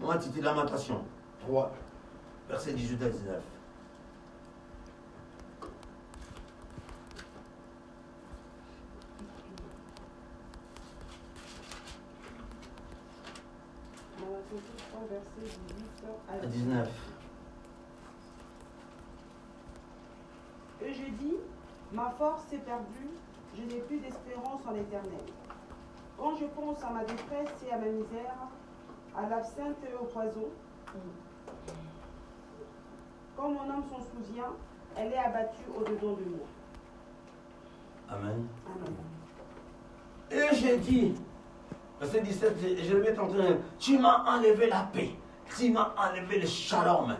Moi, 0.00 0.16
tu 0.18 0.28
dis 0.30 0.40
Lamentation 0.40 1.02
3, 1.40 1.72
verset 2.48 2.72
18 2.72 3.02
à 3.02 3.08
19. 3.08 3.36
Malachie 14.20 14.62
3, 14.90 15.00
verset 15.10 15.58
18 15.68 16.04
à 16.28 16.32
À 16.32 16.46
19. 16.46 17.07
Et 20.84 20.94
j'ai 20.94 21.10
dit, 21.10 21.34
ma 21.92 22.10
force 22.18 22.44
est 22.52 22.58
perdue, 22.58 23.08
je 23.56 23.62
n'ai 23.62 23.80
plus 23.80 23.98
d'espérance 23.98 24.60
en 24.68 24.72
l'éternel. 24.72 25.24
Quand 26.16 26.36
je 26.36 26.44
pense 26.46 26.82
à 26.82 26.90
ma 26.90 27.00
détresse 27.04 27.50
et 27.68 27.72
à 27.72 27.78
ma 27.78 27.86
misère, 27.86 28.34
à 29.16 29.22
l'absinthe 29.28 29.76
et 29.88 29.94
au 30.00 30.04
poison, 30.04 30.46
quand 33.36 33.48
mon 33.50 33.62
âme 33.70 33.84
s'en 33.90 34.00
souvient, 34.00 34.52
elle 34.96 35.12
est 35.12 35.18
abattue 35.18 35.62
au-dedans 35.76 36.14
de 36.14 36.24
moi. 36.30 36.46
Amen. 38.10 38.46
Amen. 38.66 38.94
Et 40.30 40.54
j'ai 40.56 40.76
dit, 40.78 41.14
verset 42.00 42.20
17, 42.20 42.56
je- 42.60 42.84
je 42.84 42.96
vais 42.96 43.14
t'entendre, 43.14 43.58
tu 43.78 43.98
m'as 43.98 44.24
enlevé 44.36 44.68
la 44.68 44.82
paix, 44.92 45.10
tu 45.56 45.70
m'as 45.70 45.94
enlevé 45.96 46.40
le 46.40 46.46
shalom. 46.46 47.16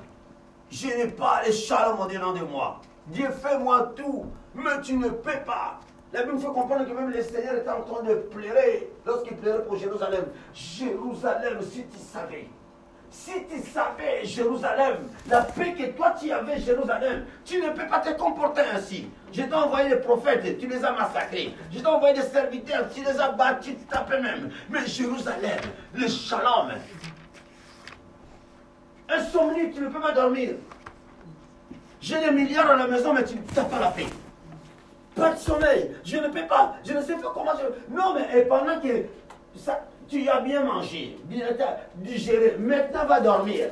Je 0.70 0.86
n'ai 0.88 1.09
pas 1.09 1.44
le 1.46 1.52
shalom 1.52 2.00
au-dedans 2.00 2.32
de 2.32 2.40
moi. 2.44 2.80
Dieu, 3.09 3.28
fais-moi 3.42 3.92
tout, 3.96 4.26
mais 4.54 4.80
tu 4.82 4.96
ne 4.96 5.09
peux 5.09 5.40
pas. 5.46 5.80
La 6.12 6.22
Bible 6.22 6.38
fait 6.38 6.46
comprendre 6.46 6.86
que 6.86 6.92
même 6.92 7.11
le 7.11 7.22
Seigneur 7.22 7.54
est 7.54 7.68
en 7.68 7.82
train 7.82 8.02
de 8.02 8.14
pleurer 8.14 8.90
lorsqu'il 9.04 9.36
pleurait 9.36 9.64
pour 9.64 9.76
Jérusalem. 9.76 10.24
Jérusalem, 10.54 11.59
si 11.62 11.84
tu 11.84 11.98
savais. 11.98 12.48
Si 13.11 13.32
tu 13.46 13.61
savais, 13.61 14.24
Jérusalem, 14.24 15.09
la 15.28 15.42
paix 15.42 15.72
que 15.72 15.90
toi 15.96 16.14
tu 16.18 16.30
avais, 16.30 16.59
Jérusalem, 16.59 17.24
tu 17.44 17.61
ne 17.61 17.70
peux 17.70 17.86
pas 17.86 18.00
te 18.00 18.11
comporter 18.18 18.62
ainsi. 18.74 19.09
Je 19.32 19.42
t'ai 19.42 19.54
envoyé 19.54 19.88
les 19.88 19.96
prophètes, 19.96 20.59
tu 20.59 20.66
les 20.66 20.84
as 20.84 20.92
massacrés. 20.92 21.54
Je 21.70 21.78
t'ai 21.78 21.86
envoyé 21.86 22.14
des 22.14 22.26
serviteurs, 22.26 22.88
tu 22.94 23.02
les 23.02 23.18
as 23.18 23.30
battus, 23.30 23.76
tu 23.78 23.86
tapais 23.86 24.20
même. 24.20 24.50
Mais 24.68 24.86
Jérusalem, 24.86 25.61
le 25.94 26.06
shalom. 26.06 26.72
Insomnie, 29.11 29.72
tu 29.72 29.80
ne 29.80 29.88
peux 29.88 30.00
pas 30.00 30.12
dormir. 30.12 30.56
J'ai 32.01 32.20
des 32.20 32.30
milliards 32.30 32.70
à 32.70 32.76
la 32.76 32.86
maison, 32.86 33.12
mais 33.12 33.24
tu 33.24 33.36
n'as 33.57 33.64
pas 33.64 33.78
la 33.78 33.88
paix. 33.88 34.07
Pas 35.14 35.32
de 35.32 35.38
sommeil. 35.38 35.96
Je 36.05 36.16
ne 36.16 36.28
peux 36.28 36.46
pas. 36.46 36.76
Je 36.84 36.92
ne 36.92 37.03
sais 37.03 37.16
pas 37.16 37.32
comment 37.34 37.53
je. 37.59 37.94
Non, 37.94 38.14
mais 38.14 38.38
et 38.38 38.42
pendant 38.42 38.80
que 38.80 39.05
ça, 39.57 39.80
tu 40.09 40.28
as 40.28 40.40
bien 40.40 40.62
mangé, 40.62 41.18
bien 41.24 41.49
digéré, 41.96 42.57
maintenant 42.59 43.05
va 43.07 43.20
dormir. 43.20 43.70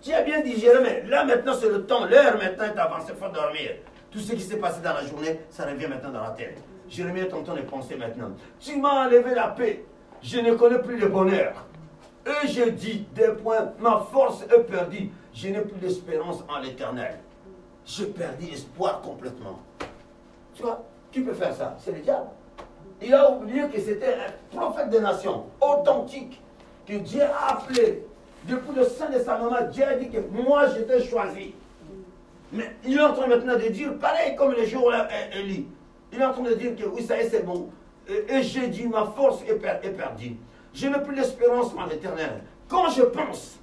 Tu 0.00 0.12
as 0.12 0.22
bien 0.22 0.40
digéré, 0.40 0.78
mais 0.82 1.04
là 1.08 1.24
maintenant 1.24 1.54
c'est 1.54 1.68
le 1.68 1.84
temps, 1.84 2.06
l'heure 2.06 2.36
maintenant 2.36 2.64
est 2.64 2.78
avancée, 2.78 3.12
il 3.12 3.24
faut 3.24 3.32
dormir. 3.32 3.70
Tout 4.10 4.18
ce 4.18 4.32
qui 4.32 4.40
s'est 4.40 4.56
passé 4.56 4.80
dans 4.82 4.94
la 4.94 5.06
journée, 5.06 5.40
ça 5.48 5.64
revient 5.64 5.86
maintenant 5.86 6.10
dans 6.10 6.22
la 6.22 6.30
tête. 6.30 6.58
Jérémie 6.88 7.20
est 7.20 7.32
en 7.32 7.42
train 7.42 7.54
de 7.54 7.62
penser 7.62 7.94
maintenant. 7.96 8.32
Tu 8.60 8.76
m'as 8.76 9.06
enlevé 9.06 9.34
la 9.34 9.48
paix. 9.48 9.84
Je 10.22 10.38
ne 10.40 10.54
connais 10.54 10.80
plus 10.80 10.98
le 10.98 11.08
bonheur. 11.08 11.66
Et 12.26 12.48
je 12.48 12.68
dis, 12.68 13.06
des 13.14 13.28
points, 13.28 13.72
ma 13.78 14.06
force 14.12 14.42
est 14.42 14.62
perdue. 14.64 15.10
Je 15.34 15.48
n'ai 15.48 15.60
plus 15.60 15.80
d'espérance 15.80 16.42
en 16.48 16.58
l'éternel. 16.60 17.18
J'ai 17.84 18.06
perdu 18.06 18.46
espoir 18.52 19.00
complètement. 19.00 19.58
Tu 20.54 20.62
vois, 20.62 20.84
qui 21.10 21.20
peut 21.20 21.32
faire 21.34 21.54
ça? 21.54 21.76
C'est 21.82 21.92
le 21.92 22.00
diable. 22.00 22.26
Il 23.00 23.12
a 23.14 23.30
oublié 23.30 23.68
que 23.68 23.80
c'était 23.80 24.14
un 24.14 24.56
prophète 24.56 24.90
des 24.90 25.00
nations, 25.00 25.46
authentique, 25.60 26.40
que 26.86 26.94
Dieu 26.94 27.22
a 27.22 27.54
appelé. 27.54 28.04
Depuis 28.48 28.74
le 28.74 28.84
sein 28.84 29.08
de 29.10 29.18
sa 29.18 29.38
maman, 29.38 29.68
Dieu 29.70 29.84
a 29.84 29.94
dit 29.94 30.10
que 30.10 30.18
moi 30.30 30.66
j'étais 30.68 31.02
choisi. 31.02 31.54
Mais 32.52 32.76
il 32.84 32.98
est 32.98 33.02
en 33.02 33.12
train 33.14 33.26
maintenant 33.26 33.54
de 33.56 33.68
dire, 33.68 33.96
pareil 33.98 34.36
comme 34.36 34.52
le 34.52 34.64
jour 34.66 34.86
où 34.86 35.36
Élie, 35.38 35.66
il 36.12 36.20
est 36.20 36.24
en 36.24 36.32
train 36.32 36.42
de 36.42 36.54
dire 36.54 36.76
que 36.76 36.84
oui, 36.84 37.02
ça 37.02 37.16
y 37.16 37.20
est, 37.20 37.30
c'est 37.30 37.44
bon. 37.44 37.70
Et, 38.08 38.42
j'ai 38.42 38.66
dit, 38.68 38.86
ma 38.86 39.06
force 39.06 39.42
est, 39.48 39.54
per- 39.54 39.78
est 39.82 39.90
perdue. 39.90 40.36
Je 40.74 40.86
n'ai 40.88 40.98
plus 41.00 41.14
l'espérance 41.14 41.72
en 41.74 41.86
l'éternel. 41.86 42.42
Quand 42.68 42.90
je 42.90 43.02
pense, 43.02 43.58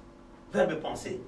verbe 0.52 0.74
penser. 0.80 1.20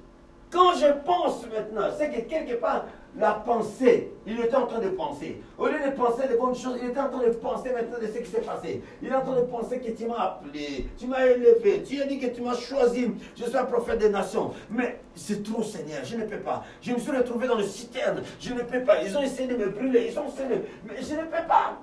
Quand 0.53 0.74
je 0.74 0.86
pense 1.07 1.46
maintenant, 1.46 1.88
c'est 1.96 2.11
que 2.11 2.20
quelque 2.28 2.61
part, 2.61 2.84
la 3.16 3.32
pensée. 3.32 4.11
Il 4.26 4.38
était 4.38 4.55
en 4.55 4.66
train 4.66 4.80
de 4.80 4.88
penser. 4.88 5.40
Au 5.59 5.66
lieu 5.66 5.78
de 5.84 5.96
penser 5.96 6.28
les 6.28 6.36
bonnes 6.36 6.55
choses, 6.55 6.78
il 6.82 6.90
était 6.90 7.00
en 7.00 7.09
train 7.09 7.22
de 7.26 7.30
penser 7.30 7.70
maintenant 7.72 7.98
de 7.98 8.07
ce 8.07 8.18
qui 8.18 8.30
s'est 8.30 8.42
passé. 8.42 8.82
Il 9.03 9.09
est 9.09 9.14
en 9.14 9.22
train 9.22 9.36
de 9.36 9.46
penser 9.46 9.78
que 9.80 9.90
tu 9.90 10.07
m'as 10.07 10.18
appelé, 10.18 10.88
tu 10.98 11.07
m'as 11.07 11.24
élevé, 11.24 11.82
tu 11.82 12.00
as 12.00 12.07
dit 12.07 12.18
que 12.18 12.26
tu 12.26 12.42
m'as 12.42 12.55
choisi. 12.55 13.12
Je 13.34 13.44
suis 13.44 13.57
un 13.57 13.64
prophète 13.64 13.98
des 13.98 14.11
nations. 14.11 14.53
Mais 14.70 15.00
c'est 15.14 15.42
trop, 15.42 15.62
Seigneur, 15.62 16.05
je 16.05 16.16
ne 16.16 16.24
peux 16.24 16.38
pas. 16.38 16.64
Je 16.80 16.92
me 16.92 16.98
suis 16.98 17.12
retrouvé 17.12 17.46
dans 17.48 17.57
le 17.57 17.64
citerne, 17.64 18.22
je 18.38 18.53
ne 18.53 18.62
peux 18.62 18.82
pas. 18.82 19.03
Ils 19.03 19.16
ont 19.16 19.22
essayé 19.22 19.48
de 19.48 19.57
me 19.57 19.70
brûler, 19.70 20.09
ils 20.11 20.18
ont 20.18 20.28
essayé 20.28 20.48
de... 20.48 20.62
Mais 20.86 21.00
je 21.00 21.14
ne 21.14 21.22
peux 21.22 21.46
pas. 21.48 21.78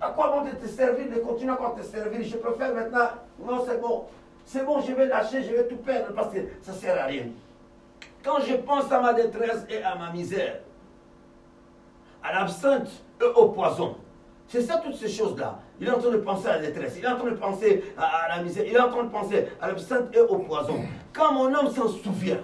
À 0.00 0.10
quoi 0.10 0.30
bon 0.30 0.48
de 0.48 0.54
te 0.54 0.66
servir, 0.68 1.06
de 1.14 1.20
continuer 1.20 1.52
à 1.52 1.74
te 1.78 1.84
servir? 1.84 2.22
Je 2.22 2.36
préfère 2.36 2.74
maintenant, 2.74 3.08
non, 3.44 3.64
c'est 3.66 3.80
bon. 3.80 4.04
C'est 4.44 4.64
bon, 4.64 4.80
je 4.80 4.92
vais 4.92 5.06
lâcher, 5.06 5.42
je 5.42 5.50
vais 5.54 5.66
tout 5.66 5.76
perdre 5.76 6.14
parce 6.14 6.32
que 6.32 6.38
ça 6.62 6.72
ne 6.72 6.76
sert 6.76 6.98
à 6.98 7.04
rien. 7.04 7.24
Quand 8.24 8.40
je 8.40 8.54
pense 8.54 8.90
à 8.90 9.00
ma 9.00 9.12
détresse 9.12 9.64
et 9.68 9.82
à 9.82 9.94
ma 9.94 10.10
misère, 10.10 10.60
à 12.22 12.32
l'absinthe 12.32 12.88
et 13.20 13.24
au 13.24 13.48
poison, 13.50 13.96
c'est 14.48 14.62
ça 14.62 14.78
toutes 14.78 14.96
ces 14.96 15.08
choses-là. 15.08 15.58
Il 15.80 15.86
est 15.86 15.90
en 15.90 15.98
train 15.98 16.10
de 16.10 16.18
penser 16.18 16.48
à 16.48 16.56
la 16.56 16.66
détresse, 16.66 16.94
il 16.98 17.04
est 17.04 17.08
en 17.08 17.16
train 17.16 17.30
de 17.30 17.36
penser 17.36 17.84
à, 17.96 18.36
la 18.36 18.42
misère, 18.42 18.64
il 18.66 18.74
est 18.74 18.80
en 18.80 18.90
train 18.90 19.04
de 19.04 19.10
penser 19.10 19.46
à 19.60 19.68
l'absinthe 19.68 20.14
et 20.14 20.20
au 20.20 20.38
poison. 20.38 20.80
Quand 21.12 21.32
mon 21.32 21.54
âme 21.54 21.70
s'en 21.70 21.88
souvient, 21.88 22.40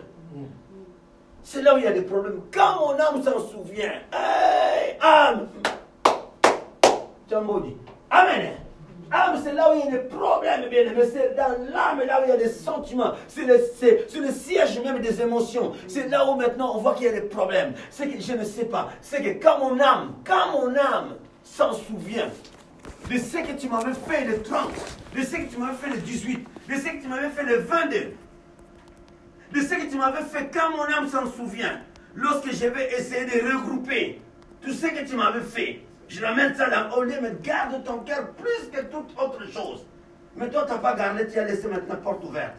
c'est 1.43 1.63
là 1.63 1.75
où 1.75 1.79
il 1.79 1.85
y 1.85 1.87
a 1.87 1.93
des 1.93 2.03
problèmes. 2.03 2.41
Quand 2.53 2.81
mon 2.81 2.99
âme 2.99 3.23
s'en 3.23 3.39
souvient, 3.39 3.93
âme, 5.01 5.49
tu 7.29 7.35
maudit. 7.37 7.77
Amen. 8.11 8.64
Âme, 9.11 9.41
c'est 9.43 9.53
là 9.53 9.73
où 9.73 9.79
il 9.79 9.85
y 9.85 9.89
a 9.89 9.99
des 9.99 10.09
problèmes, 10.09 10.69
bien 10.69 10.83
aimé. 10.83 11.03
C'est 11.13 11.37
dans 11.37 11.51
l'âme, 11.73 12.07
là 12.07 12.21
où 12.21 12.25
il 12.25 12.31
y 12.31 12.33
a 12.33 12.37
des 12.37 12.49
sentiments. 12.49 13.13
C'est 13.29 13.45
le, 13.45 13.59
le, 14.21 14.33
siège 14.33 14.81
même 14.81 15.01
des 15.01 15.21
émotions. 15.21 15.73
C'est 15.89 16.09
là 16.09 16.29
où 16.29 16.35
maintenant 16.37 16.77
on 16.77 16.79
voit 16.79 16.95
qu'il 16.95 17.07
y 17.07 17.09
a 17.09 17.13
des 17.13 17.23
problèmes. 17.23 17.75
C'est 17.91 18.09
que 18.09 18.21
je 18.21 18.33
ne 18.33 18.45
sais 18.45 18.65
pas. 18.65 18.91
C'est 19.01 19.23
que 19.23 19.43
quand 19.43 19.59
mon 19.59 19.79
âme, 19.81 20.15
quand 20.25 20.53
mon 20.53 20.75
âme 20.77 21.17
s'en 21.43 21.73
souvient 21.73 22.31
de 23.11 23.19
ce 23.19 23.37
que 23.37 23.53
tu 23.59 23.69
m'avais 23.69 23.93
fait 23.93 24.25
le 24.25 24.43
30, 24.43 24.71
de 25.15 25.23
ce 25.23 25.37
que 25.37 25.53
tu 25.53 25.59
m'avais 25.59 25.77
fait 25.77 25.91
le 25.91 25.99
18, 25.99 26.47
de 26.69 26.75
ce 26.75 26.81
que 26.81 27.03
tu 27.03 27.09
m'avais 27.09 27.29
fait 27.29 27.45
le 27.45 27.59
22, 27.59 27.97
de 29.53 29.61
ce 29.61 29.75
que 29.75 29.91
tu 29.91 29.97
m'avais 29.97 30.25
fait 30.25 30.51
quand 30.53 30.71
mon 30.71 30.85
âme 30.85 31.09
s'en 31.09 31.31
souvient, 31.31 31.81
lorsque 32.15 32.53
je 32.53 32.67
vais 32.67 32.93
essayer 32.99 33.27
de 33.27 33.55
regrouper 33.55 34.21
tout 34.63 34.73
ce 34.73 34.87
que 34.87 35.07
tu 35.07 35.17
m'avais 35.17 35.41
fait, 35.41 35.83
je 36.09 36.25
ramène 36.25 36.55
ça 36.55 36.69
dans 36.69 37.01
le 37.01 37.21
mais 37.21 37.37
garde 37.43 37.83
ton 37.85 38.01
cœur 38.01 38.33
plus 38.33 38.69
que 38.71 38.85
toute 38.87 39.19
autre 39.19 39.45
chose. 39.51 39.87
Mais 40.37 40.51
toi, 40.51 40.65
tu 40.67 40.73
n'as 40.73 40.79
pas 40.79 40.95
gardé, 40.95 41.27
tu 41.27 41.39
as 41.39 41.45
laissé 41.45 41.69
maintenant 41.69 41.97
porte 41.97 42.25
ouverte. 42.25 42.55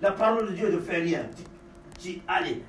La 0.00 0.12
parole 0.12 0.48
de 0.48 0.52
Dieu 0.52 0.70
ne 0.70 0.78
fait 0.78 0.98
rien. 0.98 1.26
Tu, 1.98 2.14
tu 2.14 2.22
allez, 2.28 2.62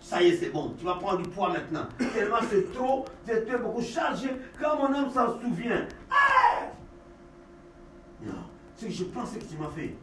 ça 0.00 0.22
y 0.22 0.28
est, 0.28 0.36
c'est 0.36 0.50
bon. 0.50 0.74
Tu 0.78 0.84
vas 0.84 0.94
prendre 0.94 1.22
du 1.22 1.28
poids 1.28 1.50
maintenant. 1.50 1.86
Tellement 2.14 2.38
c'est 2.50 2.72
trop, 2.72 3.04
tu 3.26 3.32
es 3.32 3.58
beaucoup 3.58 3.82
chargé. 3.82 4.30
Quand 4.60 4.76
mon 4.76 4.94
homme 4.94 5.10
s'en 5.10 5.38
souvient. 5.40 5.86
Non, 8.22 8.32
ce 8.76 8.86
que 8.86 8.92
je 8.92 9.04
pensais 9.04 9.38
que 9.38 9.44
tu 9.44 9.56
m'as 9.56 9.68
fait. 9.68 9.94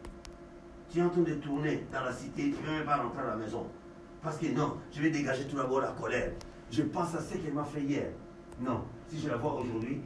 Tu 0.92 1.00
es 1.00 1.02
en 1.02 1.10
train 1.10 1.22
de 1.22 1.34
tourner 1.36 1.86
dans 1.92 2.02
la 2.02 2.12
cité, 2.12 2.52
tu 2.52 2.62
ne 2.64 2.68
veux 2.68 2.78
même 2.78 2.86
pas 2.86 2.98
rentrer 2.98 3.22
à 3.22 3.28
la 3.28 3.36
maison. 3.36 3.68
Parce 4.22 4.38
que 4.38 4.48
non, 4.48 4.78
je 4.92 5.02
vais 5.02 5.10
dégager 5.10 5.46
tout 5.46 5.56
d'abord 5.56 5.82
la 5.82 5.92
colère. 5.92 6.32
Je 6.72 6.84
pense 6.84 7.16
à 7.16 7.22
ce 7.22 7.38
qu'elle 7.38 7.54
m'a 7.54 7.64
fait 7.64 7.82
hier. 7.82 8.08
Non, 8.60 8.84
si 9.10 9.20
je 9.20 9.30
la 9.30 9.38
vois 9.38 9.54
aujourd'hui, 9.54 10.02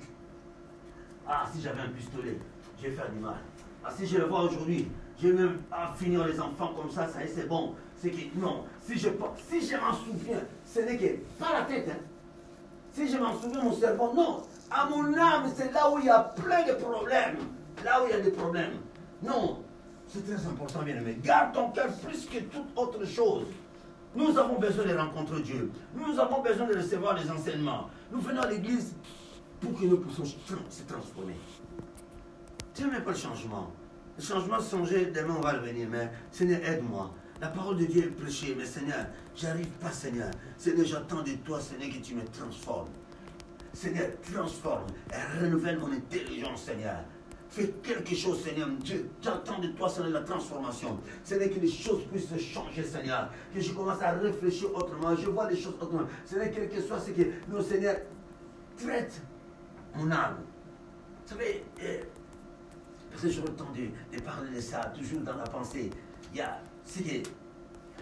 ah, 1.28 1.46
si 1.54 1.62
j'avais 1.62 1.82
un 1.82 1.90
pistolet, 1.90 2.38
je 2.78 2.88
vais 2.88 2.96
faire 2.96 3.12
du 3.12 3.20
mal. 3.20 3.38
Ah, 3.84 3.90
si 3.96 4.08
je 4.08 4.18
la 4.18 4.26
vois 4.26 4.44
aujourd'hui, 4.44 4.88
je 5.22 5.28
vais 5.28 5.34
même 5.34 5.62
ah, 5.72 5.94
finir 5.98 6.26
les 6.26 6.40
enfants 6.40 6.74
comme 6.76 6.90
ça, 6.90 7.08
ça 7.08 7.22
y 7.22 7.26
est, 7.26 7.28
c'est 7.28 7.48
bon. 7.48 7.76
C'est 7.98 8.12
que, 8.12 8.38
non, 8.38 8.66
si 8.82 8.98
je, 8.98 9.10
si 9.50 9.66
je 9.66 9.78
m'en 9.78 9.94
souviens, 9.94 10.42
ce 10.66 10.80
n'est 10.80 10.98
que 10.98 11.18
pas 11.40 11.54
la 11.54 11.62
tête. 11.64 11.90
Hein. 11.90 12.02
Si 12.92 13.10
je 13.10 13.18
m'en 13.18 13.38
souviens, 13.40 13.64
mon 13.64 13.74
cerveau, 13.74 14.14
non. 14.14 14.44
À 14.70 14.88
mon 14.90 15.14
âme, 15.18 15.52
c'est 15.56 15.72
là 15.72 15.92
où 15.92 16.00
il 16.00 16.06
y 16.06 16.10
a 16.10 16.20
plein 16.20 16.66
de 16.66 16.74
problèmes. 16.74 17.38
Là 17.84 18.04
où 18.04 18.08
il 18.08 18.12
y 18.12 18.14
a 18.14 18.22
des 18.22 18.32
problèmes. 18.32 18.74
Non, 19.22 19.64
c'est 20.08 20.26
très 20.26 20.46
important, 20.46 20.82
bien 20.84 20.98
aimé. 20.98 21.18
Garde 21.24 21.54
ton 21.54 21.70
cœur 21.72 21.92
plus 22.06 22.26
que 22.26 22.40
toute 22.40 22.78
autre 22.78 23.06
chose. 23.06 23.46
Nous 24.16 24.38
avons 24.38 24.60
besoin 24.60 24.86
de 24.86 24.94
rencontrer 24.94 25.42
Dieu. 25.42 25.72
Nous 25.96 26.20
avons 26.20 26.42
besoin 26.42 26.68
de 26.68 26.76
recevoir 26.76 27.18
les 27.18 27.30
enseignements. 27.30 27.90
Nous 28.12 28.22
venons 28.22 28.42
à 28.42 28.50
l'église 28.50 28.96
pour 29.60 29.80
que 29.80 29.86
nous 29.86 29.98
puissions 29.98 30.26
se 30.26 30.84
transformer. 30.84 31.36
Tu 32.76 32.84
n'aimes 32.84 33.04
pas 33.04 33.12
le 33.12 33.18
changement. 33.18 33.72
Le 34.18 34.24
changement, 34.24 34.60
changer, 34.60 35.08
demain 35.08 35.36
on 35.38 35.42
va 35.42 35.54
revenir. 35.54 35.88
Mais 35.90 36.12
Seigneur, 36.32 36.62
aide-moi. 36.64 37.12
La 37.42 37.48
parole 37.48 37.78
de 37.78 37.86
Dieu 37.86 38.04
est 38.04 38.22
prêchée, 38.22 38.56
mais 38.58 38.66
Seigneur, 38.66 39.08
j'arrive 39.36 39.68
pas, 39.82 39.92
Seigneur. 39.92 40.30
Seigneur, 40.58 40.86
j'attends 40.86 41.24
de 41.24 41.34
toi, 41.44 41.60
Seigneur, 41.60 41.90
que 41.90 42.04
tu 42.04 42.14
me 42.14 42.24
transformes. 42.26 42.90
Seigneur, 43.74 44.12
transforme 44.22 44.86
et 45.12 45.42
renouvelle 45.42 45.80
mon 45.80 45.92
intelligence, 45.92 46.64
Seigneur. 46.64 47.04
Fais 47.54 47.72
quelque 47.84 48.16
chose, 48.16 48.42
Seigneur. 48.42 48.68
Dieu, 48.80 49.12
j'attends 49.22 49.60
de 49.60 49.68
toi, 49.68 49.88
Seigneur, 49.88 50.10
la 50.10 50.22
transformation. 50.22 51.00
Seigneur, 51.24 51.52
que 51.52 51.60
les 51.60 51.70
choses 51.70 52.02
puissent 52.12 52.36
changer, 52.40 52.82
Seigneur. 52.82 53.30
Que 53.54 53.62
je 53.62 53.72
commence 53.74 54.02
à 54.02 54.14
réfléchir 54.14 54.74
autrement. 54.74 55.16
Je 55.16 55.30
vois 55.30 55.48
les 55.48 55.56
choses 55.56 55.76
autrement. 55.80 56.08
Seigneur, 56.26 56.48
quel 56.52 56.68
que 56.68 56.82
soit 56.82 57.00
ce 57.00 57.12
que 57.12 57.22
nos 57.48 57.62
Seigneur 57.62 57.98
traite 58.76 59.22
mon 59.96 60.10
âme. 60.10 60.38
Vous 61.28 61.36
euh, 61.40 62.02
parce 63.12 63.22
que 63.22 63.28
le 63.28 63.48
temps 63.50 63.72
de, 63.72 64.20
parler 64.22 64.56
de 64.56 64.60
ça, 64.60 64.92
toujours 64.98 65.22
dans 65.22 65.36
la 65.36 65.44
pensée. 65.44 65.92
Il 66.34 66.40
y 66.40 66.42
a, 66.42 66.60
c'est 66.84 67.04
que, 67.04 67.30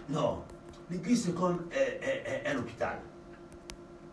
non, 0.08 0.44
l'église 0.90 1.26
c'est 1.26 1.34
comme 1.34 1.66
euh, 1.76 1.98
euh, 2.02 2.54
un 2.54 2.58
hôpital. 2.58 3.00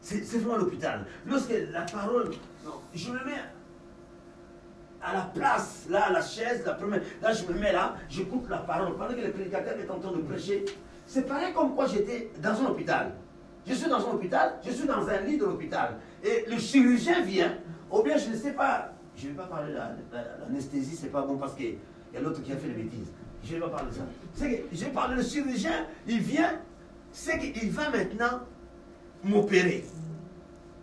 C'est 0.02 0.20
vraiment 0.40 0.58
l'hôpital. 0.58 1.06
Lorsque 1.26 1.54
la 1.72 1.84
parole, 1.84 2.32
non, 2.66 2.82
je 2.94 3.10
me 3.10 3.24
mets 3.24 3.42
à 5.02 5.14
la 5.14 5.22
place, 5.22 5.86
là, 5.89 6.08
à 6.08 6.12
la 6.12 6.22
chaise, 6.22 6.64
la 6.66 6.74
première, 6.74 7.02
là, 7.22 7.32
je 7.32 7.45
me 7.45 7.58
mets 7.58 7.72
là, 7.72 7.95
j'écoute 8.10 8.45
la 8.50 8.58
parole. 8.58 8.95
Pendant 8.95 9.14
que 9.14 9.22
le 9.22 9.32
prédicateur 9.32 9.76
est 9.80 9.89
en 9.89 10.00
train 10.00 10.12
de 10.12 10.22
prêcher, 10.22 10.66
c'est 11.06 11.28
pareil 11.28 11.54
comme 11.54 11.76
quoi 11.76 11.88
j'étais 11.88 12.32
dans 12.41 12.62
un 12.62 12.68
hôpital. 12.68 13.14
Je 13.66 13.74
suis 13.74 13.89
dans 13.89 14.08
un 14.08 14.12
hôpital, 14.14 14.60
je 14.66 14.72
suis 14.72 14.88
dans 14.88 15.08
un 15.08 15.22
lit 15.22 15.38
de 15.38 15.45
l'hôpital. 15.45 15.97
Et 16.24 16.45
le 16.50 16.58
chirurgien 16.58 17.22
vient, 17.22 17.56
ou 17.91 18.02
bien 18.02 18.18
je 18.18 18.30
ne 18.30 18.36
sais 18.36 18.52
pas, 18.52 18.91
je 19.16 19.26
ne 19.26 19.32
vais 19.32 19.38
pas 19.38 19.45
parler 19.45 19.74
de 19.74 19.78
l'anesthésie, 19.78 20.95
c'est 20.95 21.12
pas 21.12 21.22
bon 21.22 21.38
parce 21.38 21.56
qu'il 21.56 21.78
y 22.14 22.18
a 22.18 22.20
l'autre 22.20 22.41
qui 22.41 22.52
a 22.52 22.58
fait 22.58 22.68
des 22.68 22.84
bêtises. 22.84 23.12
Je 23.43 23.56
ne 23.56 23.60
vais 23.60 23.66
pas 23.66 23.78
parler 23.78 23.91
de 23.91 23.95
ça. 23.95 24.02
C'est 24.34 24.50
que 24.50 24.64
j'ai 24.74 24.88
parlé, 24.88 25.16
le 25.16 25.24
chirurgien, 25.24 25.86
il 26.08 26.20
vient, 26.20 26.60
c'est 27.12 27.38
qu'il 27.39 27.72
va 27.72 27.89
maintenant 27.89 28.41
m'opérer. 29.24 29.86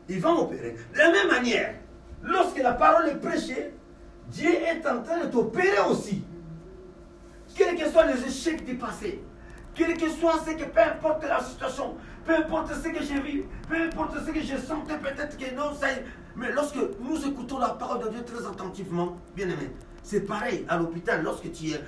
Il 0.09 0.21
va 0.21 0.33
m'opérer. 0.33 0.77
De 0.93 0.99
la 0.99 1.11
même 1.11 1.29
manière, 1.29 1.75
lorsque 2.23 2.59
la 2.59 2.73
parole 2.73 3.09
est 3.09 3.17
prêchée, 3.17 3.73
Dieu 4.29 4.51
est 4.51 4.87
en 4.87 5.03
train 5.03 5.25
de 5.25 5.31
t'opérer 5.31 5.81
aussi. 5.89 6.23
Quels 7.55 7.77
que 7.77 7.89
soient 7.89 8.07
les 8.07 8.25
échecs 8.25 8.65
du 8.65 8.75
passé, 8.75 9.23
quel 9.75 9.97
que 9.97 10.09
soit 10.11 10.41
ce 10.45 10.51
que, 10.53 10.65
peu 10.65 10.81
importe 10.81 11.25
la 11.25 11.41
situation, 11.41 11.95
peu 12.25 12.35
importe 12.37 12.75
ce 12.75 12.89
que 12.89 13.03
j'ai 13.03 13.21
vu, 13.21 13.45
peu 13.69 13.77
importe 13.77 14.19
ce 14.27 14.31
que 14.31 14.41
je 14.41 14.57
sentais, 14.57 14.99
peut-être 14.99 15.39
que 15.39 15.55
non, 15.55 15.75
ça 15.75 15.87
Mais 16.37 16.53
lorsque 16.53 16.77
nous 17.01 17.27
écoutons 17.27 17.59
la 17.59 17.71
parole 17.71 18.05
de 18.05 18.11
Dieu 18.11 18.25
très 18.25 18.47
attentivement, 18.47 19.17
bien 19.35 19.47
aimé, 19.47 19.71
c'est 20.03 20.27
pareil 20.27 20.67
à 20.69 20.77
l'hôpital, 20.77 21.23
lorsque 21.23 21.51
tu 21.53 21.71
es. 21.71 21.81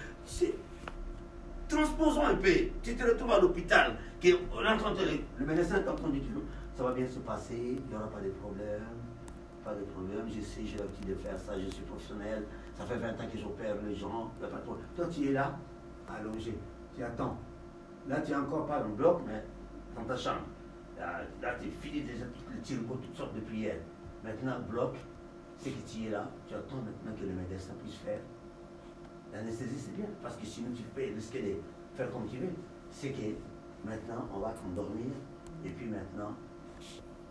Transposons 1.69 2.25
un 2.25 2.37
peu. 2.37 2.51
Tu 2.83 2.97
te 2.97 3.05
retrouves 3.07 3.33
à 3.33 3.41
l'hôpital, 3.41 3.95
le 4.23 5.45
médecin 5.47 5.77
est 5.77 5.89
en 5.89 5.95
train 5.95 6.09
de 6.09 6.15
dire 6.15 6.23
ça 6.77 6.85
va 6.85 6.93
bien 6.93 7.07
se 7.07 7.19
passer, 7.19 7.57
il 7.59 7.91
n'y 7.91 7.95
aura 7.95 8.09
pas 8.09 8.21
de 8.21 8.31
problème 8.31 8.81
pas 9.69 9.75
de 9.75 9.85
problème, 9.85 10.27
je 10.35 10.41
sais, 10.41 10.65
j'ai 10.65 10.79
l'habitude 10.79 11.09
de 11.11 11.15
faire 11.15 11.39
ça, 11.39 11.53
je 11.61 11.69
suis 11.69 11.83
professionnel, 11.83 12.45
ça 12.75 12.87
fait 12.87 12.97
20 12.97 13.11
ans 13.11 13.29
que 13.31 13.37
j'opère 13.37 13.75
les 13.87 13.95
gens, 13.95 14.31
il 14.41 14.47
n'y. 14.47 14.97
Toi, 14.97 15.07
tu 15.13 15.29
es 15.29 15.33
là, 15.33 15.59
allongé, 16.09 16.57
tu 16.97 17.05
attends. 17.05 17.37
Là, 18.09 18.23
tu 18.23 18.31
n'es 18.31 18.39
encore 18.39 18.67
pas 18.67 18.81
dans 18.81 18.89
le 18.89 18.95
bloc, 18.95 19.21
mais 19.27 19.45
dans 19.95 20.05
ta 20.05 20.17
chambre. 20.17 20.47
Là, 20.97 21.55
tu 21.61 21.69
finis 21.69 22.01
déjà 22.01 22.25
toutes 22.25 23.03
toutes 23.03 23.17
sortes 23.17 23.35
de 23.35 23.41
prières. 23.41 23.81
Maintenant, 24.25 24.59
bloc, 24.71 24.97
c'est 25.59 25.71
que 25.71 25.87
tu 25.87 26.07
es 26.07 26.11
là, 26.11 26.31
tu 26.47 26.55
attends 26.55 26.77
maintenant 26.77 27.13
que 27.15 27.27
le 27.27 27.35
médecin 27.35 27.75
puisse 27.83 27.97
faire. 27.97 28.21
L'anesthésie, 29.35 29.79
c'est 29.79 29.97
bien, 29.97 30.07
parce 30.23 30.37
que 30.37 30.47
sinon, 30.47 30.71
tu 30.75 30.83
peux 30.83 31.03
risquer 31.15 31.43
de 31.43 31.57
faire 31.95 32.11
comme 32.11 32.27
tu 32.27 32.39
veux. 32.39 32.55
C'est 32.91 33.11
que 33.11 33.35
maintenant, 33.85 34.27
on 34.35 34.39
va 34.39 34.53
t'endormir, 34.53 35.13
et 35.63 35.69
puis 35.69 35.89
maintenant, 35.89 36.33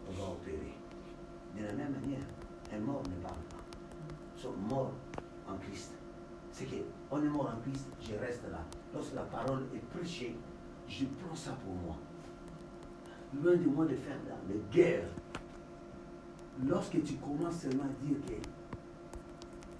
on 0.07 0.11
va 0.11 0.33
opérer. 0.33 0.76
De 1.57 1.63
la 1.65 1.73
même 1.73 1.91
manière, 1.91 2.19
un 2.71 2.79
mort 2.79 3.01
ne 3.03 3.23
parle 3.23 3.41
pas. 3.49 3.57
Sont 4.35 4.53
mort 4.69 4.91
en 5.49 5.57
Christ. 5.57 5.93
C'est 6.51 6.65
qu'on 6.65 7.23
est 7.23 7.29
mort 7.29 7.51
en 7.55 7.61
Christ, 7.61 7.87
je 7.99 8.13
reste 8.15 8.43
là. 8.51 8.59
Lorsque 8.93 9.15
la 9.15 9.23
parole 9.23 9.63
est 9.73 9.97
prêchée, 9.97 10.35
je 10.87 11.05
prends 11.05 11.35
ça 11.35 11.57
pour 11.63 11.73
moi. 11.73 11.95
Loin 13.41 13.55
de 13.55 13.67
moi 13.67 13.85
de 13.85 13.95
faire 13.95 14.17
la 14.27 14.55
guerre. 14.71 15.07
Lorsque 16.63 17.03
tu 17.03 17.15
commences 17.15 17.61
seulement 17.61 17.83
à 17.83 18.05
dire 18.05 18.17
que 18.27 18.33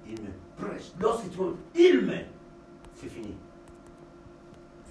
il 0.09 0.21
me 0.21 0.29
prêche, 0.55 0.93
lorsque 0.99 1.29
tu 1.29 1.39
il 1.75 2.01
me, 2.01 2.17
c'est 2.95 3.09
fini. 3.09 3.35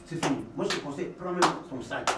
C'est 0.04 0.24
fini. 0.24 0.44
Moi 0.54 0.66
je 0.68 0.76
te 0.76 0.84
conseille, 0.84 1.06
prends 1.18 1.32
même 1.32 1.40
ton 1.68 1.80
sac, 1.80 2.08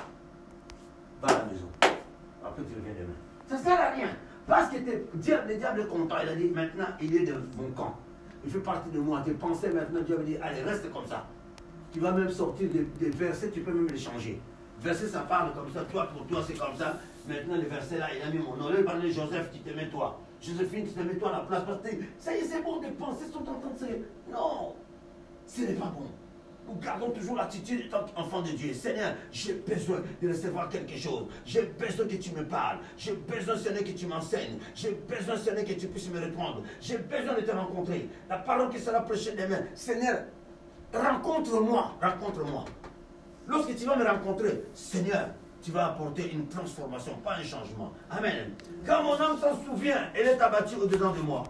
va 1.23 1.29
à 1.29 1.39
la 1.39 1.45
maison. 1.45 1.69
que 1.81 2.62
tu 2.62 2.75
reviens 2.75 2.95
demain. 2.95 3.14
Ça 3.47 3.57
sert 3.57 3.81
à 3.81 3.91
rien. 3.91 4.09
Parce 4.49 4.71
que 4.71 4.79
le 4.79 5.55
diable 5.55 5.81
est 5.83 5.87
content. 5.87 6.17
Il 6.23 6.29
a 6.31 6.35
dit 6.35 6.49
maintenant, 6.49 6.87
il 7.01 7.15
est 7.15 7.27
de 7.27 7.35
mon 7.57 7.71
camp. 7.77 7.95
Il 8.45 8.51
fait 8.51 8.61
partie 8.61 8.91
de 8.91 8.99
moi. 8.99 9.21
Tes 9.23 9.33
pensées 9.33 9.69
maintenant, 9.69 10.01
Dieu 10.01 10.17
va 10.17 10.23
dire 10.23 10.41
allez, 10.43 10.63
reste 10.63 10.91
comme 10.91 11.07
ça. 11.07 11.27
Tu 11.93 12.01
vas 12.01 12.13
même 12.13 12.31
sortir 12.31 12.69
des, 12.71 13.11
versets, 13.11 13.51
tu 13.51 13.61
peux 13.61 13.73
même 13.73 13.89
les 13.89 13.99
changer. 13.99 14.41
Verset, 14.81 15.09
ça 15.09 15.21
parle 15.21 15.53
comme 15.53 15.71
ça. 15.73 15.83
Toi, 15.85 16.09
pour 16.17 16.27
toi, 16.27 16.43
c'est 16.47 16.59
comme 16.59 16.75
ça. 16.77 16.99
Maintenant, 17.29 17.57
le 17.57 17.69
verset 17.69 17.99
là, 17.99 18.07
il 18.17 18.23
a 18.27 18.31
mis 18.31 18.39
mon 18.39 18.57
nom. 18.57 18.71
Il 18.71 19.03
de 19.03 19.09
Joseph, 19.09 19.51
tu 19.53 19.59
te 19.61 19.77
mets 19.77 19.89
toi. 19.89 20.19
Joséphine, 20.41 20.87
tu 20.87 20.93
te 20.93 21.01
mets 21.01 21.17
toi 21.17 21.29
à 21.29 21.33
la 21.33 21.41
place. 21.41 21.65
Parce 21.67 21.83
que 21.83 21.89
ça 22.19 22.35
y 22.35 22.41
est, 22.41 22.45
c'est 22.45 22.63
bon, 22.63 22.81
tes 22.81 22.91
pensées 22.93 23.27
sont 23.31 23.41
en 23.41 23.61
train 23.61 23.71
de 23.71 23.79
se. 23.79 24.33
Non, 24.33 24.75
ce 25.47 25.61
n'est 25.63 25.75
pas 25.75 25.93
bon. 25.95 26.07
Nous 26.69 26.75
gardons 26.81 27.11
toujours 27.11 27.37
l'attitude 27.37 27.87
étant 27.87 28.05
enfant 28.14 28.43
de 28.43 28.51
Dieu. 28.51 28.75
Seigneur, 28.75 29.14
j'ai 29.33 29.55
besoin 29.55 30.03
de 30.21 30.29
recevoir 30.29 30.69
quelque 30.69 30.97
chose. 30.99 31.27
J'ai 31.47 31.62
besoin 31.62 32.07
que 32.07 32.16
tu 32.16 32.31
me 32.33 32.45
parles. 32.45 32.79
J'ai 32.97 33.12
besoin, 33.12 33.57
Seigneur, 33.57 33.85
que 33.85 33.91
tu 33.91 34.07
m'enseignes. 34.07 34.59
J'ai 34.75 34.91
besoin, 35.09 35.37
Seigneur, 35.37 35.64
que 35.64 35.73
tu 35.73 35.87
puisses 35.87 36.11
me 36.11 36.21
répondre. 36.21 36.62
J'ai 36.81 36.99
besoin 36.99 37.35
de 37.35 37.41
te 37.41 37.51
rencontrer. 37.51 38.09
La 38.29 38.39
parole 38.39 38.69
qui 38.69 38.79
sera 38.79 39.01
prêchée 39.01 39.33
demain. 39.33 39.61
Seigneur, 39.75 40.25
rencontre-moi. 40.93 41.93
Rencontre-moi. 42.03 42.64
Lorsque 43.47 43.75
tu 43.75 43.87
vas 43.87 43.97
me 43.97 44.05
rencontrer, 44.05 44.64
Seigneur, 44.75 45.29
tu 45.62 45.71
vas 45.73 45.87
apporter 45.87 46.31
une 46.33 46.47
transformation, 46.49 47.14
pas 47.25 47.37
un 47.37 47.43
changement. 47.43 47.93
Amen. 48.11 48.53
Quand 48.87 49.03
mon 49.03 49.14
âme 49.14 49.39
s'en 49.41 49.64
souvient, 49.64 50.11
elle 50.14 50.29
est 50.29 50.41
abattue 50.41 50.77
au-dedans 50.77 51.12
de 51.12 51.21
moi. 51.21 51.45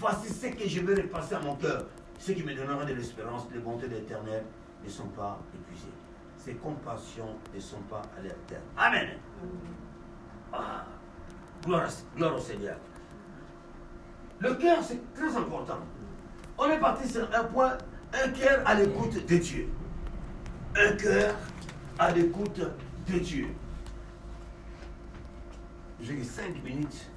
Voici 0.00 0.28
ce 0.32 0.46
que 0.48 0.68
je 0.68 0.80
vais 0.80 1.02
repasser 1.02 1.34
à 1.34 1.40
mon 1.40 1.54
cœur. 1.54 1.86
Ce 2.18 2.32
qui 2.32 2.42
me 2.42 2.54
donnera 2.54 2.84
de 2.84 2.94
l'espérance, 2.94 3.46
les 3.52 3.60
bontés 3.60 3.88
de 3.88 3.94
l'Éternel 3.94 4.44
ne 4.84 4.88
sont 4.88 5.06
pas 5.08 5.38
épuisées. 5.54 5.92
Ses 6.36 6.54
compassions 6.54 7.36
ne 7.54 7.60
sont 7.60 7.80
pas 7.82 8.02
à 8.16 8.22
leur 8.22 8.36
terme. 8.46 8.62
Amen. 8.76 9.08
Ah, 10.52 10.84
gloire, 11.64 11.88
gloire 12.16 12.36
au 12.36 12.40
Seigneur. 12.40 12.76
Le 14.40 14.54
cœur, 14.54 14.78
c'est 14.82 15.00
très 15.14 15.36
important. 15.36 15.78
On 16.56 16.66
est 16.66 16.78
parti 16.78 17.08
sur 17.08 17.28
un 17.34 17.44
point, 17.44 17.76
un 18.12 18.28
cœur 18.30 18.62
à 18.66 18.74
l'écoute 18.74 19.26
de 19.26 19.36
Dieu. 19.36 19.68
Un 20.76 20.92
cœur 20.96 21.34
à 21.98 22.12
l'écoute 22.12 22.60
de 23.08 23.18
Dieu. 23.18 23.48
J'ai 26.00 26.22
cinq 26.22 26.62
minutes 26.62 27.10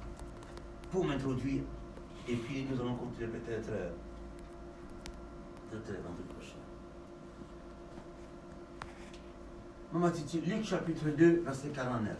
pour 0.90 1.04
m'introduire 1.04 1.62
et 2.28 2.34
puis 2.34 2.66
nous 2.70 2.80
allons 2.80 2.96
continuer 2.96 3.28
peut-être 3.28 3.70
euh, 3.70 3.90
peut-être 5.72 6.02
vendredi 6.02 6.28
prochain. 6.34 6.58
Maman 9.92 10.10
Titi, 10.10 10.40
Luc 10.40 10.64
chapitre 10.64 11.08
2, 11.08 11.42
verset 11.44 11.68
49. 11.68 12.16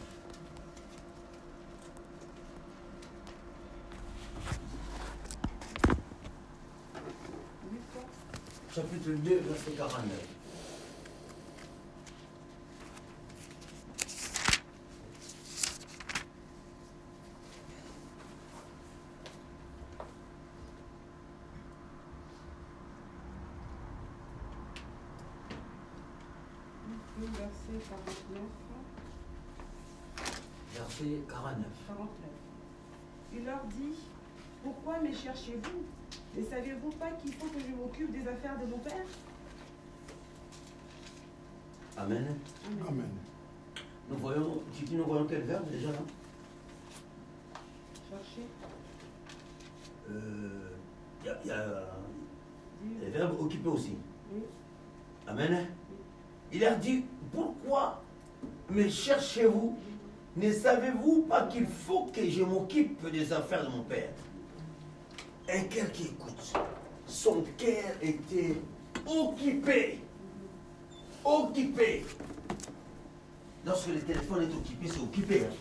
Chapitre 8.75 9.11
2, 9.11 9.41
verset 9.47 9.73
49. 9.73 10.33
Le 27.21 27.22
verset 27.33 27.79
49. 27.89 28.43
Verset 30.75 31.23
49. 31.29 31.67
49. 31.87 32.09
Il 33.35 33.45
leur 33.45 33.65
dit 33.65 33.95
Pourquoi 34.63 35.01
me 35.01 35.13
cherchez-vous? 35.13 35.83
Ne 36.37 36.45
saviez-vous 36.45 36.91
pas 36.93 37.11
qu'il 37.13 37.33
faut 37.35 37.47
que 37.47 37.61
je 37.61 37.75
m'occupe 37.75 38.13
des 38.13 38.27
affaires 38.29 38.59
de 38.59 38.67
mon 38.71 38.79
Père? 38.79 39.05
Amen. 41.97 42.37
Amen. 42.89 43.11
Nous 44.09 44.17
voyons, 44.17 44.63
Titi, 44.73 44.95
nous 44.97 45.05
voyons 45.05 45.27
quel 45.27 45.43
verbe 45.43 45.71
déjà 45.71 45.93
là 45.93 45.99
Cherchez. 48.11 48.47
Euh, 50.11 50.69
Il 51.23 51.27
y 51.27 51.31
a, 51.31 51.39
il 51.45 51.49
y 51.49 51.51
a, 51.51 51.59
euh, 51.61 51.85
les 53.01 53.11
verbes 53.11 53.41
occupés 53.41 53.69
aussi. 53.69 53.97
Oui. 54.33 54.41
Amen. 55.27 55.67
Il 56.51 56.61
leur 56.61 56.77
dit, 56.79 57.05
pourquoi 57.35 58.03
me 58.71 58.89
cherchez-vous? 58.89 59.77
Ne 60.37 60.51
savez-vous 60.51 61.23
pas 61.23 61.43
qu'il 61.47 61.67
faut 61.67 62.07
que 62.07 62.29
je 62.29 62.43
m'occupe 62.43 63.11
des 63.11 63.33
affaires 63.33 63.65
de 63.65 63.71
mon 63.71 63.83
Père? 63.83 64.11
Un 65.49 65.63
cœur 65.65 65.91
qui 65.93 66.05
écoute. 66.05 66.53
Son 67.07 67.45
cœur 67.59 67.91
était 68.01 68.57
occupé. 69.07 69.99
Occupé. 71.25 72.05
Lorsque 73.65 73.89
le 73.89 74.01
téléphone 74.01 74.43
est 74.43 74.55
occupé, 74.55 74.89
c'est 74.89 75.01
occupé. 75.01 75.43
hein. 75.45 75.55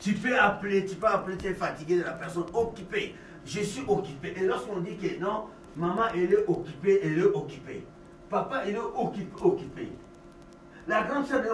Tu 0.00 0.14
peux 0.14 0.38
appeler, 0.38 0.84
tu 0.86 0.96
peux 0.96 1.06
appeler, 1.06 1.36
tu 1.36 1.46
es 1.46 1.54
fatigué 1.54 1.98
de 1.98 2.02
la 2.02 2.12
personne 2.12 2.46
occupée. 2.54 3.14
Je 3.44 3.60
suis 3.60 3.82
occupé. 3.86 4.34
Et 4.36 4.44
lorsqu'on 4.44 4.80
dit 4.80 4.96
que 4.96 5.18
non, 5.18 5.46
maman, 5.76 6.04
elle 6.14 6.32
est 6.32 6.48
occupée, 6.48 7.00
elle 7.02 7.18
est 7.18 7.24
occupée. 7.24 7.84
Papa, 8.30 8.64
il 8.66 8.74
est 8.74 8.78
occupé, 8.78 9.42
occupé. 9.42 9.88
La 10.88 11.02
grande 11.02 11.24
Elle 11.30 11.46
est 11.46 11.50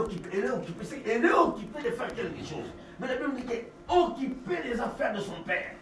occupée 1.32 1.82
de 1.82 1.90
faire 1.90 2.14
quelque 2.14 2.40
chose. 2.40 2.72
Mais 2.98 3.08
la 3.08 3.16
Bible 3.16 3.34
dit 3.36 3.44
qu'elle 3.44 3.58
est 3.58 3.72
occupée 3.88 4.62
des 4.62 4.80
affaires 4.80 5.12
de 5.12 5.20
son 5.20 5.42
Père. 5.46 5.74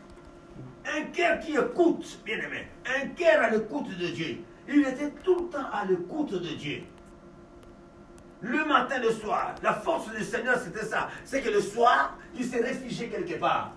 Un 0.84 1.03
cœur 1.07 1.38
qui 1.40 1.53
écoute, 1.53 2.20
bien 2.24 2.38
aimé. 2.38 2.68
Un 2.84 3.09
cœur 3.09 3.42
à 3.42 3.51
l'écoute 3.51 3.88
de 3.88 4.07
Dieu. 4.09 4.38
Il 4.68 4.80
était 4.80 5.11
tout 5.22 5.36
le 5.36 5.47
temps 5.47 5.66
à 5.72 5.84
l'écoute 5.84 6.32
de 6.32 6.38
Dieu. 6.38 6.82
Le 8.40 8.64
matin, 8.64 8.99
le 8.99 9.11
soir. 9.11 9.55
La 9.62 9.74
force 9.74 10.11
du 10.11 10.22
Seigneur, 10.22 10.59
c'était 10.59 10.84
ça. 10.84 11.09
C'est 11.24 11.40
que 11.40 11.51
le 11.51 11.61
soir, 11.61 12.16
il 12.36 12.44
s'est 12.44 12.62
réfugié 12.62 13.09
quelque 13.09 13.38
part. 13.38 13.72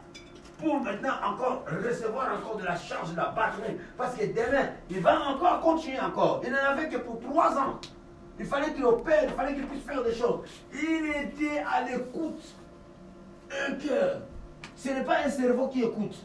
Pour 0.57 0.81
maintenant 0.81 1.13
encore 1.23 1.63
recevoir 1.83 2.37
encore 2.37 2.57
de 2.57 2.65
la 2.65 2.75
charge 2.75 3.11
de 3.11 3.17
la 3.17 3.29
batterie. 3.29 3.77
Parce 3.97 4.15
que 4.15 4.25
demain, 4.25 4.69
il 4.89 4.99
va 4.99 5.29
encore 5.29 5.61
continuer 5.61 5.99
encore. 5.99 6.41
Il 6.45 6.51
n'en 6.51 6.57
avait 6.57 6.89
que 6.89 6.97
pour 6.97 7.19
trois 7.19 7.57
ans. 7.57 7.79
Il 8.39 8.45
fallait 8.45 8.73
qu'il 8.73 8.85
opère, 8.85 9.23
il 9.23 9.29
fallait 9.31 9.53
qu'il 9.53 9.67
puisse 9.67 9.83
faire 9.83 10.03
des 10.03 10.13
choses. 10.13 10.39
Il 10.73 11.11
était 11.23 11.59
à 11.59 11.83
l'écoute. 11.83 12.41
Un 13.51 13.73
cœur. 13.73 14.21
Ce 14.75 14.89
n'est 14.89 15.03
pas 15.03 15.25
un 15.25 15.29
cerveau 15.29 15.67
qui 15.67 15.83
écoute. 15.83 16.15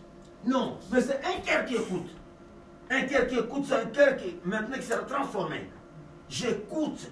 Non, 0.46 0.78
mais 0.92 1.00
c'est 1.00 1.20
un 1.24 1.40
cœur 1.44 1.64
qui 1.64 1.74
écoute. 1.74 2.10
Un 2.90 3.02
cœur 3.02 3.26
qui 3.26 3.38
écoute, 3.38 3.64
c'est 3.66 3.74
un 3.74 3.86
cœur 3.86 4.16
qui 4.16 4.36
maintenant 4.44 4.76
qui 4.76 4.82
s'est 4.82 4.96
transformé. 5.08 5.68
J'écoute 6.28 7.10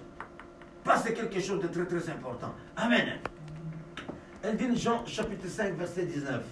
parce 0.83 1.03
que 1.03 1.13
quelque 1.13 1.39
chose 1.39 1.61
de 1.61 1.67
très 1.67 1.85
très 1.85 2.09
important. 2.09 2.53
Amen. 2.77 3.19
Elle 4.41 4.57
dit 4.57 4.75
Jean 4.77 5.05
chapitre 5.05 5.47
5 5.47 5.73
verset 5.75 6.05
19. 6.05 6.43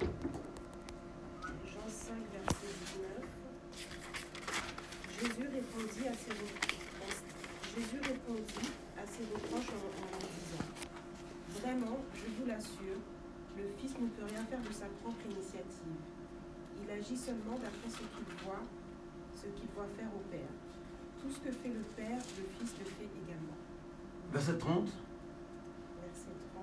Jean 0.00 1.88
5, 1.88 2.14
verset 2.32 2.66
19. 2.94 3.22
Jésus 5.20 5.48
répondit 5.48 6.08
à 6.08 6.14
ses 6.14 6.30
reproches, 6.30 7.22
Jésus 7.74 8.00
répondit 8.02 8.70
à 8.96 9.06
ses 9.06 9.24
reproches 9.34 9.70
en, 9.70 9.82
en 9.98 10.10
leur 10.10 10.20
disant 10.20 10.66
Vraiment, 11.60 11.98
je 12.14 12.26
vous 12.38 12.46
l'assure, 12.46 13.00
le 13.56 13.64
Fils 13.82 13.98
ne 13.98 14.06
peut 14.14 14.22
rien 14.30 14.44
faire 14.46 14.62
de 14.62 14.70
sa 14.70 14.86
propre 15.02 15.18
initiative. 15.26 15.98
Il 16.78 16.88
agit 16.88 17.16
seulement 17.16 17.58
d'après 17.58 17.90
ce 17.90 17.98
qu'il 17.98 18.30
voit, 18.46 18.62
ce 19.34 19.50
qu'il 19.58 19.66
voit 19.74 19.90
faire 19.98 20.06
au 20.14 20.22
Père. 20.30 20.54
Tout 21.18 21.26
ce 21.26 21.40
que 21.42 21.50
fait 21.50 21.74
le 21.74 21.82
Père, 21.98 22.22
le 22.38 22.46
Fils 22.54 22.78
le 22.78 22.86
fait 22.86 23.10
également. 23.10 23.58
Verset 24.30 24.54
30. 24.54 24.86
Verset 24.86 26.30
30. 26.54 26.62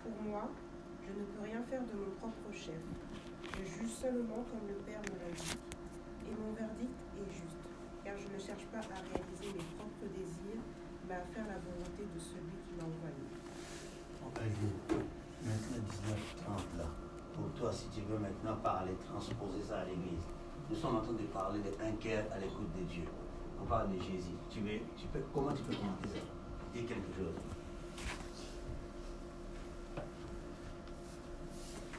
Pour 0.00 0.16
moi, 0.24 0.48
je 1.04 1.12
ne 1.12 1.28
peux 1.28 1.44
rien 1.44 1.60
faire 1.68 1.84
de 1.84 1.92
mon 1.92 2.08
propre 2.16 2.48
chef. 2.56 2.80
Je 3.60 3.64
juge 3.68 3.92
seulement 3.92 4.40
comme 4.48 4.64
le 4.64 4.80
Père 4.88 5.04
me 5.12 5.20
l'a 5.20 5.36
dit. 5.36 5.60
Et 6.24 6.32
mon 6.40 6.56
verdict 6.56 6.96
est 7.20 7.32
juste, 7.36 7.68
car 8.02 8.16
je 8.16 8.32
ne 8.32 8.40
cherche 8.40 8.64
pas 8.72 8.80
à 8.80 9.04
réaliser 9.12 9.52
mes 9.60 9.68
propres 9.76 10.08
désirs, 10.08 10.64
mais 11.04 11.20
à 11.20 11.24
faire 11.36 11.44
la 11.44 11.60
volonté 11.60 12.08
de 12.08 12.16
celui 12.16 12.56
qui 12.64 12.72
m'a 12.80 12.88
envoyé. 12.88 13.28
Maintenant 15.42 15.82
19, 15.88 16.36
30 16.44 16.56
là. 16.78 16.84
Pour 17.34 17.48
toi, 17.58 17.72
si 17.72 17.88
tu 17.88 18.02
veux 18.02 18.18
maintenant 18.18 18.56
parler, 18.62 18.92
transposer 19.08 19.62
ça 19.66 19.80
à 19.80 19.84
l'église. 19.84 20.20
Nous 20.68 20.76
sommes 20.76 20.96
en 20.96 21.00
train 21.00 21.12
de 21.12 21.26
parler 21.32 21.60
d'un 21.60 21.92
cœur 21.92 22.24
à 22.30 22.38
l'écoute 22.38 22.68
de 22.76 22.84
Dieu. 22.84 23.04
On 23.60 23.64
parle 23.64 23.90
de 23.90 23.98
Jésus. 24.02 24.36
Tu 24.50 24.60
veux, 24.60 24.80
tu 24.96 25.06
peux, 25.08 25.20
comment 25.32 25.52
tu 25.52 25.62
peux 25.62 25.74
commenter 25.74 26.08
ça? 26.08 26.20
Dis 26.74 26.84
quelque 26.84 27.08
chose. 27.16 27.34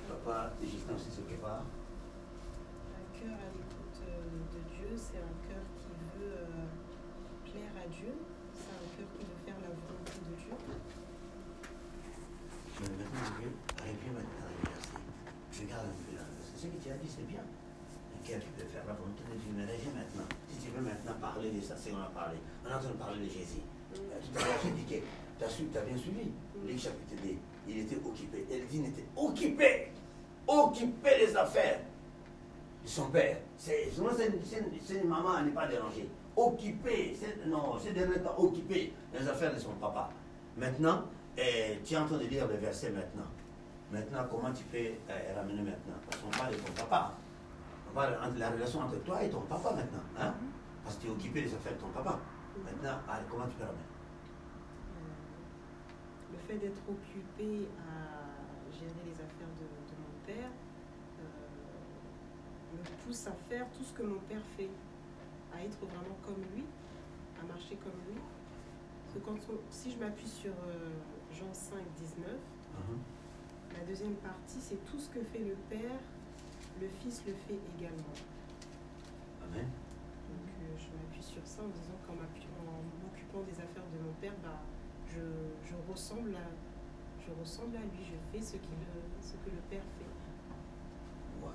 Papa, 0.08 0.52
Justin 0.62 0.94
aussi 0.96 1.10
se 1.10 1.22
prépare. 1.22 1.64
cœur 3.14 3.34
à 3.34 3.50
l'écoute 3.50 4.02
euh, 4.06 4.22
de 4.54 4.60
Dieu, 4.70 4.96
c'est 4.96 5.18
un 5.18 5.36
cœur 5.50 5.66
qui 5.82 5.90
veut 6.20 6.46
euh, 6.46 6.70
plaire 7.44 7.74
à 7.84 7.88
Dieu, 7.90 8.14
c'est 8.54 8.70
un 8.70 8.86
cœur 8.98 9.08
qui 9.18 9.26
veut 9.26 9.42
faire 9.46 9.58
la 9.62 9.70
volonté 9.74 10.14
de 10.30 10.36
Dieu. 10.38 10.91
Arriver 13.12 14.12
maintenant 14.16 14.48
à 14.48 14.52
l'exercice. 14.56 14.96
Regarde 15.60 15.86
un 15.86 15.98
peu 16.00 16.16
là. 16.16 16.24
C'est 16.40 16.62
ce 16.64 16.68
que 16.72 16.80
tu 16.80 16.90
as 16.90 16.96
dit, 16.96 17.10
c'est 17.10 17.28
bien. 17.28 17.44
Cœur 18.24 18.40
qui 18.40 18.48
peut 18.56 18.68
faire? 18.70 18.86
La 18.88 18.94
volonté 18.94 19.24
de 19.28 19.36
Dieu. 19.36 19.52
Maintenant. 19.52 20.28
Si 20.48 20.58
tu 20.64 20.72
veux 20.72 20.82
maintenant 20.82 21.18
parler 21.20 21.52
de 21.52 21.62
ça, 21.62 21.76
c'est 21.76 21.92
on 21.92 22.00
a 22.00 22.12
parlé. 22.14 22.38
On 22.64 22.70
est 22.70 22.74
en 22.74 22.80
train 22.80 22.90
de 22.90 23.02
parler 23.02 23.20
de 23.20 23.30
Jésus. 23.30 23.66
Euh, 23.96 23.98
Tout 24.22 24.40
à 24.40 24.46
l'heure, 24.46 24.60
j'ai 24.64 24.72
dit 24.72 24.86
que 24.88 25.04
tu 25.40 25.78
as, 25.78 25.82
bien 25.82 25.98
suivi. 25.98 26.32
Luc 26.66 26.80
chapitre 26.80 27.16
2, 27.24 27.36
il 27.68 27.78
était 27.80 27.98
occupé. 27.98 28.46
Eldine 28.50 28.86
était 28.86 29.06
occupé. 29.16 29.92
Occupé 30.48 31.10
des 31.20 31.36
affaires 31.36 31.80
de 32.84 32.90
son 32.90 33.10
père. 33.10 33.38
C'est 33.58 33.90
une, 33.98 35.10
maman, 35.10 35.40
elle 35.40 35.46
n'est 35.46 35.52
pas 35.52 35.68
dérangée. 35.68 36.08
Occupé, 36.36 37.18
non, 37.48 37.78
c'est 37.80 37.94
dernier 37.94 38.20
temps 38.20 38.36
occupé 38.38 38.94
des 39.12 39.28
affaires 39.28 39.54
de 39.54 39.60
son 39.60 39.72
papa. 39.74 40.10
Maintenant, 40.58 41.04
eh, 41.38 41.80
tu 41.84 41.94
es 41.94 41.98
en 41.98 42.06
train 42.06 42.18
de 42.18 42.26
lire 42.26 42.48
le 42.48 42.56
verset 42.56 42.92
maintenant. 42.92 43.28
Maintenant, 43.92 44.26
comment 44.30 44.52
tu 44.54 44.64
peux 44.66 44.78
eh, 44.78 45.34
ramener 45.36 45.62
maintenant? 45.62 45.96
Parce 46.10 46.22
qu'on 46.22 46.30
parle 46.30 46.52
de 46.54 46.60
ton 46.60 46.74
papa. 46.74 47.14
On 47.90 47.94
parle 47.94 48.18
entre 48.24 48.38
la 48.38 48.50
relation 48.50 48.80
entre 48.82 49.04
toi 49.04 49.24
et 49.24 49.30
ton 49.30 49.42
papa 49.42 49.74
maintenant. 49.74 50.04
Hein? 50.20 50.34
Parce 50.84 50.96
que 50.96 51.02
tu 51.02 51.08
es 51.08 51.12
occupé 51.12 51.42
des 51.42 51.54
affaires 51.54 51.74
de 51.74 51.80
ton 51.80 51.90
papa. 51.90 52.20
Maintenant, 52.64 53.00
allez, 53.10 53.26
comment 53.30 53.48
tu 53.48 53.56
peux 53.56 53.64
ramener? 53.64 53.80
Euh, 54.96 56.34
le 56.34 56.38
fait 56.40 56.58
d'être 56.58 56.82
occupé 56.88 57.68
à 57.80 58.72
gérer 58.72 59.04
les 59.06 59.14
affaires 59.16 59.52
de, 59.60 59.64
de 59.64 59.96
mon 60.00 60.16
père 60.26 60.52
euh, 61.20 62.78
me 62.78 62.84
pousse 63.06 63.28
à 63.28 63.34
faire 63.50 63.66
tout 63.72 63.84
ce 63.84 63.94
que 63.94 64.04
mon 64.04 64.20
père 64.20 64.44
fait, 64.58 64.70
à 65.54 65.64
être 65.64 65.80
vraiment 65.80 66.18
comme 66.26 66.42
lui, 66.56 66.64
à 67.42 67.46
marcher 67.46 67.76
comme 67.76 68.00
lui. 68.08 68.22
Parce 69.12 69.26
que 69.26 69.30
quand 69.30 69.54
on- 69.54 69.60
si 69.70 69.92
je 69.92 69.98
m'appuie 70.00 70.28
sur 70.28 70.52
euh, 70.52 70.88
Jean 71.34 71.52
5, 71.54 71.80
19, 72.00 72.40
la 73.78 73.84
deuxième 73.86 74.16
partie, 74.16 74.60
c'est 74.62 74.80
tout 74.86 74.98
ce 75.00 75.10
que 75.10 75.22
fait 75.24 75.40
le 75.44 75.56
père, 75.70 76.00
le 76.80 76.88
fils 76.88 77.24
le 77.28 77.34
fait 77.34 77.60
également. 77.78 78.16
Amen. 79.44 79.66
Donc 79.68 80.48
euh, 80.64 80.78
je 80.80 80.88
m'appuie 80.96 81.24
sur 81.24 81.42
ça 81.46 81.62
en 81.64 81.68
disant 81.68 81.98
qu'en 82.08 82.14
en 82.14 82.80
m'occupant 83.04 83.42
des 83.44 83.58
affaires 83.60 83.84
de 83.92 84.00
mon 84.06 84.14
père, 84.22 84.34
bah, 84.44 84.62
je, 85.10 85.20
je 85.68 85.76
ressemble 85.92 86.34
à 86.36 86.48
je 87.20 87.32
ressemble 87.40 87.76
à 87.76 87.82
lui, 87.82 88.00
je 88.04 88.16
fais 88.32 88.44
ce, 88.44 88.54
qu'il, 88.54 88.80
ce 89.22 89.34
que 89.34 89.50
le 89.52 89.62
père 89.70 89.84
fait. 90.00 91.46
Ouais. 91.46 91.52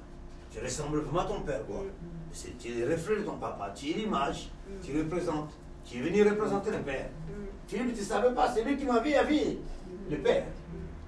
Tu 0.51 0.61
ressembles 0.61 0.99
vraiment 1.01 1.21
à 1.21 1.25
ton 1.25 1.41
père, 1.41 1.67
quoi. 1.67 1.83
Mm. 1.83 1.91
C'est- 2.33 2.57
Tu 2.59 2.69
es 2.69 2.85
le 2.87 2.93
reflet 2.93 3.17
de 3.17 3.23
ton 3.25 3.37
papa, 3.39 3.71
tu 3.75 3.91
es 3.91 3.95
l'image, 3.95 4.51
Mm. 4.69 4.81
tu 4.85 4.97
représentes. 5.03 5.53
Tu 5.87 5.99
es 5.99 6.03
venu 6.03 6.22
représenter 6.28 6.70
le 6.72 6.78
père. 6.82 7.09
Mm. 7.28 7.32
Philippe, 7.68 7.95
tu 7.95 8.01
ne 8.01 8.05
savais 8.07 8.34
pas, 8.34 8.53
c'est 8.53 8.64
lui 8.64 8.76
qui 8.76 8.84
m'a 8.84 8.99
vu 9.01 9.12
à 9.14 9.22
vie, 9.24 9.57
Mm. 9.59 10.11
le 10.11 10.18
père. 10.18 10.45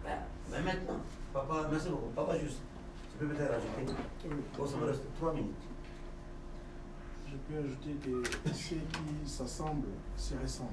Ben, 0.04 0.18
Mais 0.50 0.62
maintenant, 0.62 1.00
papa, 1.32 1.68
merci 1.70 1.88
beaucoup. 1.90 2.10
Papa, 2.14 2.38
juste, 2.38 2.60
tu 3.12 3.18
peux 3.26 3.34
peut-être 3.34 3.50
rajouter. 3.52 3.92
Bon, 4.56 4.66
ça 4.66 4.76
me 4.78 4.86
reste 4.86 5.02
trois 5.16 5.32
minutes. 5.34 5.54
Je 7.26 7.36
peux 7.36 7.58
ajouter 7.62 7.92
que 8.02 8.22
ceux 8.52 8.76
qui 8.76 9.28
s'assemblent 9.30 9.88
se 10.16 10.34
ressemblent. 10.34 10.70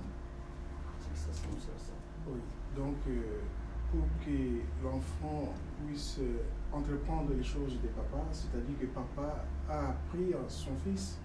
C'est 1.02 1.20
ça, 1.20 1.34
ça, 1.34 1.48
ça, 1.60 1.86
ça. 1.88 1.94
Oui. 2.28 2.40
Donc, 2.78 2.96
euh, 3.10 3.42
pour 3.92 4.06
que 4.26 4.62
l'enfant 4.84 5.54
puisse 5.88 6.20
entreprendre 6.72 7.32
les 7.38 7.44
choses 7.44 7.74
de 7.82 7.88
papa, 7.90 8.24
c'est-à-dire 8.32 8.78
que 8.80 8.86
papa 8.88 9.44
a 9.70 9.90
appris 9.90 10.34
à 10.34 10.48
son 10.50 10.72
fils 10.86 11.18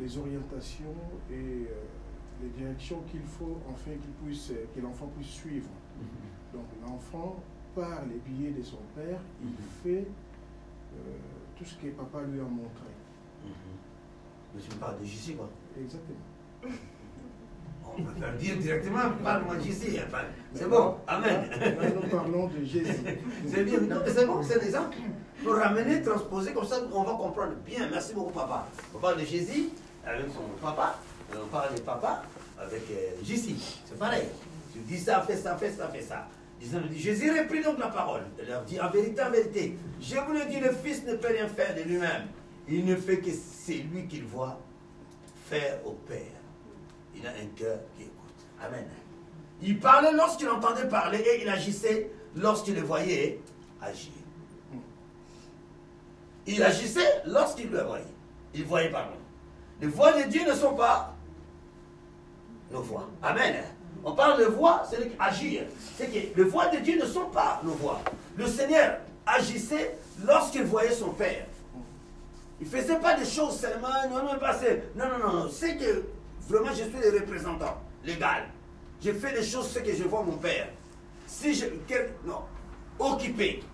les 0.00 0.18
orientations 0.18 0.94
et 1.30 1.34
euh, 1.34 1.66
les 2.42 2.48
directions 2.48 3.00
qu'il 3.10 3.22
faut 3.22 3.58
afin 3.70 3.92
qu'il 3.92 4.12
puisse, 4.24 4.52
que 4.74 4.80
l'enfant 4.80 5.10
puisse 5.16 5.30
suivre. 5.30 5.68
Donc, 6.52 6.64
l'enfant, 6.86 7.36
par 7.74 8.02
les 8.06 8.18
billets 8.26 8.50
de 8.52 8.62
son 8.62 8.78
père, 8.94 9.20
il 9.42 9.48
Mhm. 9.48 9.54
fait 9.82 10.06
euh, 10.94 10.98
tout 11.56 11.64
ce 11.64 11.74
que 11.76 11.86
papa 11.88 12.20
lui 12.22 12.40
a 12.40 12.44
montré. 12.44 12.90
Mhm. 13.44 13.52
Mais 14.54 14.60
tu 14.60 14.70
me 14.74 14.80
parles 14.80 14.98
de 15.00 15.04
JC, 15.04 15.36
quoi. 15.36 15.48
Exactement. 15.80 16.18
On 17.84 18.02
peut 18.02 18.12
faire 18.20 18.36
dire 18.36 18.56
directement, 18.58 19.00
parle-moi 19.22 19.56
de 19.56 19.60
JC. 19.60 20.00
Enfin, 20.06 20.18
c'est 20.54 20.68
bon, 20.68 20.94
Amen. 21.06 21.48
Là, 21.50 21.90
nous 21.90 22.08
parlons 22.08 22.48
de 22.48 22.64
Jésus. 22.64 22.94
C'est 23.46 23.64
bien, 23.64 23.80
non, 23.80 23.96
mais 24.04 24.10
c'est 24.10 24.26
bon, 24.26 24.42
c'est 24.42 24.60
l'exemple. 24.62 24.96
Pour 25.42 25.54
ramener, 25.54 26.00
transposer, 26.00 26.52
comme 26.52 26.64
ça, 26.64 26.76
on 26.92 27.02
va 27.02 27.12
comprendre. 27.12 27.54
Bien, 27.66 27.88
merci 27.90 28.14
beaucoup, 28.14 28.30
papa. 28.32 28.68
On 28.94 28.98
parle 28.98 29.20
de 29.20 29.24
Jésus 29.24 29.70
avec 30.04 30.26
son 30.26 30.42
papa, 30.60 30.98
on 31.34 31.46
parle 31.46 31.74
de 31.74 31.80
papa 31.80 32.22
avec 32.58 32.82
euh, 32.90 33.24
Jésus. 33.24 33.56
C'est 33.84 33.98
pareil. 33.98 34.28
Tu 34.72 34.80
dis 34.80 34.98
ça, 34.98 35.22
fais 35.22 35.36
ça, 35.36 35.56
fais 35.56 35.70
ça, 35.70 35.88
fais 35.88 36.02
ça. 36.02 36.26
Jésus 36.94 37.30
reprit 37.30 37.62
donc 37.62 37.78
la 37.78 37.88
parole. 37.88 38.22
Il 38.40 38.48
leur 38.48 38.62
dit, 38.62 38.80
en 38.80 38.88
vérité, 38.90 39.22
en 39.22 39.30
vérité, 39.30 39.76
je 40.00 40.16
vous 40.16 40.32
le 40.32 40.44
dis, 40.46 40.60
le 40.60 40.72
Fils 40.72 41.04
ne 41.04 41.14
peut 41.14 41.28
rien 41.28 41.48
faire 41.48 41.74
de 41.74 41.82
lui-même. 41.82 42.28
Il 42.68 42.84
ne 42.84 42.94
fait 42.96 43.18
que 43.18 43.30
c'est 43.30 43.78
lui 43.92 44.06
qu'il 44.06 44.24
voit 44.24 44.60
faire 45.48 45.84
au 45.84 45.92
Père. 45.92 46.18
Il 47.16 47.26
a 47.26 47.30
un 47.30 47.46
cœur 47.56 47.78
qui 47.96 48.04
écoute. 48.04 48.14
Amen. 48.64 48.86
Il 49.60 49.78
parlait 49.80 50.12
lorsqu'il 50.12 50.48
entendait 50.48 50.88
parler 50.88 51.18
et 51.18 51.42
il 51.42 51.48
agissait 51.48 52.10
lorsqu'il 52.36 52.74
le 52.74 52.82
voyait 52.82 53.40
agir. 53.80 54.12
Il 56.46 56.62
agissait 56.62 57.22
lorsqu'il 57.26 57.70
le 57.70 57.82
voyait. 57.82 58.04
Il 58.54 58.64
voyait 58.64 58.90
parler. 58.90 59.16
Les 59.82 59.88
voix 59.88 60.12
de 60.12 60.28
Dieu 60.28 60.42
ne 60.48 60.54
sont 60.54 60.74
pas 60.74 61.12
nos 62.70 62.82
voix. 62.82 63.08
Amen. 63.20 63.56
On 64.04 64.12
parle 64.12 64.38
de 64.38 64.44
voix, 64.44 64.84
c'est 64.88 65.10
agir. 65.18 65.64
C'est 65.96 66.06
que 66.06 66.36
les 66.40 66.44
voix 66.44 66.68
de 66.68 66.78
Dieu 66.78 67.00
ne 67.00 67.04
sont 67.04 67.26
pas 67.26 67.60
nos 67.64 67.72
voix. 67.72 68.00
Le 68.36 68.46
Seigneur 68.46 68.98
agissait 69.26 69.96
lorsqu'il 70.24 70.62
voyait 70.62 70.92
son 70.92 71.10
Père. 71.10 71.46
Il 72.60 72.66
ne 72.66 72.70
faisait 72.70 73.00
pas 73.00 73.14
des 73.16 73.24
choses 73.24 73.58
seulement, 73.58 73.88
non, 74.08 74.22
non, 74.32 74.38
pas 74.38 74.54
c'est- 74.54 74.84
Non, 74.94 75.06
non, 75.18 75.32
non. 75.32 75.48
C'est 75.50 75.76
que 75.76 76.04
vraiment 76.48 76.70
je 76.70 76.84
suis 76.84 77.10
le 77.10 77.18
représentant 77.18 77.76
légal. 78.04 78.44
Je 79.04 79.10
fais 79.12 79.32
des 79.34 79.42
choses, 79.42 79.68
ce 79.68 79.80
que 79.80 79.92
je 79.92 80.04
vois 80.04 80.22
mon 80.22 80.36
Père. 80.36 80.68
Si 81.26 81.54
je. 81.54 81.66
non. 82.24 82.42
Occupé 83.00 83.64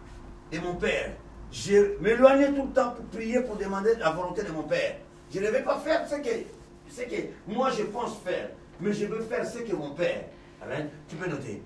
de 0.50 0.58
mon 0.58 0.74
Père. 0.76 1.10
Je 1.52 1.98
m'éloignais 2.00 2.48
tout 2.52 2.62
le 2.64 2.72
temps 2.72 2.92
pour 2.92 3.04
prier, 3.06 3.40
pour 3.42 3.56
demander 3.56 3.94
la 3.96 4.10
volonté 4.10 4.42
de 4.42 4.52
mon 4.52 4.62
Père. 4.62 4.96
Je 5.32 5.40
ne 5.40 5.48
vais 5.48 5.62
pas 5.62 5.78
faire 5.78 6.08
ce 6.08 6.16
que, 6.16 6.44
ce 6.88 7.02
que 7.02 7.28
moi 7.46 7.70
je 7.70 7.82
pense 7.84 8.18
faire, 8.18 8.50
mais 8.80 8.92
je 8.92 9.06
veux 9.06 9.20
faire 9.20 9.46
ce 9.46 9.58
que 9.58 9.74
mon 9.74 9.90
Père. 9.90 10.24
Amen. 10.62 10.88
Tu 11.08 11.16
peux 11.16 11.28
noter. 11.28 11.62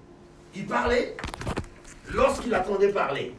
Il 0.55 0.67
parlait 0.67 1.17
lorsqu'il 2.13 2.53
attendait 2.55 2.93
parler. 2.93 3.35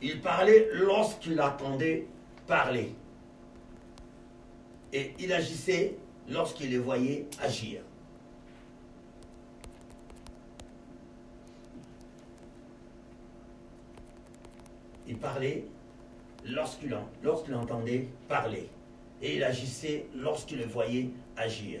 Il 0.00 0.20
parlait 0.20 0.68
lorsqu'il 0.74 1.40
attendait 1.40 2.06
parler. 2.46 2.94
Et 4.92 5.14
il 5.18 5.32
agissait 5.32 5.96
lorsqu'il 6.28 6.70
les 6.70 6.78
voyait 6.78 7.26
agir. 7.40 7.80
Il 15.08 15.18
parlait 15.18 15.66
lorsqu'il 16.48 16.94
en- 16.94 17.08
lorsqu'il 17.22 17.54
entendait 17.54 18.08
parler. 18.28 18.68
Et 19.22 19.36
il 19.36 19.44
agissait 19.44 20.06
lorsqu'il 20.14 20.58
le 20.58 20.66
voyait 20.66 21.10
agir. 21.36 21.80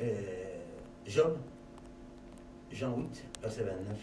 Euh, 0.00 0.14
Job, 1.06 1.36
Jean 2.70 2.96
8, 2.96 3.24
verset 3.42 3.62
29. 3.64 3.96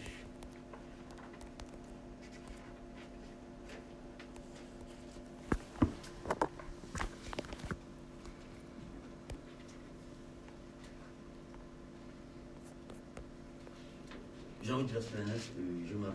Jean 14.66 14.78
8, 14.80 14.90
verset 14.92 15.10
29, 15.16 15.52
je 15.88 15.94
m'arrête 15.94 16.14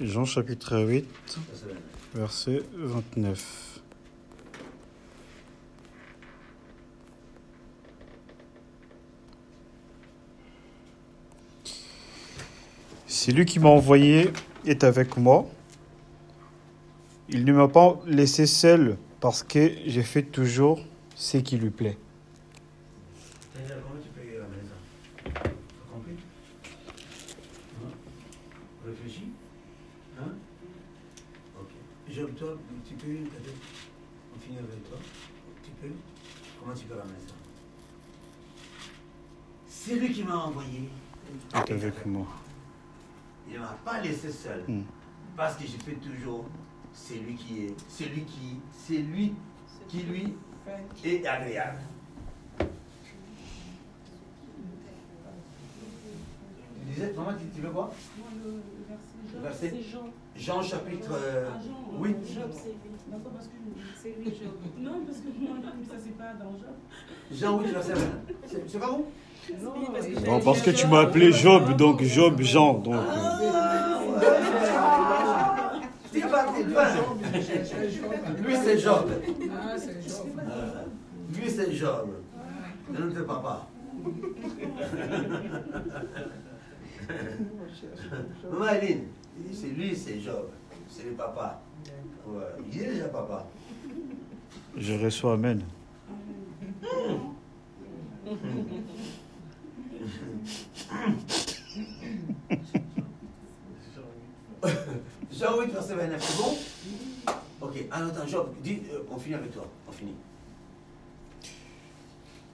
là. 0.00 0.06
Jean 0.06 0.24
chapitre 0.24 0.80
8, 0.80 1.06
Verset 1.50 1.66
29. 1.66 1.82
verset 2.14 2.62
29. 2.74 3.80
Celui 13.06 13.44
qui 13.44 13.58
m'a 13.58 13.68
envoyé 13.68 14.30
est 14.64 14.84
avec 14.84 15.16
moi. 15.18 15.46
Il 17.28 17.44
ne 17.44 17.52
m'a 17.52 17.68
pas 17.68 18.00
laissé 18.06 18.46
seul 18.46 18.96
parce 19.20 19.42
que 19.42 19.72
j'ai 19.84 20.02
fait 20.02 20.22
toujours 20.22 20.80
ce 21.14 21.36
qui 21.36 21.58
lui 21.58 21.70
plaît. 21.70 21.98
Daniel, 23.54 23.82
comment 23.82 24.00
tu 24.00 24.08
peux 24.08 24.40
ramener 24.40 24.62
ça 24.66 25.50
Hein 30.20 30.32
Toi, 32.18 32.58
tu 32.84 32.94
peux, 32.94 33.06
peut-être, 33.06 33.54
on 34.34 34.38
finit 34.40 34.58
avec 34.58 34.88
toi. 34.88 34.98
Tu 35.62 35.70
peux 35.80 35.94
Comment 36.58 36.74
tu 36.74 36.86
peux 36.86 36.94
ramener 36.98 37.14
ça 37.24 37.34
C'est 39.68 39.94
lui 39.94 40.12
qui 40.12 40.24
m'a 40.24 40.36
envoyé. 40.36 40.88
est 41.54 41.70
avec 41.70 42.04
moi. 42.06 42.26
Il 43.46 43.54
ne 43.54 43.60
m'a 43.60 43.78
pas 43.84 44.00
laissé 44.00 44.32
seul. 44.32 44.64
Hmm. 44.66 44.82
Parce 45.36 45.56
que 45.56 45.62
je 45.62 45.76
fais 45.84 45.94
toujours 45.94 46.46
celui 46.92 47.36
qui 47.36 47.66
est, 47.66 47.74
celui 47.88 48.22
qui, 48.24 48.56
c'est 48.72 48.98
lui 48.98 49.34
qui 49.86 50.02
lui 50.02 50.34
est 51.04 51.24
agréable. 51.24 51.78
Tu 52.58 52.66
disais, 56.94 57.12
maman, 57.12 57.32
tu, 57.38 57.46
tu 57.54 57.60
veux 57.60 57.70
quoi? 57.70 57.94
Verset, 58.88 59.68
verset 59.68 59.68
Job, 59.68 59.78
c'est 59.82 59.90
Jean. 59.92 60.06
Jean 60.36 60.62
chapitre 60.62 61.10
euh, 61.12 61.44
Ah, 61.48 61.58
Jean, 61.62 61.98
oui. 62.00 62.14
Job, 62.34 62.50
c'est 62.52 62.68
lui. 62.68 62.78
Parce 63.34 63.46
que 63.46 63.52
C'est 64.02 64.08
lui, 64.18 64.26
Job. 64.26 64.52
non, 64.78 65.00
parce 65.06 65.18
que 65.18 65.28
moi, 65.38 65.56
ça 65.88 65.94
c'est 66.02 66.16
pas 66.16 66.32
dans 66.38 66.52
Job. 66.52 66.76
Jean 67.32 67.58
8, 67.60 67.72
verset 67.72 67.92
20. 67.94 68.00
C'est 68.46 68.68
c'est 68.70 68.78
pas 68.78 68.88
vous 68.90 69.06
Non, 69.62 69.72
parce 69.92 70.06
que 70.06 70.26
Non, 70.26 70.40
parce 70.40 70.62
que 70.62 70.70
tu 70.70 70.86
m'as 70.86 71.00
appelé 71.00 71.32
Job, 71.32 71.76
donc 71.76 72.02
Job, 72.02 72.40
Jean. 72.40 72.74
Donc, 72.78 72.94
euh, 72.94 73.00
Tu 76.12 76.20
vas, 76.20 76.46
tu 76.56 76.62
vas. 76.64 76.88
Lui, 78.46 78.56
c'est 78.64 78.78
Job. 78.78 79.10
Ah, 79.52 79.76
c'est 79.76 80.08
Job. 80.08 80.26
Euh, 80.38 80.84
Lui, 81.34 81.50
c'est 81.50 81.72
Job. 81.72 82.08
C'est 82.92 82.98
notre 83.00 83.26
papa. 83.26 83.66
Maman 88.50 88.64
Aline, 88.64 89.04
il 89.38 89.50
dit, 89.50 89.56
c'est 89.56 89.68
lui, 89.68 89.94
c'est 89.96 90.20
Job. 90.20 90.50
C'est 90.88 91.04
le 91.04 91.12
papa. 91.12 91.60
Ouais, 92.26 92.42
il 92.72 92.82
est 92.82 92.92
déjà 92.92 93.08
papa. 93.08 93.46
je 94.76 94.94
reçois 94.94 95.34
Amen. 95.34 95.62
Jean 105.32 105.60
8, 105.60 105.70
verset 105.70 105.94
29, 105.94 106.22
c'est 106.22 106.42
bon? 106.42 107.34
Ok, 107.60 107.84
alors 107.90 108.08
attends, 108.08 108.26
Job, 108.26 108.48
dis, 108.62 108.82
euh, 108.92 109.02
on 109.10 109.18
finit 109.18 109.34
avec 109.36 109.52
toi. 109.52 109.66
On 109.88 109.92
finit. 109.92 110.14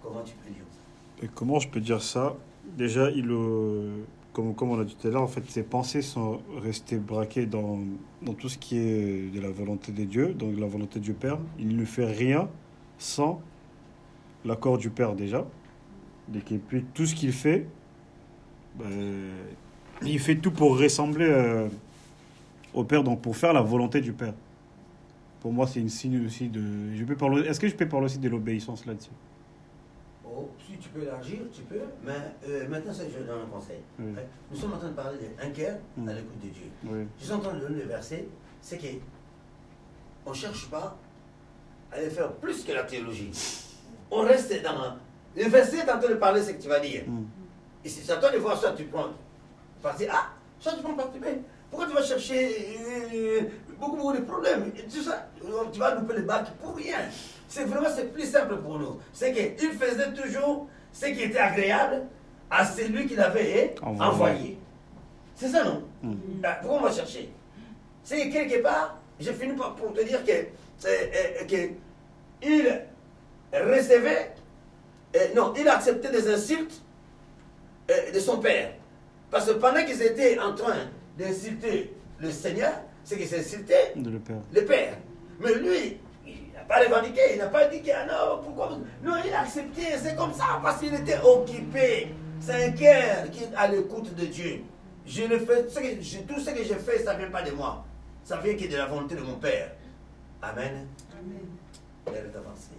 Comment 0.03 0.23
tu 0.23 0.35
peux 0.35 0.51
dire 0.51 0.65
ça? 0.71 1.25
Et 1.25 1.29
comment 1.35 1.59
je 1.59 1.69
peux 1.69 1.81
dire 1.81 2.03
ça? 2.03 2.37
Déjà, 2.77 3.11
il, 3.11 3.31
euh, 3.31 4.05
comme, 4.35 4.71
on 4.71 4.81
a 4.81 4.85
dit 4.85 4.97
tout 4.97 5.07
à 5.07 5.11
l'heure, 5.13 5.23
en 5.23 5.29
fait, 5.29 5.49
ses 5.49 5.63
pensées 5.63 6.03
sont 6.03 6.41
restées 6.61 6.97
braquées 6.97 7.47
dans, 7.47 7.79
tout 8.39 8.49
ce 8.49 8.59
qui 8.59 8.77
est 8.77 9.33
de 9.33 9.41
la 9.41 9.51
volonté 9.51 9.93
de 9.93 10.05
Dieu, 10.05 10.35
donc 10.35 10.59
la 10.59 10.67
volonté 10.67 10.99
Dieu 10.99 11.15
Père. 11.15 11.39
Il 11.59 11.77
ne 11.77 11.85
fait 11.85 12.05
rien 12.05 12.49
sans 12.99 13.41
l'accord 14.45 14.77
du 14.77 14.91
Père 14.91 15.15
déjà. 15.15 15.47
Et 16.35 16.59
puis 16.59 16.85
tout 16.95 17.07
ce 17.07 17.15
qu'il 17.15 17.33
fait, 17.33 17.67
ben, 18.77 18.91
il 20.03 20.19
fait 20.19 20.37
tout 20.37 20.51
pour 20.51 20.79
ressembler 20.79 21.29
euh, 21.29 21.69
au 22.73 22.83
Père, 22.83 23.05
donc 23.05 23.21
pour 23.21 23.37
faire 23.37 23.53
la 23.53 23.63
volonté 23.63 24.01
du 24.01 24.13
Père. 24.13 24.35
Pour 25.41 25.53
moi, 25.53 25.67
c'est 25.67 25.81
une 25.81 25.91
signe 25.91 26.25
aussi 26.27 26.49
de. 26.49 26.61
Est-ce 27.47 27.61
que 27.61 27.69
je 27.69 27.75
peux 27.75 27.87
parler 27.87 28.07
aussi 28.07 28.19
de 28.19 28.29
l'obéissance 28.29 28.85
là-dessus? 28.85 29.11
Oh, 30.37 30.49
si 30.67 30.77
tu 30.79 30.89
peux 30.89 31.03
élargir, 31.03 31.39
tu 31.53 31.63
peux. 31.63 31.81
Mais 32.03 32.13
euh, 32.49 32.69
maintenant, 32.69 32.93
ça, 32.93 33.05
je 33.09 33.23
donne 33.23 33.43
un 33.43 33.47
conseil. 33.47 33.79
Oui. 33.99 34.13
Ouais. 34.17 34.27
Nous 34.51 34.57
sommes 34.57 34.73
en 34.73 34.79
train 34.79 34.89
de 34.89 34.95
parler 34.95 35.19
d'un 35.39 35.51
cœur 35.51 35.77
à 36.09 36.13
l'écoute 36.13 36.41
de 36.43 36.49
Dieu. 36.49 36.71
Oui. 36.85 37.07
Je 37.19 37.25
suis 37.25 37.33
en 37.33 37.39
train 37.39 37.55
de 37.55 37.61
donner 37.61 37.83
le 37.83 37.89
verset, 37.89 38.27
c'est 38.61 38.79
que 38.79 38.87
on 40.27 40.31
ne 40.31 40.35
cherche 40.35 40.69
pas 40.71 40.97
à 41.93 41.97
aller 41.97 42.11
faire 42.11 42.33
plus 42.33 42.65
que 42.65 42.73
la 42.73 42.83
théologie. 42.85 43.31
On 44.11 44.23
reste 44.23 44.63
dans... 44.63 44.97
Le 45.37 45.49
verset 45.49 45.79
est 45.79 45.91
en 45.91 45.99
train 45.99 46.11
de 46.11 46.15
parler 46.15 46.43
ce 46.43 46.53
que 46.53 46.63
tu 46.63 46.69
vas 46.69 46.81
dire. 46.81 47.05
Mm. 47.07 47.25
Et 47.85 47.89
c'est 47.89 48.11
à 48.11 48.17
toi 48.17 48.31
de 48.31 48.39
voir, 48.39 48.59
soit 48.59 48.73
tu 48.73 48.85
prends 48.85 49.11
parti 49.83 50.07
A, 50.07 50.31
soit 50.59 50.73
tu 50.73 50.83
prends 50.83 50.95
parti 50.95 51.19
B. 51.19 51.25
Pourquoi 51.71 51.87
tu 51.87 51.95
vas 51.95 52.03
chercher 52.03 52.79
euh, 53.13 53.41
beaucoup, 53.79 53.97
beaucoup 53.97 54.17
de 54.17 54.23
problèmes? 54.23 54.73
Et 54.77 54.83
tout 54.85 55.03
ça, 55.03 55.29
tu 55.73 55.79
vas 55.79 55.95
louper 55.95 56.15
le 56.15 56.23
bac 56.23 56.47
pour 56.61 56.77
rien. 56.77 56.99
C'est 57.49 57.65
vraiment 57.65 57.89
c'est 57.95 58.13
plus 58.13 58.25
simple 58.31 58.57
pour 58.59 58.79
nous. 58.79 58.99
C'est 59.13 59.33
qu'il 59.33 59.71
faisait 59.73 60.13
toujours 60.13 60.67
ce 60.93 61.07
qui 61.07 61.23
était 61.23 61.39
agréable 61.39 62.03
à 62.51 62.65
celui 62.65 63.07
qu'il 63.07 63.21
avait 63.21 63.75
Envoyé. 63.83 64.11
envoyé. 64.11 64.59
C'est 65.35 65.49
ça, 65.49 65.65
non? 65.65 65.83
Mm. 66.03 66.15
Ben, 66.41 66.57
Pourquoi 66.61 66.79
on 66.79 66.83
va 66.85 66.93
chercher? 66.93 67.31
C'est 68.03 68.29
que 68.29 68.33
quelque 68.33 68.63
part, 68.63 68.99
j'ai 69.19 69.33
fini 69.33 69.55
par 69.55 69.75
pour 69.75 69.93
te 69.93 70.03
dire 70.03 70.25
que, 70.25 70.31
euh, 70.33 70.45
euh, 70.87 71.47
que 71.47 71.71
il 72.43 72.83
recevait, 73.53 74.35
euh, 75.17 75.19
non, 75.35 75.53
il 75.57 75.67
acceptait 75.69 76.11
des 76.11 76.29
insultes 76.33 76.83
euh, 77.91 78.13
de 78.13 78.19
son 78.19 78.39
père. 78.39 78.73
Parce 79.31 79.47
que 79.47 79.53
pendant 79.53 79.85
qu'ils 79.85 80.03
étaient 80.03 80.39
en 80.39 80.55
train 80.55 80.89
d'insulter 81.19 81.95
le 82.19 82.31
Seigneur, 82.31 82.73
c'est 83.05 83.17
qu'ils 83.17 83.35
insultaient 83.35 83.93
le 83.97 84.19
Père. 84.19 84.37
le 84.53 84.65
père. 84.65 84.97
Mais 85.41 85.55
lui, 85.55 85.99
pas 86.69 86.81
revendiqué, 86.81 87.21
il 87.33 87.39
n'a 87.39 87.47
pas 87.49 87.67
dit 87.67 87.83
que 87.83 87.91
ah 87.95 88.07
non, 88.07 88.43
pourquoi 88.43 88.71
Non, 89.03 89.15
il 89.25 89.33
a 89.33 89.41
accepté, 89.41 89.83
c'est 90.03 90.15
comme 90.17 90.33
ça, 90.33 90.61
parce 90.63 90.81
qu'il 90.81 90.95
était 90.95 91.19
occupé. 91.21 92.09
C'est 92.41 92.65
un 92.67 92.71
cœur 92.73 93.31
qui 93.31 93.45
est 93.45 93.55
à 93.57 93.67
l'écoute 93.69 94.15
de 94.15 94.27
Dieu. 94.27 94.63
Je 95.07 95.25
le 95.25 95.39
fais, 95.39 95.69
ce 95.69 95.79
que- 95.79 96.03
je- 96.03 96.19
tout 96.21 96.41
ce 96.41 96.51
que 96.51 96.63
je 96.65 96.75
fais, 96.75 96.99
ça 96.99 97.15
ne 97.15 97.19
vient 97.21 97.31
pas 97.31 97.43
de 97.43 97.53
moi. 97.53 97.85
Ça 98.25 98.39
vient 98.39 98.55
que 98.57 98.67
de 98.71 98.77
la 98.77 98.87
volonté 98.87 99.15
de 99.15 99.21
mon 99.21 99.35
Père. 99.35 99.73
Amen. 100.43 100.87
Amen. 101.13 101.47
Père, 102.05 102.25
d'avancer, 102.33 102.71